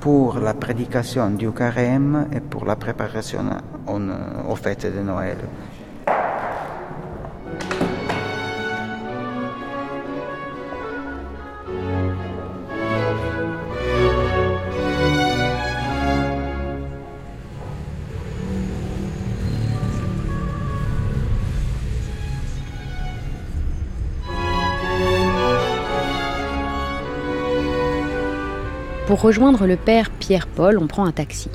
[0.00, 3.44] pour la prédication du carême et pour la préparation
[3.86, 5.38] aux fêtes de Noël.
[29.08, 31.48] Pour rejoindre le père Pierre-Paul, on prend un taxi.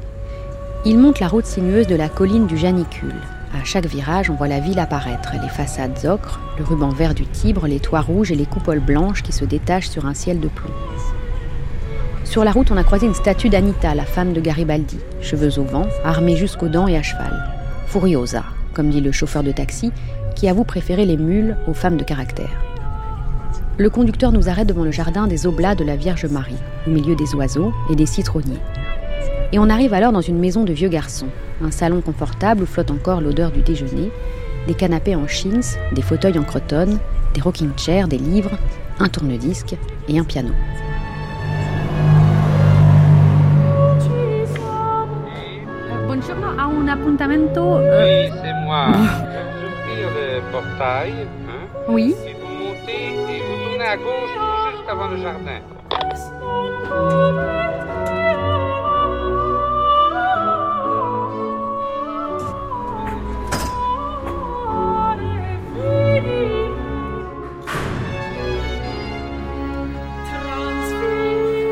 [0.85, 3.13] Il monte la route sinueuse de la colline du Janicule.
[3.53, 7.27] À chaque virage, on voit la ville apparaître, les façades ocre, le ruban vert du
[7.27, 10.47] Tibre, les toits rouges et les coupoles blanches qui se détachent sur un ciel de
[10.47, 10.73] plomb.
[12.23, 15.63] Sur la route, on a croisé une statue d'Anita, la femme de Garibaldi, cheveux au
[15.63, 17.53] vent, armée jusqu'aux dents et à cheval.
[17.85, 19.91] Furiosa, comme dit le chauffeur de taxi,
[20.35, 22.72] qui avoue préférer les mules aux femmes de caractère.
[23.79, 27.15] Le conducteur nous arrête devant le jardin des Oblats de la Vierge Marie, au milieu
[27.15, 28.59] des oiseaux et des citronniers.
[29.51, 31.29] Et on arrive alors dans une maison de vieux garçons,
[31.59, 34.11] un salon confortable où flotte encore l'odeur du déjeuner,
[34.67, 36.99] des canapés en chins, des fauteuils en crotonne,
[37.33, 38.51] des rocking chairs, des livres,
[38.99, 39.75] un tourne-disque
[40.07, 40.51] et un piano.
[46.05, 47.77] Buongiorno, a un appuntamento.
[47.79, 48.91] Oui, c'est moi.
[49.97, 51.13] Je le portail.
[51.47, 52.42] Hein?
[53.85, 54.29] À gauche,
[54.71, 55.59] juste avant le jardin.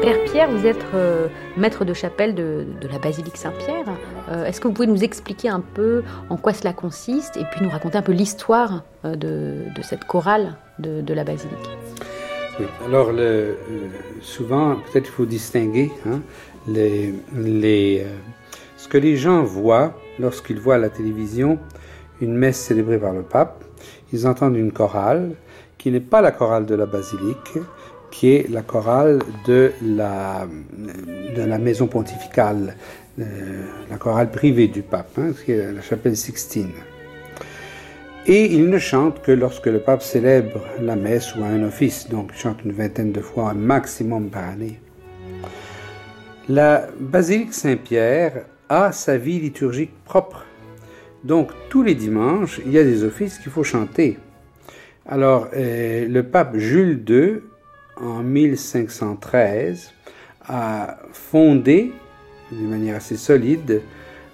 [0.01, 3.85] Père Pierre, vous êtes euh, maître de chapelle de, la basilique Saint-Pierre.
[4.29, 7.61] Euh, est-ce que vous pouvez nous expliquer un peu en quoi cela consiste et puis
[7.61, 10.57] nous raconter un peu l'histoire euh, de, cette chorale?
[10.81, 11.69] De, la basilique
[12.85, 13.57] alors le,
[14.21, 16.21] souvent, peut-être il faut distinguer hein,
[16.67, 18.05] les,
[18.77, 21.57] ce que les gens voient lorsqu'ils voient à la télévision
[22.19, 23.63] une messe célébrée par le pape.
[24.13, 25.31] Ils entendent une chorale
[25.77, 27.57] qui n'est pas la chorale de la basilique,
[28.11, 30.47] qui est la chorale de la,
[31.35, 32.75] de la maison pontificale,
[33.19, 36.71] euh, la chorale privée du pape, hein, qui est la chapelle Sixtine.
[38.27, 42.29] Et il ne chante que lorsque le pape célèbre la messe ou un office, donc
[42.33, 44.79] il chante une vingtaine de fois, un maximum par année.
[46.47, 50.45] La basilique Saint-Pierre a sa vie liturgique propre.
[51.23, 54.19] Donc tous les dimanches, il y a des offices qu'il faut chanter.
[55.07, 57.41] Alors, euh, le pape Jules II
[57.97, 59.93] en 1513,
[60.47, 61.91] a fondé,
[62.51, 63.81] d'une manière assez solide,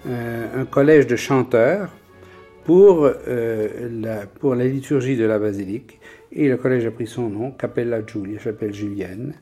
[0.08, 1.90] euh, un collège de chanteurs
[2.68, 6.02] pour, euh, la, pour la liturgie de la basilique.
[6.34, 9.34] Et le collège a pris son nom, Capella Giulia, chapelle julienne.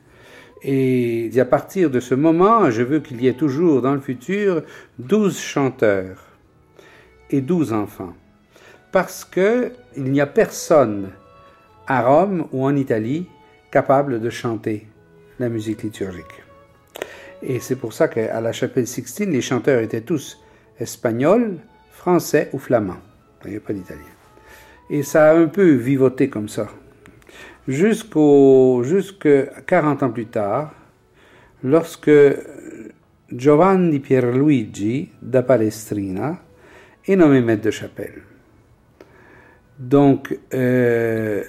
[0.62, 4.62] Et à partir de ce moment, je veux qu'il y ait toujours dans le futur
[5.00, 6.24] 12 chanteurs
[7.30, 8.14] et 12 enfants.
[8.92, 11.10] Parce qu'il n'y a personne
[11.88, 13.26] à Rome ou en Italie
[13.72, 14.86] capable de chanter
[15.40, 16.44] la musique liturgique.
[17.42, 20.40] Et c'est pour ça qu'à la chapelle Sixtine, les chanteurs étaient tous
[20.78, 21.56] espagnols,
[21.90, 23.02] français ou flamands.
[23.46, 24.02] Il n'y a pas d'italien.
[24.90, 26.68] Et ça a un peu vivoté comme ça.
[27.66, 29.28] Jusqu'au, jusque
[29.66, 30.72] 40 ans plus tard,
[31.64, 32.10] lorsque
[33.32, 36.38] Giovanni Pierluigi da Palestrina
[37.06, 38.22] est nommé maître de chapelle.
[39.78, 41.42] Donc, euh,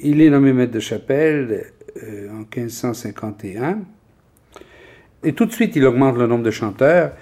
[0.00, 1.66] il est nommé maître de chapelle
[2.02, 3.78] euh, en 1551.
[5.22, 7.12] Et tout de suite, il augmente le nombre de chanteurs.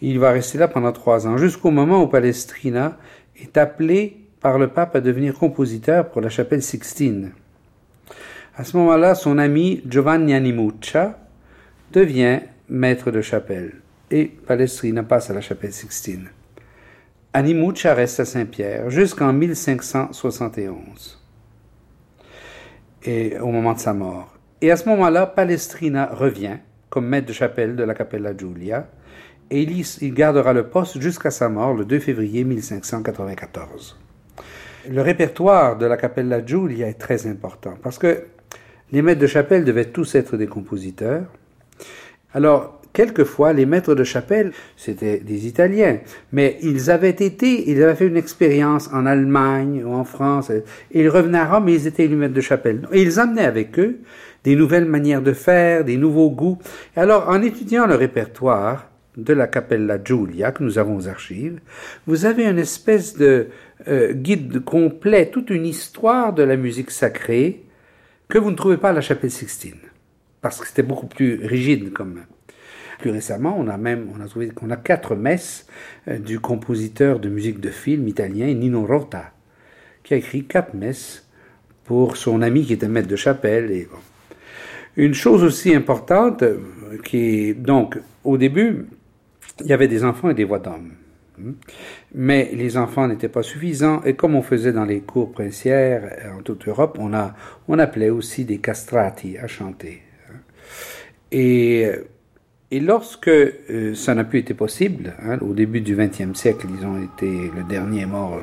[0.00, 2.96] Il va rester là pendant trois ans, jusqu'au moment où Palestrina
[3.42, 7.32] est appelé par le pape à devenir compositeur pour la chapelle Sixtine.
[8.56, 11.18] À ce moment-là, son ami Giovanni Animuccia
[11.92, 13.74] devient maître de chapelle
[14.10, 16.28] et Palestrina passe à la chapelle Sixtine.
[17.32, 21.18] Animuccia reste à Saint-Pierre jusqu'en 1571
[23.04, 24.36] et au moment de sa mort.
[24.60, 26.58] Et à ce moment-là, Palestrina revient
[26.90, 28.88] comme maître de chapelle de la Capella Giulia,
[29.50, 33.98] et il, gardera le poste jusqu'à sa mort le 2 février 1594.
[34.88, 38.24] Le répertoire de la Capella Giulia est très important parce que
[38.92, 41.24] les maîtres de chapelle devaient tous être des compositeurs.
[42.32, 45.98] Alors, quelquefois, les maîtres de chapelle, c'était des Italiens,
[46.32, 50.64] mais ils avaient été, ils avaient fait une expérience en Allemagne ou en France, et
[50.92, 52.82] ils revenaient à Rome et ils étaient les maîtres de chapelle.
[52.92, 53.98] Et ils amenaient avec eux
[54.42, 56.58] des nouvelles manières de faire, des nouveaux goûts.
[56.96, 61.60] Et alors, en étudiant le répertoire de la Capella Giulia, que nous avons aux archives,
[62.06, 63.48] vous avez une espèce de
[63.88, 67.64] euh, guide complet, toute une histoire de la musique sacrée
[68.28, 69.80] que vous ne trouvez pas à la chapelle Sixtine,
[70.40, 72.20] parce que c'était beaucoup plus rigide comme
[73.00, 75.66] plus récemment, on a même on a trouvé qu'on a quatre messes
[76.06, 79.32] euh, du compositeur de musique de film italien Nino Rota,
[80.02, 81.26] qui a écrit quatre messes
[81.84, 83.70] pour son ami qui était maître de chapelle.
[83.70, 83.88] Et
[84.96, 86.58] Une chose aussi importante, euh,
[87.02, 88.86] qui est donc au début,
[89.62, 90.92] il y avait des enfants et des voix d'hommes.
[91.38, 91.52] Hmm.
[92.14, 96.38] Mais les enfants n'étaient pas suffisants et comme on faisait dans les cours princières euh,
[96.38, 97.34] en toute Europe, on, a,
[97.68, 100.02] on appelait aussi des castrati à chanter.
[101.32, 101.90] Et
[102.72, 106.86] et lorsque euh, ça n'a plus été possible, hein, au début du XXe siècle, ils
[106.86, 108.38] ont été le dernier mort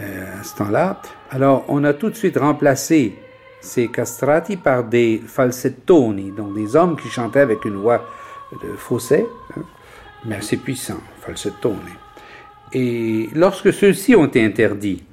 [0.00, 3.14] euh, à ce temps-là, alors on a tout de suite remplacé
[3.60, 8.02] ces castrati par des falsettoni, donc des hommes qui chantaient avec une voix
[8.62, 9.26] de fausset,
[9.56, 9.62] hein,
[10.24, 11.78] mais assez puissant, falsettoni.
[12.72, 15.04] Et lorsque ceux-ci ont été interdits,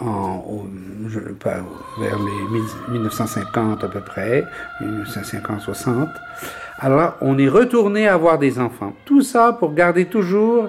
[0.00, 0.66] en,
[1.08, 1.64] je, pas,
[1.98, 4.44] vers les 1950 à peu près,
[4.82, 6.08] 1950-60,
[6.78, 8.94] alors on est retourné à avoir des enfants.
[9.04, 10.68] Tout ça pour garder toujours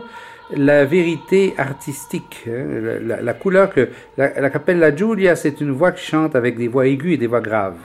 [0.56, 6.36] la vérité artistique, hein, la, couleur que la, la Giulia, c'est une voix qui chante
[6.36, 7.76] avec des voix aiguës et des voix graves.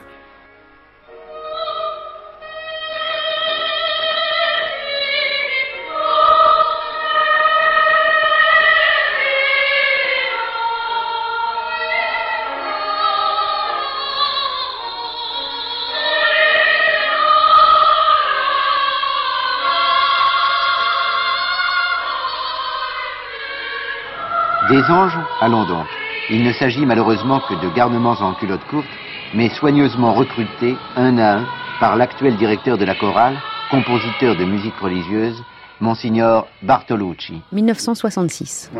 [24.83, 25.85] Des anges Allons donc.
[26.29, 28.87] Il ne s'agit malheureusement que de garnements en culotte courte,
[29.33, 31.45] mais soigneusement recrutés un à un
[31.79, 33.37] par l'actuel directeur de la chorale,
[33.69, 35.41] compositeur de musique religieuse,
[35.79, 37.41] Monseigneur Bartolucci.
[37.51, 38.71] 1966.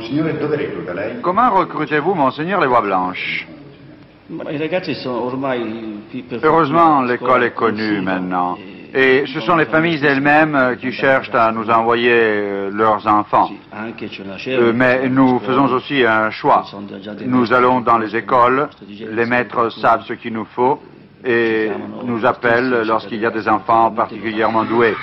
[1.22, 3.48] Comment recrutez-vous, Monseigneur, les voix blanches?
[6.44, 8.58] Heureusement, l'école est connue maintenant.
[8.96, 13.50] Et ce sont les familles elles-mêmes qui cherchent à nous envoyer leurs enfants.
[14.48, 16.64] Euh, mais nous faisons aussi un choix.
[17.26, 20.80] Nous allons dans les écoles, les maîtres savent ce qu'il nous faut
[21.26, 21.72] et
[22.04, 24.96] nous appellent lorsqu'il y a des enfants particulièrement doués.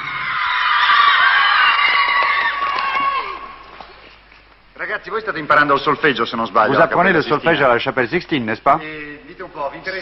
[6.68, 8.78] Vous apprenez le solfège à la chapelle Sixtine, n'est-ce pas?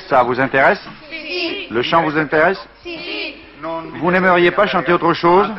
[0.09, 0.81] Ça vous intéresse?
[1.71, 2.59] Le chant vous intéresse?
[3.95, 5.51] Vous n'aimeriez pas chanter autre chose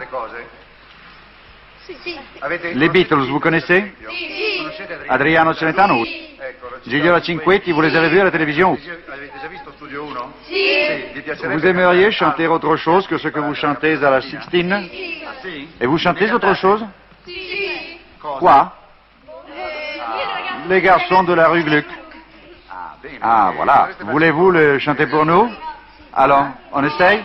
[2.75, 3.93] Les Beatles, vous connaissez?
[5.09, 5.53] Adriano?
[5.53, 6.05] Celentano?
[6.87, 8.77] Gigliola Cinquetti, vous les avez vus à la télévision?
[11.43, 14.87] Vous aimeriez chanter autre chose que ce que vous chantez à la Sixtine?
[15.81, 16.85] Et vous chantez autre chose?
[18.21, 18.73] Quoi?
[20.67, 21.85] Les garçons de la rue Gluck.
[23.21, 23.89] Ah, voilà.
[24.05, 25.49] Voulez-vous le chanter pour nous?
[26.13, 27.23] Allons, on essaye?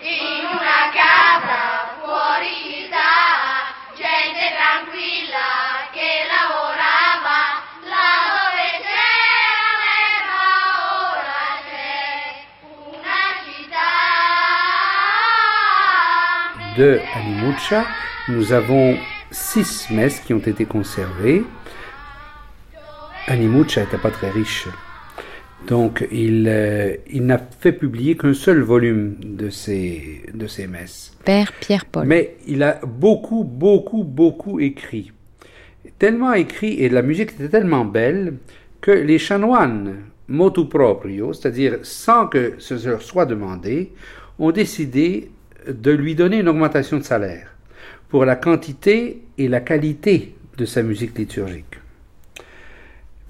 [0.00, 10.46] In una casa fuori città, gente tranquilla che lavorava là dove c'era l'erba,
[11.10, 12.46] ora c'è
[12.94, 13.90] una città.
[16.76, 17.80] De Animuccia,
[18.28, 18.96] nous avons
[19.30, 21.44] six messes qui ont été conservées.
[23.26, 24.68] Animuccia n'était pas très riche.
[25.66, 31.16] Donc, il, euh, il n'a fait publier qu'un seul volume de ces, de messes.
[31.24, 32.06] Père Pierre-Paul.
[32.06, 35.12] Mais il a beaucoup, beaucoup, beaucoup écrit.
[35.98, 38.34] Tellement écrit, et la musique était tellement belle,
[38.80, 39.96] que les chanoines,
[40.28, 43.92] motu proprio, c'est-à-dire sans que ce leur soit demandé,
[44.38, 45.30] ont décidé
[45.66, 47.57] de lui donner une augmentation de salaire
[48.08, 51.78] pour la quantité et la qualité de sa musique liturgique.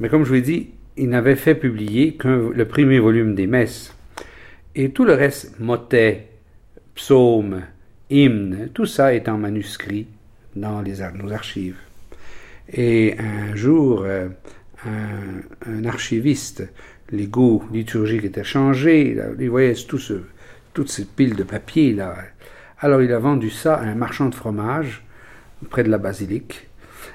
[0.01, 3.47] Mais comme je vous l'ai dit, il n'avait fait publier qu'un le premier volume des
[3.47, 3.95] messes.
[4.75, 6.29] Et tout le reste, motets,
[6.95, 7.63] psaumes,
[8.11, 10.07] hymnes, tout ça est en manuscrit
[10.55, 11.79] dans les, nos archives.
[12.73, 14.29] Et un jour, euh,
[14.87, 16.69] un, un, archiviste,
[17.11, 20.21] les goûts liturgiques étaient changés, il voyait tout ce,
[20.75, 22.17] toutes ces piles de papier là.
[22.81, 25.05] Alors il a vendu ça à un marchand de fromage
[25.69, 26.69] près de la basilique.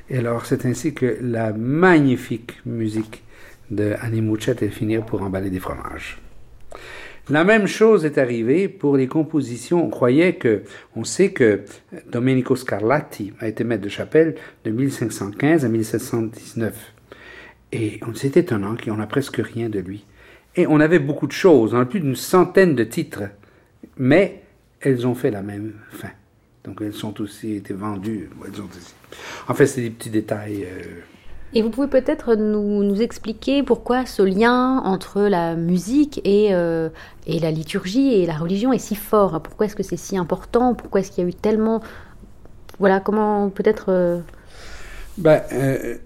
[0.09, 3.23] Et alors c'est ainsi que la magnifique musique
[3.71, 6.17] de Animuchet et finir pour emballer des fromages.
[7.29, 9.85] La même chose est arrivée pour les compositions.
[9.85, 10.63] On croyait que,
[10.97, 11.61] on sait que
[12.11, 14.35] Domenico Scarlatti a été maître de chapelle
[14.65, 16.93] de 1515 à 1719.
[17.71, 20.05] Et c'est étonnant qu'on n'a presque rien de lui.
[20.57, 23.23] Et on avait beaucoup de choses, on a plus d'une centaine de titres,
[23.97, 24.42] mais
[24.83, 26.09] elles ont fait la même fin.
[26.63, 28.29] Donc elles sont aussi été vendues.
[28.45, 28.93] Elles ont aussi...
[29.47, 30.65] En fait, c'est des petits détails.
[30.65, 31.01] Euh,
[31.53, 36.89] et vous pouvez peut-être nous, nous, expliquer pourquoi ce lien entre la musique et, euh,
[37.27, 39.41] et, la liturgie et la religion est si fort?
[39.43, 40.73] Pourquoi est-ce que c'est si important?
[40.73, 41.81] Pourquoi est-ce qu'il y a eu tellement...
[42.79, 43.85] Voilà, comment peut-être...
[43.89, 44.19] Euh...
[45.19, 45.43] Ben,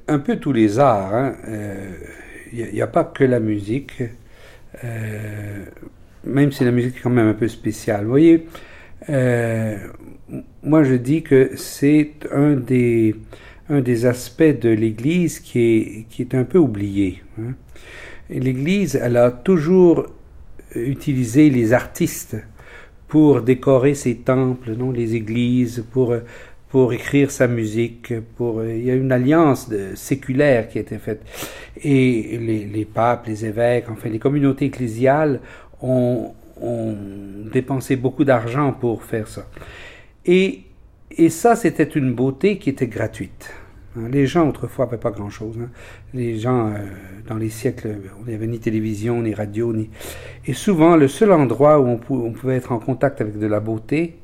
[0.09, 1.33] un peu tous les arts.
[1.47, 2.67] Il hein.
[2.73, 4.03] n'y a, a, pas que la musique.
[6.27, 8.03] Même si la musique est quand même un peu spéciale.
[8.03, 8.45] Vous voyez,
[10.63, 13.15] moi je dis que c'est un des
[13.69, 17.21] un des aspects de l'Église qui est, qui est un peu oublié.
[17.39, 17.53] Hein.
[18.29, 20.07] L'Église, elle a toujours
[20.75, 22.37] utilisé les artistes
[23.07, 26.13] pour décorer ses temples, non, les églises, pour,
[26.69, 28.13] pour écrire sa musique.
[28.35, 31.21] Pour, il y a une alliance de, séculaire qui a été faite.
[31.81, 35.39] Et les, les papes, les évêques, enfin les communautés ecclésiales
[35.81, 36.95] ont, ont
[37.51, 39.47] dépensé beaucoup d'argent pour faire ça.
[40.25, 40.63] Et
[41.11, 43.51] et ça, c'était une beauté qui était gratuite.
[43.95, 45.57] Hein, les gens, autrefois, n'avaient pas grand-chose.
[45.61, 45.69] Hein.
[46.13, 46.77] Les gens, euh,
[47.27, 49.89] dans les siècles, on n'avait ni télévision, ni radio, ni...
[50.45, 54.19] Et souvent, le seul endroit où on, pouvait être en contact avec de la beauté,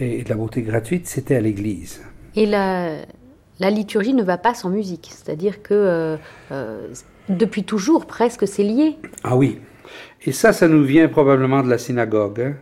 [0.00, 2.02] et de la beauté gratuite, c'était à l'église.
[2.36, 2.98] Et la,
[3.58, 5.10] la, liturgie ne va pas sans musique.
[5.12, 6.16] C'est-à-dire que, euh,
[6.52, 6.88] euh,
[7.28, 8.96] depuis toujours, presque, c'est lié.
[9.24, 9.58] Ah oui.
[10.24, 12.54] Et ça, ça nous vient probablement de la synagogue.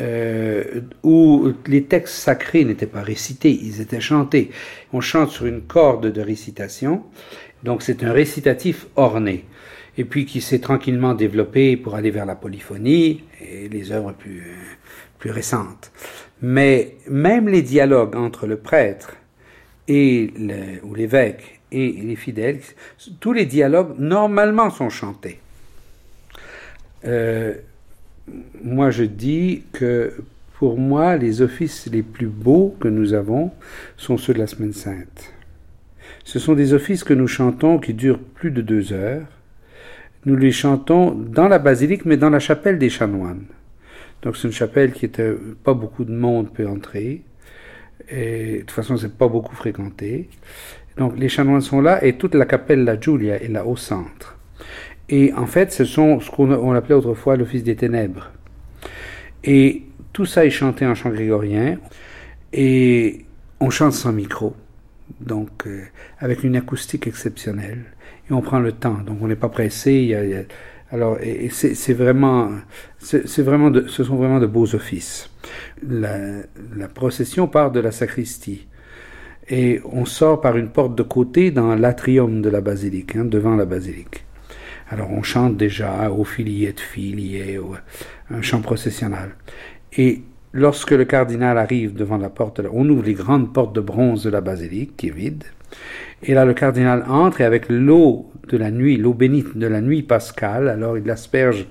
[0.00, 4.50] Euh, où les textes sacrés n'étaient pas récités, ils étaient chantés.
[4.92, 7.04] On chante sur une corde de récitation,
[7.62, 9.44] donc c'est un récitatif orné,
[9.96, 14.42] et puis qui s'est tranquillement développé pour aller vers la polyphonie et les œuvres plus,
[15.20, 15.92] plus récentes.
[16.42, 19.14] Mais même les dialogues entre le prêtre
[19.86, 20.32] et
[20.82, 22.58] ou l'évêque et les fidèles,
[23.20, 25.38] tous les dialogues normalement sont chantés.
[27.06, 27.54] Euh,
[28.62, 30.14] moi, je dis que
[30.58, 33.50] pour moi, les offices les plus beaux que nous avons
[33.96, 35.34] sont ceux de la Semaine Sainte.
[36.24, 39.26] Ce sont des offices que nous chantons qui durent plus de deux heures.
[40.24, 43.44] Nous les chantons dans la basilique, mais dans la chapelle des chanoines.
[44.22, 47.22] Donc c'est une chapelle qui était pas beaucoup de monde peut entrer.
[48.08, 50.30] Et de toute façon, c'est pas beaucoup fréquenté.
[50.96, 54.33] Donc les chanoines sont là et toute la capelle La Giulia est là au centre.
[55.08, 58.30] Et en fait, ce sont ce qu'on appelait autrefois l'office des ténèbres.
[59.42, 59.82] Et
[60.12, 61.78] tout ça est chanté en chant grégorien
[62.52, 63.24] et
[63.60, 64.54] on chante sans micro,
[65.20, 65.82] donc euh,
[66.18, 67.84] avec une acoustique exceptionnelle.
[68.30, 70.46] Et on prend le temps, donc on n'est pas pressé.
[70.90, 71.18] alors,
[71.50, 72.52] c'est vraiment,
[72.98, 75.30] c'est vraiment, ce sont vraiment de beaux offices.
[75.86, 76.16] La,
[76.74, 78.66] la procession part de la sacristie
[79.48, 83.56] et on sort par une porte de côté dans l'atrium de la basilique, hein, devant
[83.56, 84.24] la basilique.
[84.90, 87.58] Alors on chante déjà au filier de filier,
[88.30, 89.30] un chant processionnel.
[89.96, 94.24] Et lorsque le cardinal arrive devant la porte, on ouvre les grandes portes de bronze
[94.24, 95.44] de la basilique qui est vide.
[96.22, 99.80] Et là, le cardinal entre et avec l'eau de la nuit, l'eau bénite de la
[99.80, 101.66] nuit pascale, alors il asperge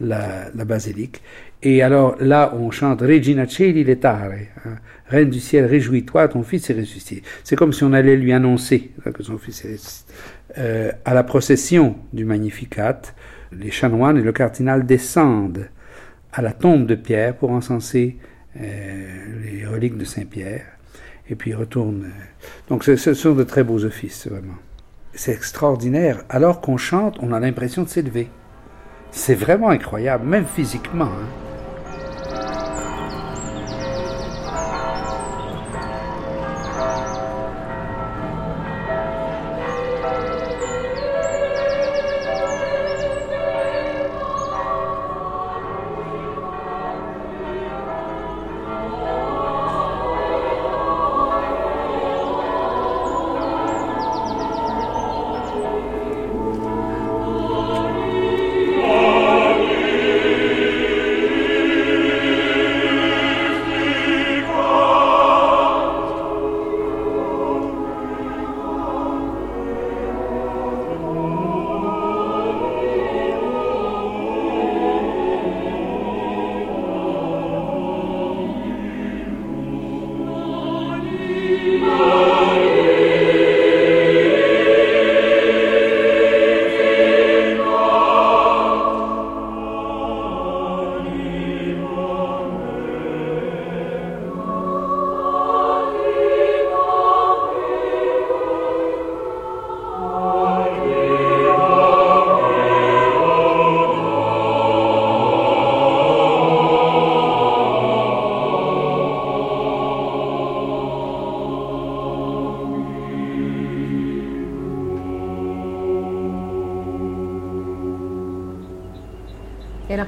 [0.00, 1.22] la, basilique.
[1.62, 4.32] Et alors là, on chante Regina Celi letare,
[4.64, 4.76] hein,
[5.06, 7.22] Reine du ciel, réjouis-toi, ton fils est ressuscité.
[7.42, 10.12] C'est comme si on allait lui annoncer que son fils est ressuscité.
[10.56, 13.02] Euh, à la procession du Magnificat,
[13.52, 15.68] les chanoines et le cardinal descendent
[16.32, 18.18] à la tombe de Pierre pour encenser
[18.60, 19.06] euh,
[19.42, 20.64] les reliques de Saint-Pierre.
[21.28, 22.10] Et puis ils retournent.
[22.68, 24.54] Donc ce, sont de très beaux offices, vraiment.
[25.14, 26.22] C'est extraordinaire.
[26.28, 28.28] Alors qu'on chante, on a l'impression de s'élever.
[29.10, 31.06] C'est vraiment incroyable, même physiquement.
[31.06, 31.53] Hein.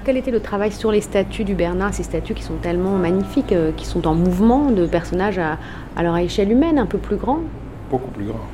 [0.06, 3.50] Quel était le travail sur les statues du Bernard, ces statues qui sont tellement magnifiques,
[3.50, 5.58] euh, qui sont en mouvement, de personnages à,
[5.96, 7.40] à leur échelle humaine, un peu plus grands?
[7.90, 8.46] Beaucoup plus grands.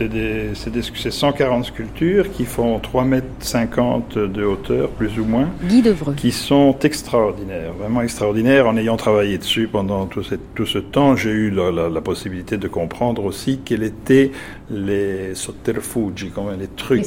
[0.00, 5.50] C'est des, 140 sculptures qui font 3,50 mètres de hauteur, plus ou moins.
[5.62, 6.14] Guy Devreux.
[6.14, 8.66] Qui sont extraordinaires, vraiment extraordinaires.
[8.66, 10.22] En ayant travaillé dessus pendant tout,
[10.54, 14.30] tout ce temps, j'ai eu la, possibilité de comprendre aussi quels étaient
[14.70, 17.04] les sotterfugi, les trucs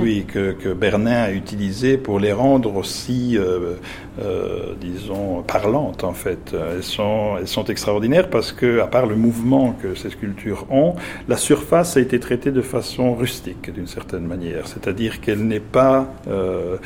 [0.00, 3.74] oui, que, que, Bernin a utilisés pour les rendre aussi, euh,
[4.22, 6.54] euh, disons, parlantes en fait.
[6.54, 10.94] Elles sont, elles sont extraordinaires parce que, à part le mouvement que ces sculptures ont,
[11.28, 16.14] la surface a été traitée de façon rustique d'une certaine manière, c'est-à-dire qu'elle n'est pas,
[16.28, 16.76] euh,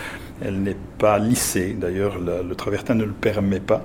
[0.42, 1.76] n'est pas lissée.
[1.78, 3.82] D'ailleurs, le travertin ne le permet pas.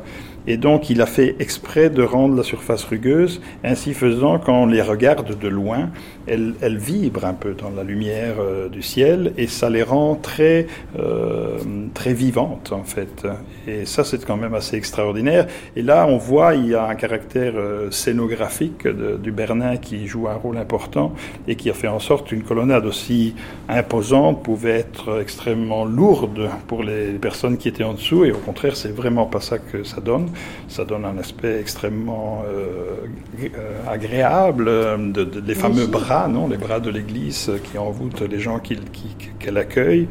[0.47, 3.41] Et donc, il a fait exprès de rendre la surface rugueuse.
[3.63, 5.89] Ainsi faisant, quand on les regarde de loin,
[6.27, 10.15] elles, elles vibrent un peu dans la lumière euh, du ciel et ça les rend
[10.15, 10.67] très,
[10.99, 11.57] euh,
[11.93, 13.27] très vivantes, en fait.
[13.67, 15.47] Et ça, c'est quand même assez extraordinaire.
[15.75, 20.27] Et là, on voit, il y a un caractère euh, scénographique du Bernin qui joue
[20.27, 21.13] un rôle important
[21.47, 23.35] et qui a fait en sorte qu'une colonnade aussi
[23.67, 28.25] imposante pouvait être extrêmement lourde pour les personnes qui étaient en dessous.
[28.25, 30.29] Et au contraire, c'est vraiment pas ça que ça donne
[30.67, 33.07] ça donne un aspect extrêmement euh,
[33.43, 38.39] euh, agréable, euh, de, les fameux bras, non, les bras de l'Église qui envoûtent les
[38.39, 39.15] gens qu'elle qui,
[39.55, 40.07] accueille,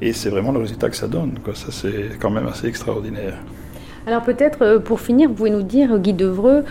[0.00, 1.38] et c'est vraiment le résultat que ça donne.
[1.44, 1.54] Quoi.
[1.54, 3.34] Ça, c'est quand même assez extraordinaire.
[4.06, 6.64] Alors peut-être, pour finir, vous pouvez nous dire, Guy Devreux,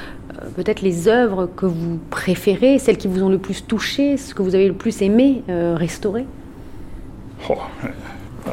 [0.56, 4.42] peut-être les œuvres que vous préférez, celles qui vous ont le plus touché, ce que
[4.42, 6.26] vous avez le plus aimé restaurer?
[7.50, 7.56] Oh,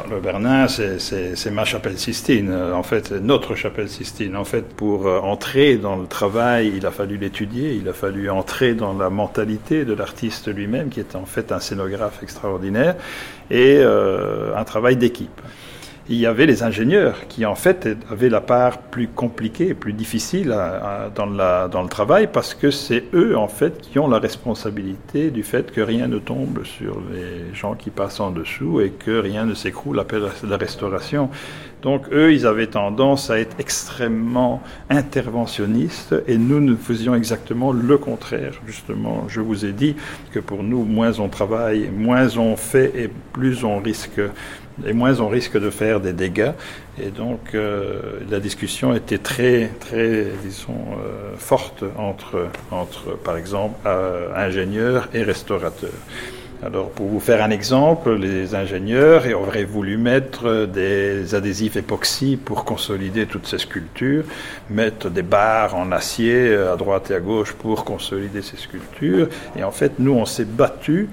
[0.09, 4.35] le Bernin, c'est ma chapelle Sistine, en fait, notre chapelle Sistine.
[4.35, 8.29] En fait, pour euh, entrer dans le travail, il a fallu l'étudier, il a fallu
[8.29, 12.95] entrer dans la mentalité de l'artiste lui-même, qui est en fait un scénographe extraordinaire,
[13.49, 15.41] et euh, un travail d'équipe
[16.07, 20.55] il y avait les ingénieurs qui en fait avaient la part plus compliquée, plus difficile
[21.15, 25.31] dans, la, dans le travail parce que c'est eux en fait qui ont la responsabilité
[25.31, 29.17] du fait que rien ne tombe sur les gens qui passent en dessous et que
[29.19, 31.29] rien ne s'écroule après la restauration.
[31.81, 37.97] Donc eux, ils avaient tendance à être extrêmement interventionnistes et nous, nous faisions exactement le
[37.99, 38.53] contraire.
[38.65, 39.95] Justement, je vous ai dit
[40.31, 44.19] que pour nous, moins on travaille, moins on fait et plus on risque
[44.85, 46.51] et moins on risque de faire des dégâts.
[47.01, 53.75] Et donc euh, la discussion était très, très, disons, euh, forte entre, entre, par exemple,
[53.85, 55.89] euh, ingénieurs et restaurateurs.
[56.63, 62.63] Alors, pour vous faire un exemple, les ingénieurs auraient voulu mettre des adhésifs époxy pour
[62.63, 64.23] consolider toutes ces sculptures,
[64.69, 69.27] mettre des barres en acier à droite et à gauche pour consolider ces sculptures.
[69.57, 71.09] Et en fait, nous, on s'est battu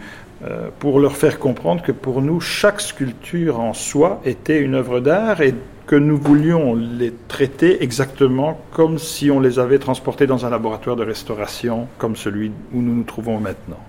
[0.78, 5.40] pour leur faire comprendre que pour nous, chaque sculpture en soi était une œuvre d'art
[5.40, 5.55] et
[5.86, 10.97] que nous voulions les traiter exactement comme si on les avait transportés dans un laboratoire
[10.97, 13.81] de restauration comme celui où nous nous trouvons maintenant.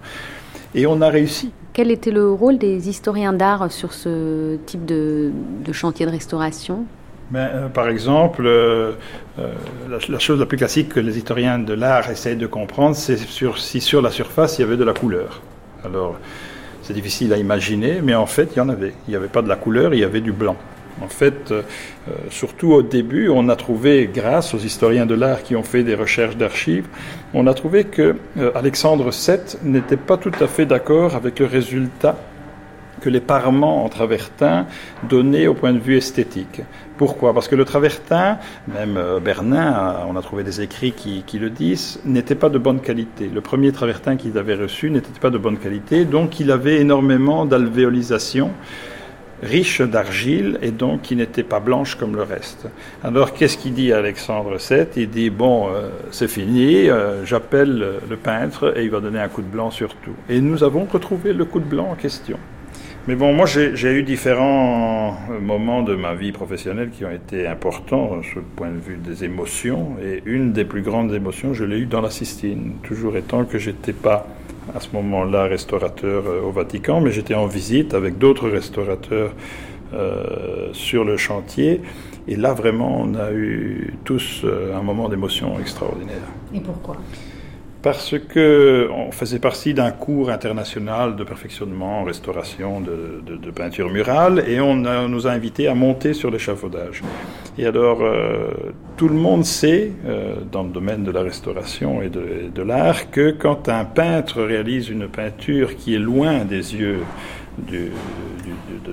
[0.76, 1.52] Et on a réussi.
[1.74, 5.32] Quel était le rôle des historiens d'art sur ce type de,
[5.72, 6.86] chantier de restauration?
[7.32, 8.94] Ben, euh, par exemple, euh,
[9.90, 13.18] la, la, chose la plus classique que les historiens de l'art essayent de comprendre, c'est
[13.18, 15.42] sur, si sur la surface il y avait de la couleur.
[15.86, 16.18] Alors,
[16.82, 18.94] c'est difficile à imaginer, mais en fait, il y en avait.
[19.08, 20.56] Il n'y avait pas de la couleur, il y avait du blanc.
[21.02, 21.64] En fait, euh,
[22.30, 25.96] surtout au début, on a trouvé, grâce aux historiens de l'art qui ont fait des
[25.96, 26.88] recherches d'archives,
[27.34, 31.46] on a trouvé que euh, Alexandre VII n'était pas tout à fait d'accord avec le
[31.46, 32.16] résultat
[33.02, 34.66] que les parements en travertin
[35.10, 36.62] donnaient au point de vue esthétique.
[37.04, 37.34] Pourquoi?
[37.34, 42.00] Parce que le travertin, même euh, Bernin, on a trouvé des écrits qui, le disent,
[42.06, 43.28] n'était pas de bonne qualité.
[43.28, 47.46] Le premier travertin qu'il avait reçu n'était pas de bonne qualité, donc il avait énormément
[47.46, 48.52] d'alvéolisation
[49.42, 52.68] riche d'argile et donc qui n'était pas blanche comme le reste.
[53.04, 58.16] Alors qu'est-ce qu'il dit Alexandre VII Il dit bon, euh, c'est fini, euh, j'appelle le
[58.16, 60.16] peintre et il va donner un coup de blanc sur tout.
[60.30, 62.40] Et nous avons retrouvé le coup de blanc en question.
[63.06, 68.22] Mais bon, moi j'ai eu différents moments de ma vie professionnelle qui ont été importants
[68.24, 69.98] sur le point de vue des émotions.
[70.02, 72.76] Et une des plus grandes émotions, je l'ai eue dans la Sistine.
[72.82, 74.26] Toujours étant que j'étais pas
[74.74, 79.34] à ce moment-là restaurateur euh, au Vatican, mais j'étais en visite avec d'autres restaurateurs
[79.94, 81.82] euh, sur le chantier.
[82.30, 86.24] Et là, vraiment, on a eu tous euh, un moment d'émotion extraordinaire.
[86.56, 86.96] Et pourquoi?
[87.84, 94.44] Parce que on faisait partie d'un cours international de perfectionnement en restauration de, peinture murale
[94.48, 97.04] et on nous a invités à monter sur l'échafaudage.
[97.60, 98.48] Et alors, euh,
[98.98, 103.12] tout le monde sait, euh, dans le domaine de la restauration et de, de l'art,
[103.12, 107.02] que quand un peintre réalise une peinture qui est loin des yeux
[107.58, 107.90] de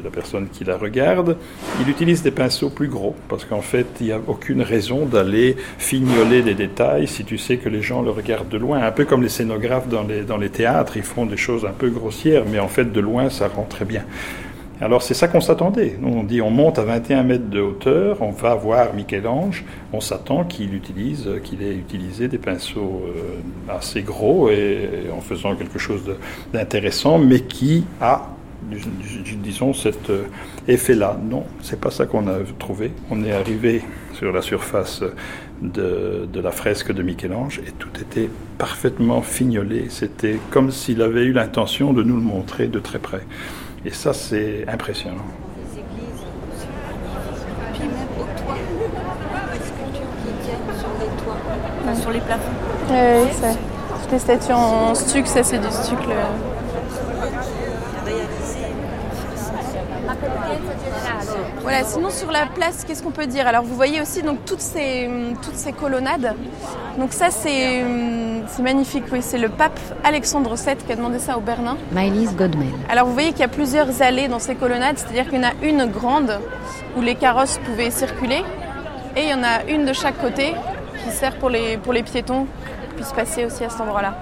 [0.03, 1.37] la personne qui la regarde,
[1.81, 5.57] il utilise des pinceaux plus gros, parce qu'en fait, il n'y a aucune raison d'aller
[5.78, 8.82] fignoler des détails si tu sais que les gens le regardent de loin.
[8.82, 11.73] Un peu comme les scénographes dans les, dans les théâtres, ils font des choses un
[11.73, 14.05] peu grossières, mais en fait, de loin, ça rend très bien.
[14.82, 15.99] Alors c'est ça qu'on s'attendait.
[16.03, 19.62] On dit on monte à 21 mètres de hauteur, on va voir Michel-Ange,
[19.93, 25.55] on s'attend qu'il utilise, qu'il ait utilisé des pinceaux euh, assez gros et en faisant
[25.55, 26.01] quelque chose
[26.55, 28.31] d'intéressant, mais qui a
[28.62, 30.24] disons, cet euh,
[30.69, 31.19] effet-là.
[31.23, 32.93] Non, c'est pas ça qu'on a trouvé.
[33.11, 33.82] On est arrivé
[34.15, 35.03] sur la surface
[35.62, 38.28] de, de la fresque de Michel-Ange et tout était
[38.59, 39.87] parfaitement fignolé.
[39.89, 43.27] C'était comme s'il avait eu l'intention de nous le montrer de très près.
[43.85, 45.24] Et ça, c'est impressionnant.
[52.01, 52.53] sur les plafonds.
[52.91, 55.99] Oui, c'est les statues en stuc, ça c'est du stuc.
[61.71, 63.47] Voilà, sinon sur la place, qu'est-ce qu'on peut dire?
[63.47, 65.09] Alors vous voyez aussi donc toutes ces,
[65.41, 66.35] toutes ces colonnades.
[66.99, 67.85] Donc ça c'est,
[68.49, 71.77] c'est magnifique, oui, c'est le pape Alexandre VII qui a demandé ça au Bernin.
[71.93, 72.73] Maëlys Godmel.
[72.89, 75.49] Alors vous voyez qu'il y a plusieurs allées dans ces colonnades, c'est-à-dire qu'il y en
[75.49, 76.41] a une grande
[76.97, 78.43] où les carrosses pouvaient circuler
[79.15, 80.55] et il y en a une de chaque côté
[81.05, 82.49] qui sert pour les, pour les piétons
[82.89, 84.17] qui puissent passer aussi à cet endroit-là.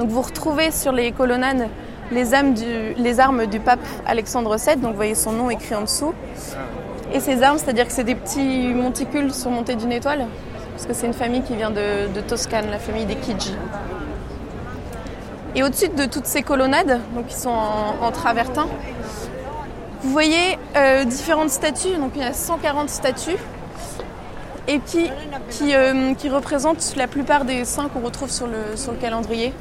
[0.00, 1.68] Donc vous retrouvez sur les colonnades
[2.10, 6.12] les, armes du, pape Alexandre VII, donc vous voyez son nom écrit en dessous.
[7.12, 10.26] Et ces armes, c'est-à-dire que c'est des petits monticules surmontés d'une étoile.
[10.72, 13.54] parce que c'est une famille qui vient de, Toscane, la famille des Kidji.
[15.54, 18.66] Et au-dessus de toutes ces colonnades, qui sont en, travertin,
[20.02, 23.38] vous voyez euh, différentes statues, donc il y a 140 statues,
[24.66, 24.80] et
[25.62, 29.52] euh, qui représentent la plupart des saints qu'on retrouve sur le calendrier.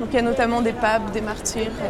[0.00, 1.72] Donc il y a notamment des papes, des martyrs.
[1.82, 1.88] Euh.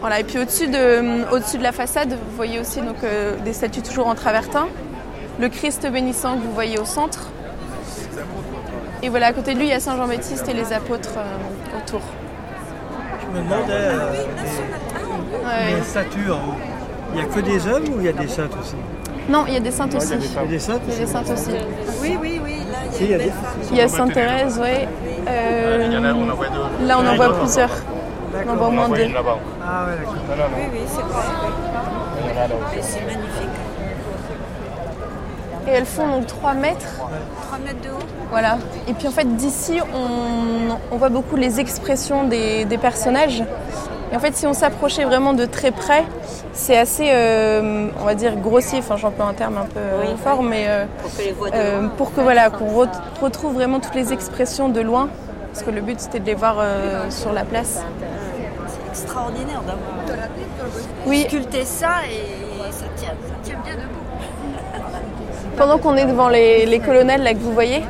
[0.00, 2.96] Voilà, et puis au-dessus de, au-dessus de la façade, vous voyez aussi donc,
[3.44, 4.68] des statues toujours en travertin.
[5.40, 7.30] Le Christ bénissant que vous voyez au centre,
[9.02, 11.78] et voilà, à côté de lui, il y a Saint Jean-Baptiste et les apôtres euh,
[11.78, 12.00] autour.
[13.20, 14.12] Je me demandais, euh,
[15.76, 16.56] les, statues en haut,
[17.12, 18.74] il n'y a que des hommes ou il y a des saintes aussi
[19.28, 20.14] Non, il y a des saintes aussi.
[20.14, 21.50] Il y a des saintes Il y a des saintes aussi.
[22.00, 22.56] Oui, oui, oui.
[22.72, 23.32] Là, il y a, des...
[23.70, 24.88] il y a Sainte Thérèse, oui.
[25.28, 26.00] Euh,
[26.86, 27.70] là, on en voit plusieurs.
[28.46, 29.06] On en voit au moins deux.
[29.62, 29.96] Ah ouais,
[30.28, 30.50] d'accord.
[30.56, 31.22] Oui, oui, c'est vrai.
[32.82, 33.48] C'est magnifique.
[35.66, 37.00] Et elles font donc 3 mètres.
[37.46, 38.58] 3 mètres de haut Voilà.
[38.86, 43.42] Et puis en fait, d'ici, on, voit beaucoup les expressions des, personnages.
[44.12, 46.04] Et en fait, si on s'approchait vraiment de très près,
[46.56, 48.78] c'est assez, euh, on va dire, grossier.
[48.78, 50.86] Enfin, j'emploie un terme un peu euh, fort, mais euh,
[51.96, 52.86] pour, que voilà, qu'on
[53.20, 55.08] retrouve vraiment toutes les expressions de loin.
[55.52, 56.56] Parce que le but, c'était de les voir
[57.08, 57.82] sur la place.
[58.66, 60.28] C'est extraordinaire d'avoir
[61.06, 61.24] oui.
[61.26, 64.06] sculpté ça et ça tient, ça tient bien debout
[65.56, 67.82] pendant qu'on est devant les, colonels là que vous voyez,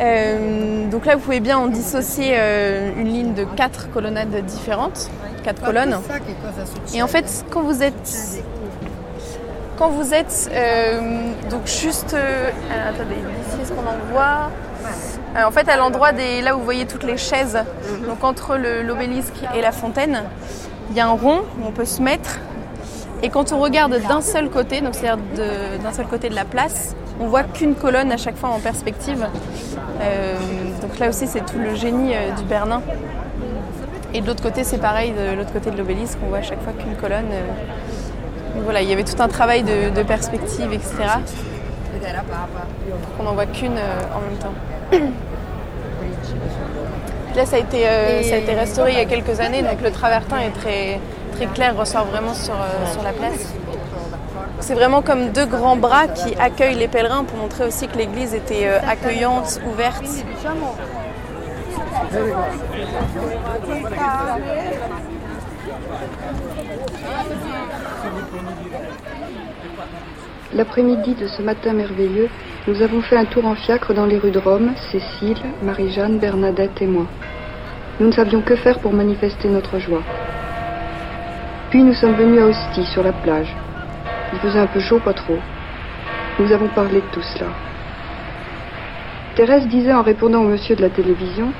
[0.00, 5.10] euh, donc là vous pouvez bien en dissocier euh, une ligne de quatre colonnades différentes,
[5.44, 5.98] quatre colonnes.
[6.94, 8.42] Et en fait, quand vous êtes
[9.76, 14.50] quand vous êtes euh, donc juste attendez ici est-ce qu'on en voit?
[15.36, 18.06] En fait à l'endroit des là où vous voyez toutes les chaises mhm.
[18.08, 20.24] donc entre l'obélisque et la fontaine
[20.90, 22.40] il y a un rond où on peut se mettre
[23.22, 25.22] et quand on regarde d'un seul côté, donc c'est-à-dire
[25.82, 29.26] d'un seul côté de la place, on voit qu'une colonne à chaque fois en perspective.
[30.00, 30.36] Euh,
[30.80, 32.80] donc là aussi, c'est tout le génie euh, du Bernin.
[34.14, 36.62] Et de l'autre côté, c'est pareil, de l'autre côté de l'obélisque, on voit à chaque
[36.62, 37.30] fois qu'une colonne.
[37.30, 40.96] Euh, voilà, il y avait tout un travail de, perspective, etc.
[43.18, 44.54] On n'en voit qu'une en même temps.
[47.36, 47.84] Là, ça a, été,
[48.28, 50.98] ça a été restauré il y a quelques années, donc le travertin est très,
[51.46, 53.54] clair ressort vraiment sur, euh, sur la place.
[54.60, 58.34] C'est vraiment comme deux grands bras qui accueillent les pèlerins pour montrer aussi que l'église
[58.34, 60.04] était euh, accueillante, ouverte.
[70.52, 72.28] L'après-midi de ce matin merveilleux,
[72.66, 76.82] nous avons fait un tour en fiacre dans les rues de Rome, Cécile, Marie-Jeanne, Bernadette
[76.82, 77.06] et moi.
[78.00, 80.02] Nous ne savions que faire pour manifester notre joie.
[81.70, 83.54] Puis nous sommes venus à Ostie, sur la plage.
[84.32, 85.38] Il faisait un peu chaud, pas trop.
[86.40, 87.46] Nous avons parlé de tout cela.
[89.36, 91.52] Thérèse disait en répondant au monsieur de la télévision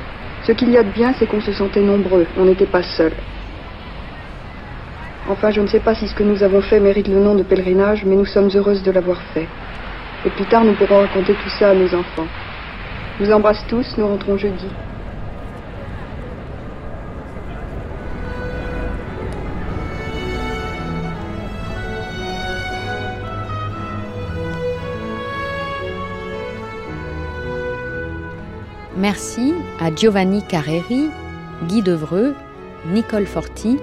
[0.42, 3.14] Ce qu'il y a de bien, c'est qu'on se sentait nombreux, on n'était pas seuls.
[5.28, 7.44] Enfin, je ne sais pas si ce que nous avons fait mérite le nom de
[7.44, 9.46] pèlerinage, mais nous sommes heureuses de l'avoir fait.
[10.26, 12.26] Et plus tard, nous pourrons raconter tout ça à nos enfants.
[13.20, 14.66] Je vous embrasse tous, nous rentrons jeudi.
[29.00, 31.08] Merci à Giovanni Carreri,
[31.68, 32.34] Guy Devreux,
[32.92, 33.78] Nicole Forti,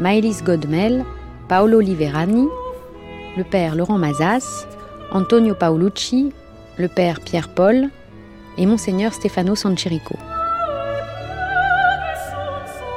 [0.00, 1.06] Maëlys Godmel,
[1.48, 2.46] Paolo Liverani,
[3.38, 4.66] le père Laurent Mazas,
[5.12, 6.34] Antonio Paolucci,
[6.76, 7.88] le père Pierre Paul
[8.58, 10.16] et Monseigneur Stefano Sancherico.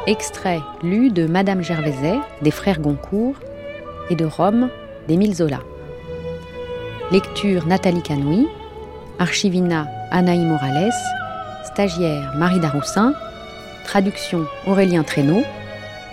[0.05, 3.37] Extrait lu de Madame Gervaiset, des frères Goncourt,
[4.09, 4.67] et de Rome,
[5.07, 5.61] d'Émile Zola.
[7.09, 8.49] Lecture Nathalie Canoui,
[9.17, 10.91] Archivina Anaï Morales,
[11.73, 13.15] stagiaire Marie Daroussin,
[13.83, 15.03] traduction Aurélien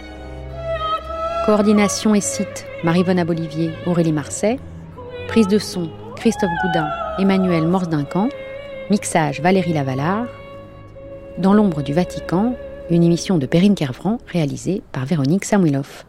[1.45, 4.59] «coordination et site Marie-Vona Bolivier, Aurélie Marseille,
[5.29, 6.89] prise de son Christophe Goudin,
[7.19, 8.31] Emmanuel Morse-Duncan,
[8.89, 10.25] mixage Valérie Lavalard,
[11.37, 12.55] Dans l'ombre du Vatican,
[12.89, 16.05] une émission de Perrine Kervran réalisée par Véronique Samuilov.